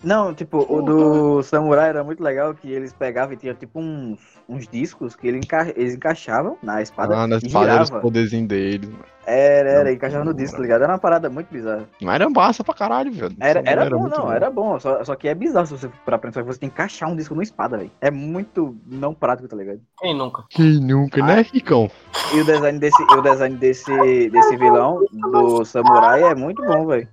Não, 0.03 0.33
tipo, 0.33 0.59
o 0.59 0.81
do 0.83 1.43
Samurai 1.43 1.89
era 1.89 2.05
muito 2.05 2.23
legal 2.23 2.55
que 2.55 2.71
eles 2.71 2.93
pegavam 2.93 3.35
e 3.35 3.37
tinha 3.37 3.53
tipo 3.55 3.81
uns, 3.81 4.21
uns 4.49 4.69
discos 4.69 5.17
que 5.17 5.27
ele 5.27 5.39
enca- 5.39 5.73
eles 5.77 5.95
encaixavam 5.95 6.57
na 6.63 6.81
espada 6.81 7.17
Ah, 7.17 7.27
nas 7.27 7.43
e 7.43 7.51
falhas 7.51 7.91
os 7.91 7.91
poderzinhos 7.91 8.47
deles, 8.47 8.89
mano. 8.89 9.05
Era, 9.27 9.71
era, 9.71 9.93
encaixava 9.93 10.25
no 10.25 10.33
disco, 10.33 10.57
tá 10.57 10.63
ligado? 10.63 10.83
Era 10.85 10.93
uma 10.93 10.99
parada 10.99 11.29
muito 11.29 11.53
bizarra. 11.53 11.87
Mas 12.01 12.15
era 12.15 12.31
massa 12.31 12.65
pra 12.65 12.73
caralho, 12.75 13.13
velho. 13.13 13.37
Era, 13.41 13.63
era, 13.67 13.91
bom, 13.91 13.99
muito 14.01 14.19
não, 14.19 14.33
era 14.33 14.51
bom. 14.51 14.81
Só, 14.81 15.05
só 15.05 15.15
que 15.17 15.29
é 15.29 15.35
bizarro 15.35 15.67
se 15.67 15.73
você 15.73 15.91
pra 16.05 16.17
pensar 16.17 16.41
que 16.43 16.47
você 16.47 16.59
tem 16.61 16.71
que 16.71 16.75
encaixar 16.75 17.11
um 17.11 17.17
disco 17.17 17.35
numa 17.35 17.43
espada, 17.43 17.77
velho. 17.77 17.91
É 18.01 18.11
muito 18.11 18.75
não 18.87 19.13
prático, 19.13 19.47
tá 19.49 19.57
ligado? 19.57 19.81
Quem 19.99 20.17
nunca? 20.17 20.45
Quem 20.49 20.81
nunca, 20.81 21.23
né, 21.23 21.43
Ricão? 21.53 21.91
E 22.33 22.41
o 22.41 22.45
design 22.45 22.79
desse, 22.79 23.03
e 23.03 23.17
o 23.17 23.23
design 23.23 23.57
desse, 23.57 24.31
desse 24.31 24.57
vilão, 24.57 25.05
do 25.13 25.65
Samurai, 25.65 26.23
é 26.23 26.35
muito 26.35 26.65
bom, 26.65 26.87
velho. 26.87 27.09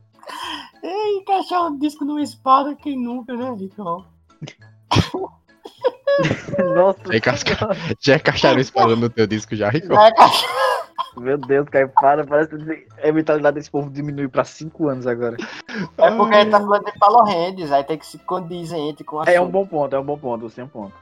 Encaixar 1.36 1.68
um 1.68 1.78
disco 1.78 2.06
numa 2.06 2.22
espada, 2.22 2.74
quem 2.76 2.98
nunca, 2.98 3.36
né, 3.36 3.54
Ricão? 3.60 4.06
Nossa, 6.74 7.00
Já, 7.08 7.18
encasca... 7.18 7.52
já 8.00 8.16
encaixaram 8.16 8.60
espada 8.62 8.96
no 8.96 9.10
teu 9.10 9.28
disco 9.28 9.54
já, 9.54 9.68
encaixar. 9.68 10.48
meu 11.18 11.38
Deus, 11.38 11.68
Caio, 11.68 11.90
para. 11.90 12.26
Parece 12.26 12.56
que 12.56 12.88
a 13.06 13.12
mentalidade 13.12 13.56
desse 13.56 13.70
povo 13.70 13.90
diminuiu 13.90 14.30
pra 14.30 14.46
5 14.46 14.88
anos 14.88 15.06
agora. 15.06 15.36
É 15.98 16.12
porque 16.12 16.36
ele 16.36 16.52
tá 16.52 16.60
falando 16.60 16.86
de 16.86 16.98
Palo 16.98 17.24
Rendes, 17.24 17.70
aí 17.70 17.84
tem 17.84 17.98
que 17.98 18.06
se 18.06 18.18
condizer 18.20 18.78
entre 18.78 19.04
com 19.04 19.20
a 19.20 19.26
É 19.26 19.42
um 19.42 19.50
bom 19.50 19.68
ponto, 19.68 19.94
é 19.94 20.00
um 20.00 20.06
bom 20.06 20.18
ponto, 20.18 20.50
você 20.50 20.56
tem 20.56 20.64
um 20.64 20.70
ponto. 20.70 20.94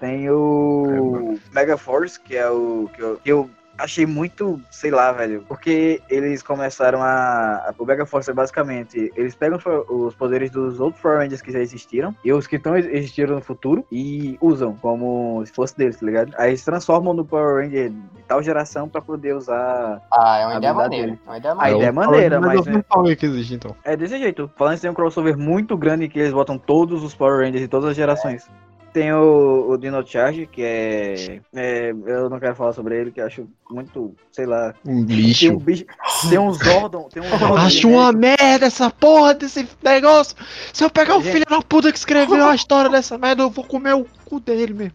Tem 0.00 0.30
o 0.30 1.38
Mega 1.52 1.76
Force, 1.76 2.18
que 2.18 2.34
é 2.34 2.48
o 2.48 2.88
que 2.94 3.02
eu, 3.02 3.16
que 3.22 3.30
eu 3.30 3.50
achei 3.78 4.04
muito, 4.04 4.60
sei 4.70 4.90
lá, 4.90 5.12
velho, 5.12 5.44
porque 5.48 6.02
eles 6.10 6.42
começaram 6.42 7.02
a. 7.02 7.72
O 7.78 7.84
Mega 7.84 8.04
Force 8.04 8.30
é 8.30 8.34
basicamente. 8.34 9.12
Eles 9.16 9.34
pegam 9.34 9.58
os 9.88 10.14
poderes 10.14 10.50
dos 10.50 10.80
outros 10.80 11.00
Power 11.00 11.18
Rangers 11.18 11.40
que 11.40 11.52
já 11.52 11.60
existiram 11.60 12.14
e 12.24 12.32
os 12.32 12.46
que 12.46 12.56
estão 12.56 12.76
existiram 12.76 13.36
no 13.36 13.40
futuro 13.40 13.84
e 13.90 14.36
usam 14.40 14.74
como 14.76 15.42
se 15.46 15.52
fosse 15.52 15.76
deles, 15.76 15.98
tá 15.98 16.04
ligado? 16.06 16.34
Aí 16.36 16.50
eles 16.50 16.64
transformam 16.64 17.14
no 17.14 17.24
Power 17.24 17.62
Ranger 17.64 17.90
de 17.90 18.22
tal 18.26 18.42
geração 18.42 18.88
pra 18.88 19.00
poder 19.00 19.34
usar. 19.34 20.02
Ah, 20.12 20.38
é 20.38 20.46
uma 20.46 20.54
A 20.54 20.58
ideia 20.58 20.74
maneira. 20.74 21.06
dele. 21.06 21.20
É 21.24 21.28
uma 21.30 21.38
ideia 21.38 21.52
A 21.52 21.54
maneira. 21.54 21.76
ideia 21.76 21.88
é 21.88 21.92
maneira, 21.92 22.40
mas. 22.40 22.84
falei 22.88 23.16
que 23.16 23.26
existe, 23.26 23.54
então. 23.54 23.76
É 23.84 23.96
desse 23.96 24.18
jeito. 24.18 24.50
Falando 24.56 24.74
que 24.74 24.80
tem 24.82 24.90
um 24.90 24.94
crossover 24.94 25.36
muito 25.38 25.76
grande 25.76 26.08
que 26.08 26.18
eles 26.18 26.32
botam 26.32 26.58
todos 26.58 27.02
os 27.04 27.14
Power 27.14 27.38
Rangers 27.44 27.62
de 27.62 27.68
todas 27.68 27.90
as 27.90 27.96
gerações. 27.96 28.48
Tem 28.98 29.12
o, 29.12 29.70
o 29.70 29.78
Dino 29.78 30.04
Charge, 30.04 30.44
que 30.44 30.60
é, 30.60 31.40
é, 31.54 31.90
Eu 31.90 32.28
não 32.28 32.40
quero 32.40 32.56
falar 32.56 32.72
sobre 32.72 32.98
ele, 32.98 33.12
que 33.12 33.20
eu 33.20 33.26
acho 33.26 33.48
muito. 33.70 34.12
Sei 34.32 34.44
lá. 34.44 34.74
Um 34.84 35.06
Tem 35.06 35.16
um 35.16 35.20
lixo. 35.20 35.56
bicho. 35.60 35.84
Tem 36.28 36.36
um 36.36 36.52
Zordon. 36.52 37.08
Tem 37.08 37.22
um 37.22 37.38
Zordon 37.38 37.56
Acho 37.58 37.88
uma 37.88 38.10
merda 38.12 38.66
essa 38.66 38.90
porra 38.90 39.34
desse 39.34 39.68
negócio. 39.84 40.34
Se 40.72 40.82
eu 40.82 40.90
pegar 40.90 41.16
o 41.16 41.22
Gente. 41.22 41.32
filho 41.32 41.46
da 41.48 41.62
puta 41.62 41.92
que 41.92 41.98
escreveu 41.98 42.44
a 42.44 42.54
história 42.56 42.90
dessa 42.90 43.16
merda, 43.16 43.44
eu 43.44 43.50
vou 43.50 43.62
comer 43.64 43.94
o 43.94 44.04
cu 44.24 44.40
dele 44.40 44.74
mesmo. 44.74 44.94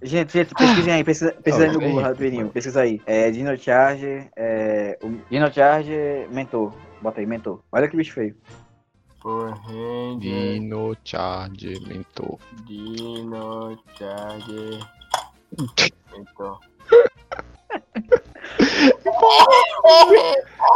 Gente, 0.00 0.32
gente, 0.32 0.54
pesquisem 0.54 0.94
aí, 0.94 1.02
pesquisa, 1.02 1.32
pesquisa 1.32 1.66
aí 1.66 1.72
no 1.72 1.80
Ah, 1.80 1.84
Google 1.88 2.02
rapidinho. 2.02 2.48
Pesquisa 2.50 2.82
aí. 2.82 3.02
É 3.04 3.32
Dino 3.32 3.58
Charge. 3.58 4.30
É, 4.36 4.96
Dino 5.28 5.52
Charge 5.52 5.92
Mentor. 6.30 6.72
Bota 7.02 7.18
aí, 7.18 7.26
Mentor. 7.26 7.60
Olha 7.72 7.88
que 7.88 7.96
bicho 7.96 8.12
feio. 8.12 8.36
Ranger, 9.22 10.18
Dino 10.18 10.96
Charge 11.04 11.80
Mentor. 11.86 12.38
Dino 12.66 13.78
Charger. 13.98 14.80
Então. 16.14 16.58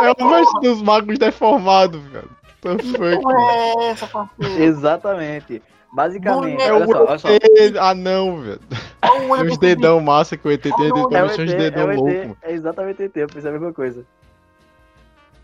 É 0.01 0.23
o 0.23 0.31
mestre 0.31 0.61
dos 0.63 0.83
magos 0.83 1.19
deformados, 1.19 2.01
velho. 2.05 2.31
Como 2.61 3.31
é 3.33 3.91
essa 3.91 4.07
parceiro? 4.07 4.63
Exatamente. 4.63 5.63
Basicamente, 5.93 6.61
É 6.61 6.73
olha 6.73 6.85
o 6.85 6.93
só, 6.93 7.05
olha 7.05 7.19
só. 7.19 7.29
ET 7.29 7.77
anão, 7.79 8.41
velho. 8.41 8.61
Tem 9.01 9.43
uns 9.49 9.59
dedão 9.59 10.01
massa 10.01 10.37
que 10.37 10.49
o 10.49 10.51
ET 10.51 10.61
tem, 10.61 10.73
ele 10.81 11.09
tem 11.09 11.19
É 11.19 11.23
o 11.23 11.27
uns 11.27 11.39
ET, 11.39 11.57
dedão 11.57 11.91
é, 11.91 11.95
louco, 11.95 12.37
é 12.43 12.53
exatamente 12.53 13.03
o 13.03 13.05
ET, 13.05 13.17
eu 13.17 13.29
pensei 13.29 13.51
a 13.51 13.53
mesma 13.53 13.73
coisa. 13.73 14.05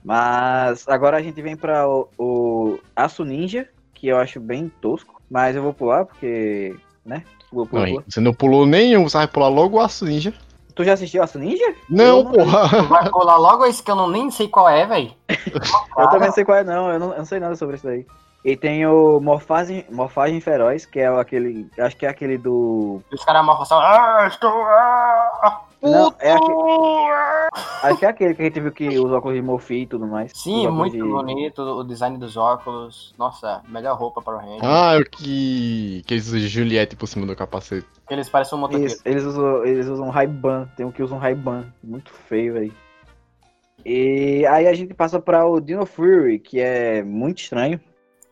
Mas 0.04 0.88
agora 0.88 1.16
a 1.16 1.22
gente 1.22 1.40
vem 1.42 1.56
pra 1.56 1.88
o, 1.88 2.08
o 2.18 2.78
Aço 2.96 3.24
Ninja, 3.24 3.68
que 3.94 4.08
eu 4.08 4.16
acho 4.18 4.40
bem 4.40 4.70
tosco, 4.80 5.20
mas 5.30 5.54
eu 5.56 5.62
vou 5.62 5.74
pular 5.74 6.04
porque, 6.06 6.74
né? 7.04 7.22
Vou 7.52 7.66
pular, 7.66 7.82
Não, 7.82 7.90
pular. 7.92 8.04
você 8.08 8.20
não 8.20 8.32
pulou 8.32 8.64
nenhum, 8.66 9.08
você 9.08 9.18
vai 9.18 9.26
pular 9.28 9.48
logo 9.48 9.76
o 9.76 9.80
Aço 9.80 10.04
Ninja. 10.04 10.32
Tu 10.74 10.84
já 10.84 10.94
assistiu 10.94 11.22
Aço 11.22 11.38
Ninja? 11.38 11.74
Não, 11.88 12.18
Eu 12.20 12.24
não- 12.24 12.32
porra. 12.32 12.82
Vai 12.84 13.10
colar 13.10 13.36
logo 13.36 13.66
esse 13.66 13.82
que 13.82 13.90
eu 13.90 13.96
não, 13.96 14.08
nem 14.08 14.30
sei 14.30 14.48
qual 14.48 14.68
é, 14.68 14.86
velho. 14.86 15.12
Eu 15.98 16.08
também 16.08 16.28
não 16.28 16.34
sei 16.34 16.44
qual 16.44 16.56
é, 16.58 16.64
não. 16.64 16.90
Eu 16.90 16.98
não, 16.98 17.10
eu 17.12 17.18
não 17.18 17.24
sei 17.24 17.38
nada 17.40 17.54
sobre 17.56 17.76
isso 17.76 17.84
daí. 17.86 18.06
E 18.42 18.56
tem 18.56 18.86
o 18.86 19.20
Morfagem, 19.20 19.84
Morfagem 19.90 20.40
Feroz, 20.40 20.86
que 20.86 20.98
é 21.00 21.08
aquele. 21.08 21.68
Acho 21.78 21.94
que 21.96 22.06
é 22.06 22.08
aquele 22.08 22.38
do. 22.38 23.02
Os 23.12 23.22
caras 23.22 23.44
mal 23.44 23.66
falam, 23.66 23.84
ah, 23.84 24.26
estou. 24.28 24.50
Ah. 24.50 25.60
Não, 25.82 26.14
é 26.18 26.32
aquele. 26.32 27.50
Acho 27.82 27.98
que 27.98 28.04
é 28.04 28.08
aquele 28.08 28.34
que 28.34 28.42
a 28.42 28.44
gente 28.44 28.60
viu 28.60 28.72
que 28.72 28.98
usa 28.98 29.16
óculos 29.16 29.34
de 29.36 29.42
Morphe 29.42 29.74
e 29.82 29.86
tudo 29.86 30.06
mais. 30.06 30.32
Sim, 30.34 30.66
Os 30.66 30.74
muito 30.74 30.92
de- 30.92 31.02
bonito, 31.02 31.62
o 31.62 31.82
design 31.82 32.18
dos 32.18 32.36
óculos. 32.36 33.14
Nossa, 33.18 33.62
melhor 33.68 33.96
roupa 33.96 34.20
para 34.20 34.36
o 34.36 34.38
Ranger. 34.38 34.60
Ah, 34.62 34.98
o 35.00 35.04
que. 35.04 36.02
Que 36.06 36.14
eles 36.14 36.26
usam 36.28 36.40
Juliette 36.40 36.96
por 36.96 37.06
cima 37.06 37.26
do 37.26 37.34
capacete. 37.34 37.86
Eles 38.10 38.28
parecem 38.28 38.58
um 38.58 38.60
motoqueiro. 38.60 38.92
Isso, 38.92 39.00
eles 39.04 39.24
usam, 39.24 39.64
eles 39.64 39.86
usam 39.86 40.10
Ray-Ban. 40.10 40.68
Tem 40.76 40.84
um 40.84 40.92
que 40.92 41.02
usa 41.02 41.14
um 41.14 41.18
Ray-Ban. 41.18 41.64
Muito 41.82 42.12
feio, 42.12 42.52
velho. 42.54 42.72
E 43.84 44.44
aí 44.46 44.66
a 44.68 44.74
gente 44.74 44.92
passa 44.92 45.18
pra 45.18 45.46
o 45.46 45.58
Dino 45.60 45.86
Fury, 45.86 46.38
que 46.38 46.60
é 46.60 47.02
muito 47.02 47.38
estranho. 47.38 47.80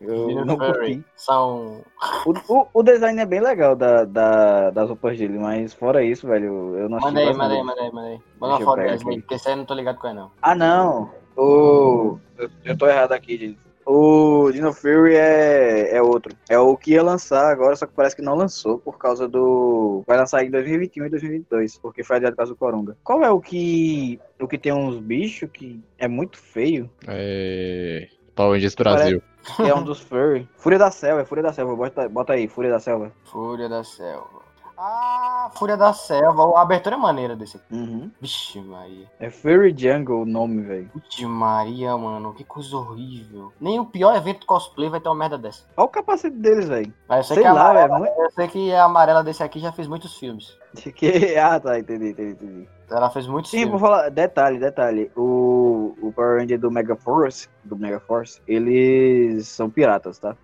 Eu 0.01 0.27
Dino 0.27 0.45
não 0.45 0.57
Fury 0.57 0.71
curti. 0.71 1.05
São. 1.15 1.81
O, 2.25 2.53
o, 2.53 2.67
o 2.73 2.83
design 2.83 3.19
é 3.19 3.25
bem 3.25 3.41
legal 3.41 3.75
da, 3.75 4.05
da, 4.05 4.69
das 4.69 4.87
roupas 4.87 5.17
dele, 5.17 5.37
mas 5.37 5.73
fora 5.73 6.03
isso, 6.03 6.27
velho, 6.27 6.77
eu 6.77 6.89
não 6.89 6.97
achei 6.97 7.09
Manda 7.09 7.19
aí, 7.19 7.25
quase 7.25 7.37
manda 7.37 7.53
aí, 7.53 7.63
nada. 7.91 8.23
manda 8.39 8.81
aí, 8.81 8.89
aqui. 8.91 9.21
porque 9.21 9.35
esse 9.35 9.47
aí 9.47 9.53
eu 9.53 9.57
não 9.57 9.65
tô 9.65 9.73
ligado 9.73 9.97
com 9.99 10.07
ele, 10.07 10.15
não. 10.15 10.31
Ah, 10.41 10.55
não. 10.55 11.11
O. 11.35 12.17
Eu, 12.37 12.49
eu 12.63 12.77
tô 12.77 12.87
errado 12.87 13.11
aqui, 13.11 13.37
gente. 13.37 13.69
O 13.85 14.51
Dino 14.51 14.71
Fury 14.71 15.15
é, 15.15 15.95
é 15.95 16.01
outro. 16.01 16.35
É 16.47 16.59
o 16.59 16.77
que 16.77 16.91
ia 16.91 17.01
lançar 17.01 17.51
agora, 17.51 17.75
só 17.75 17.87
que 17.87 17.93
parece 17.93 18.15
que 18.15 18.21
não 18.21 18.35
lançou 18.35 18.77
por 18.77 18.99
causa 18.99 19.27
do. 19.27 20.03
Vai 20.05 20.15
lançar 20.17 20.43
em 20.45 20.51
2021 20.51 21.07
e 21.07 21.09
2022, 21.09 21.79
porque 21.79 22.03
foi 22.03 22.17
adiado 22.17 22.35
por 22.35 22.37
causa 22.37 22.53
do 22.53 22.57
Coronga. 22.57 22.95
Qual 23.03 23.23
é 23.23 23.31
o 23.31 23.41
que. 23.41 24.19
O 24.39 24.47
que 24.47 24.59
tem 24.59 24.71
uns 24.71 24.99
bichos 24.99 25.49
que 25.51 25.83
é 25.97 26.07
muito 26.07 26.37
feio? 26.37 26.89
É. 27.07 28.07
Power 28.35 28.53
Rangers 28.53 28.75
Brasil. 28.75 29.23
Que 29.55 29.69
é 29.69 29.75
um 29.75 29.83
dos 29.83 29.99
Furry. 29.99 30.47
Fúria 30.57 30.79
da 30.79 30.91
Selva, 30.91 31.21
é 31.21 31.25
Fúria 31.25 31.43
da 31.43 31.53
Selva. 31.53 31.75
Bota, 31.75 32.09
bota 32.09 32.33
aí, 32.33 32.47
Fúria 32.47 32.71
da 32.71 32.79
Selva. 32.79 33.11
Fúria 33.25 33.69
da 33.69 33.83
Selva. 33.83 34.49
Ah, 34.81 35.51
Fúria 35.55 35.75
da 35.75 35.91
Selva. 35.91 36.57
A 36.57 36.61
abertura 36.61 36.95
é 36.95 36.97
maneira 36.97 37.35
desse 37.35 37.57
aqui. 37.57 37.75
Uhum. 37.75 38.09
Vixe, 38.21 38.61
Maria. 38.61 39.11
É 39.19 39.29
Furry 39.29 39.75
Jungle 39.77 40.21
o 40.21 40.25
nome, 40.25 40.61
velho. 40.61 40.89
Vixe, 40.95 41.25
Maria, 41.25 41.97
mano. 41.97 42.33
Que 42.33 42.45
coisa 42.45 42.77
horrível. 42.77 43.51
Nem 43.59 43.77
o 43.77 43.85
pior 43.85 44.15
evento 44.15 44.45
cosplay 44.45 44.89
vai 44.89 45.01
ter 45.01 45.09
uma 45.09 45.15
merda 45.15 45.37
dessa. 45.37 45.65
Olha 45.75 45.85
o 45.85 45.89
capacete 45.89 46.37
deles, 46.37 46.69
velho. 46.69 46.93
Sei, 47.23 47.35
Sei 47.35 47.51
lá, 47.51 47.73
velho. 47.73 47.93
Muito... 47.93 48.21
eu 48.21 48.31
sei 48.31 48.47
que 48.47 48.73
a 48.73 48.85
amarela 48.85 49.21
desse 49.21 49.43
aqui 49.43 49.59
já 49.59 49.73
fez 49.73 49.85
muitos 49.85 50.15
filmes. 50.17 50.57
Que... 50.95 51.35
Ah, 51.37 51.59
tá, 51.59 51.79
entendi, 51.79 52.09
entendi, 52.09 52.31
entendi. 52.31 52.67
Ela 52.89 53.09
fez 53.09 53.27
muitos 53.27 53.51
Sim, 53.51 53.65
vou 53.67 53.79
falar, 53.79 54.09
detalhe, 54.09 54.59
detalhe. 54.59 55.11
O, 55.15 55.95
o 56.01 56.11
Power 56.11 56.39
Ranger 56.39 56.59
do 56.59 56.71
Mega 56.71 56.95
Force, 56.95 57.47
do 57.63 57.75
Mega 57.75 57.99
Force, 57.99 58.41
eles 58.47 59.47
são 59.47 59.69
piratas, 59.69 60.17
tá? 60.17 60.35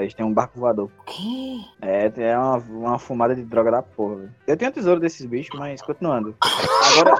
Eles 0.00 0.12
têm 0.12 0.26
um 0.26 0.32
barco 0.32 0.58
voador. 0.58 0.86
O 0.86 1.04
quê? 1.04 1.60
É, 1.80 2.12
é 2.16 2.38
uma, 2.38 2.56
uma 2.58 2.98
fumada 2.98 3.34
de 3.34 3.42
droga 3.42 3.70
da 3.70 3.82
porra, 3.82 4.16
velho. 4.16 4.34
Eu 4.46 4.56
tenho 4.56 4.72
tesouro 4.72 5.00
desses 5.00 5.24
bichos, 5.24 5.58
mas 5.58 5.80
continuando. 5.80 6.36
Agora, 6.98 7.16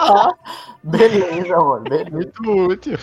Beleza, 0.82 1.56
mano. 1.56 1.84
Beleza. 1.84 2.10
Muito 2.10 2.42
útil. 2.42 2.98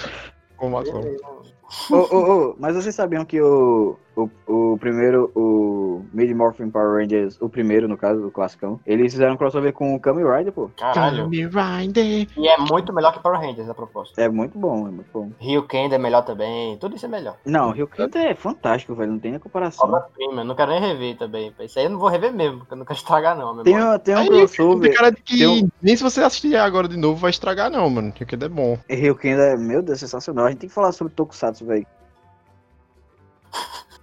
Ô, 1.91 1.95
ô, 1.95 2.49
ô, 2.51 2.55
mas 2.57 2.75
vocês 2.75 2.95
sabiam 2.95 3.25
que 3.25 3.41
o, 3.41 3.97
o, 4.17 4.29
o 4.73 4.77
primeiro, 4.79 5.31
o 5.35 6.03
Mid 6.11 6.31
Morphin 6.35 6.69
Power 6.69 7.01
Rangers, 7.01 7.37
o 7.39 7.47
primeiro, 7.47 7.87
no 7.87 7.95
caso, 7.97 8.25
o 8.27 8.31
classicão, 8.31 8.79
eles 8.85 9.13
fizeram 9.13 9.33
um 9.33 9.37
crossover 9.37 9.71
com 9.73 9.93
o 9.95 9.99
Kamen 9.99 10.25
Rider, 10.25 10.51
pô. 10.51 10.69
Caralho. 10.75 11.23
Kamen 11.23 11.47
Rider. 11.47 12.27
E 12.37 12.47
é 12.47 12.57
muito 12.57 12.91
melhor 12.93 13.13
que 13.13 13.19
Power 13.21 13.39
Rangers 13.39 13.69
a 13.69 13.73
proposta. 13.73 14.19
É 14.21 14.27
muito 14.27 14.57
bom, 14.57 14.87
é 14.87 14.91
muito 14.91 15.09
bom. 15.13 15.31
Rio 15.39 15.63
Kendo 15.63 15.95
é 15.95 15.97
melhor 15.97 16.23
também. 16.23 16.77
Tudo 16.77 16.95
isso 16.95 17.05
é 17.05 17.09
melhor. 17.09 17.35
Não, 17.45 17.69
o 17.69 17.71
Rio 17.71 17.87
Kendo 17.87 18.17
é 18.17 18.33
fantástico, 18.33 18.95
velho, 18.95 19.11
não 19.11 19.19
tem 19.19 19.31
nem 19.31 19.39
comparação. 19.39 19.85
Obra-prima. 19.87 20.43
Não 20.43 20.55
quero 20.55 20.71
nem 20.71 20.81
rever 20.81 21.17
também. 21.17 21.53
Isso 21.61 21.77
aí 21.77 21.85
eu 21.85 21.91
não 21.91 21.99
vou 21.99 22.09
rever 22.09 22.33
mesmo, 22.33 22.59
porque 22.59 22.73
eu 22.73 22.77
não 22.77 22.85
quero 22.85 22.97
estragar, 22.97 23.37
não. 23.37 23.63
Tem, 23.63 23.75
um- 23.75 23.99
tem 23.99 24.15
um 24.15 24.17
Aí, 24.17 24.27
tem 24.29 24.37
crossover. 24.39 24.93
cara 24.95 25.11
de 25.11 25.21
que 25.21 25.37
tem 25.37 25.47
um- 25.47 25.69
nem 25.81 25.95
se 25.95 26.03
você 26.03 26.21
assistir 26.21 26.55
agora 26.55 26.87
de 26.87 26.97
novo 26.97 27.19
vai 27.19 27.29
estragar, 27.29 27.69
não, 27.69 27.89
mano. 27.89 28.11
Porque 28.11 28.35
é 28.35 28.49
bom. 28.49 28.77
Rio 28.89 29.15
Kendo 29.15 29.41
é, 29.41 29.57
meu 29.57 29.81
Deus, 29.81 29.99
sensacional. 29.99 30.45
A 30.45 30.49
gente 30.49 30.59
tem 30.59 30.69
que 30.69 30.75
falar 30.75 30.91
sobre 30.91 31.13
Tokusatsu, 31.13 31.65
velho. 31.65 31.85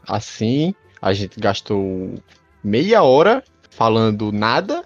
Assim, 0.08 0.74
a 1.00 1.12
gente 1.12 1.38
gastou 1.38 2.14
meia 2.62 3.02
hora 3.02 3.42
falando 3.70 4.30
nada, 4.32 4.84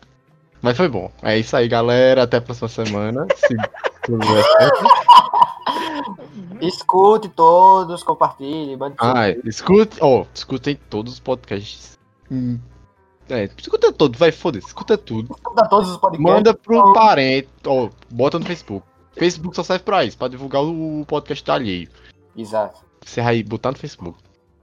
mas 0.62 0.76
foi 0.76 0.88
bom. 0.88 1.10
É 1.22 1.38
isso 1.38 1.56
aí, 1.56 1.68
galera. 1.68 2.22
Até 2.24 2.38
a 2.38 2.40
próxima 2.40 2.68
semana. 2.68 3.26
Se. 3.36 3.56
Escute 6.60 7.28
todos, 7.28 8.02
compartilhe, 8.02 8.76
mande 8.76 8.96
Ah, 8.98 9.28
escute, 9.44 9.96
ó, 10.00 10.24
escutem 10.34 10.78
todos 10.88 11.14
os 11.14 11.20
podcasts. 11.20 11.98
Hum, 12.30 12.58
É, 13.28 13.48
escuta 13.58 13.92
tudo, 13.92 14.18
vai, 14.18 14.32
foda-se, 14.32 14.66
escuta 14.66 14.96
tudo. 14.96 15.34
Escuta 15.34 15.68
todos 15.68 15.90
os 15.90 15.96
podcasts. 15.98 16.34
Manda 16.34 16.54
pro 16.54 16.92
parente, 16.94 17.48
ó, 17.66 17.90
bota 18.10 18.38
no 18.38 18.46
Facebook. 18.46 18.84
Facebook 19.12 19.54
só 19.54 19.62
serve 19.62 19.84
pra 19.84 20.04
isso, 20.04 20.16
pra 20.16 20.28
divulgar 20.28 20.62
o 20.62 21.04
podcast 21.06 21.48
alheio. 21.50 21.88
Exato. 22.36 22.80
Você 23.04 23.20
vai 23.20 23.42
botar 23.42 23.70
no 23.72 23.78
Facebook. 23.78 24.18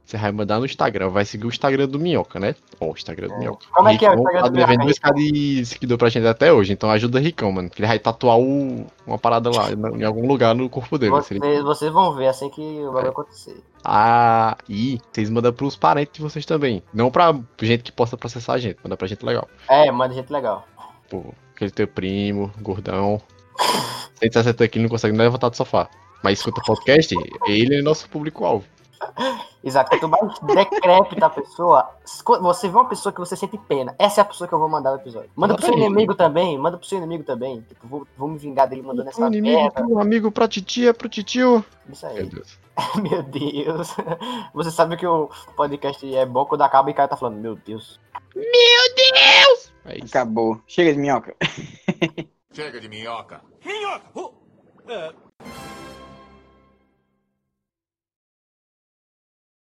Você 0.06 0.18
vai 0.18 0.32
mandar 0.32 0.60
no 0.60 0.66
Instagram, 0.66 1.10
vai 1.10 1.26
seguir 1.26 1.46
o 1.46 1.50
Instagram 1.50 1.88
do 1.88 1.98
Minhoca, 1.98 2.40
né? 2.40 2.54
Ó, 2.80 2.90
o 2.90 2.92
Instagram 2.92 3.28
do 3.28 3.38
Minhoca. 3.40 3.66
Como 3.74 3.90
é 3.90 3.98
que 3.98 4.06
é 4.06 4.10
o 4.10 4.12
Ricão 4.12 4.24
Instagram 4.24 4.42
tá 4.44 4.48
do 4.50 4.54
Minhoca 4.56 4.72
devendo 4.72 4.88
aí? 4.88 4.94
2k 4.94 5.14
de 5.34 5.66
seguidor 5.66 5.98
pra 5.98 6.10
gente 6.10 6.28
até 6.28 6.54
hoje, 6.54 6.74
então 6.74 6.92
ajuda 6.92 7.18
o 7.18 7.22
Ricão, 7.22 7.52
mano. 7.52 7.70
Que 7.72 7.80
ele 7.82 7.88
vai 7.88 7.98
tatuar 7.98 8.38
o- 8.38 8.86
uma 9.08 9.18
parada 9.18 9.50
lá, 9.50 9.70
em 9.72 10.04
algum 10.04 10.28
lugar 10.28 10.54
no 10.54 10.70
corpo 10.70 11.00
dele. 11.00 11.12
Vocês, 11.12 11.40
vocês 11.64 11.92
vão 11.92 12.14
ver 12.14 12.28
assim 12.28 12.50
que 12.52 12.62
o 12.62 12.92
bagulho 12.92 13.10
acontecer. 13.10 13.58
Ah, 13.84 14.56
e 14.70 15.00
vocês 15.12 15.30
mandam 15.30 15.52
pros 15.52 15.76
parentes 15.76 16.14
de 16.16 16.22
vocês 16.22 16.46
também. 16.46 16.84
Não 16.94 17.10
pra 17.10 17.34
gente 17.62 17.84
que 17.84 17.92
possa 17.92 18.16
processar 18.16 18.54
a 18.54 18.58
gente, 18.60 18.78
manda 18.84 18.96
pra 18.96 19.08
gente 19.08 19.26
legal. 19.26 19.48
É, 19.68 19.92
manda 19.92 20.14
gente 20.14 20.32
legal. 20.32 20.68
Pô, 21.10 21.34
aquele 21.56 21.72
teu 21.72 21.88
primo, 21.88 22.52
gordão. 22.62 23.20
160 24.22 24.68
quilos 24.68 24.84
não 24.84 24.90
consegue 24.90 25.16
nem 25.18 25.26
levantar 25.26 25.50
do 25.50 25.56
sofá. 25.58 25.90
Mas 26.24 26.40
escuta 26.40 26.62
podcast, 26.66 27.14
ele 27.48 27.76
é 27.76 27.82
nosso 27.82 28.10
público-alvo. 28.10 28.66
Exato. 29.64 29.90
Quanto 29.90 30.08
mais 30.08 30.40
decrépita 30.40 31.26
a 31.26 31.30
pessoa, 31.30 31.90
você 32.42 32.68
vê 32.70 32.76
uma 32.76 32.88
pessoa 32.88 33.12
que 33.12 33.20
você 33.20 33.36
sente 33.36 33.58
pena. 33.58 33.96
Essa 33.98 34.22
é 34.22 34.24
a 34.24 34.26
pessoa 34.26 34.48
que 34.48 34.54
eu 34.54 34.60
vou 34.60 34.70
mandar 34.70 34.94
o 34.94 34.96
episódio. 34.96 35.30
Manda 35.36 35.56
pro 35.56 35.66
seu 35.66 35.74
inimigo 35.76 36.14
também, 36.16 36.58
manda 36.58 36.78
pro 36.78 36.88
seu 36.88 36.98
inimigo 36.98 37.24
também. 37.24 37.62
Tipo, 37.62 37.88
vou, 37.88 38.08
vou 38.18 38.28
me 38.28 38.38
vingar 38.38 38.68
dele 38.68 38.82
mandando 38.82 39.10
essa 39.10 39.22
Um 39.24 39.28
inimigo, 39.28 39.62
merda. 39.62 39.86
um 39.88 40.00
amigo 40.00 40.32
pra 40.32 40.48
titia, 40.48 40.94
pro 40.94 41.10
titio. 41.10 41.64
Isso 41.90 42.06
Meu 42.06 42.16
aí. 42.16 42.26
Deus. 42.30 42.60
Meu 43.02 43.24
Deus. 43.24 43.96
Você 44.54 44.72
sabe 44.72 44.98
que 44.98 45.08
o 45.08 45.30
podcast 45.56 46.16
é 46.16 46.26
bom 46.26 46.46
quando 46.46 46.62
acaba 46.62 46.90
e 46.90 46.94
o 46.94 46.96
cara 46.96 47.08
tá 47.08 47.18
falando, 47.18 47.38
meu 47.38 47.56
Deus. 47.56 48.00
É 49.86 49.98
isso. 49.98 50.08
Acabou. 50.10 50.60
Chega 50.68 50.94
de 50.94 51.00
minhoca. 51.00 51.36
Chega 52.52 52.80
de 52.80 52.90
minhoca. 52.90 53.42
Minhoca! 53.66 55.16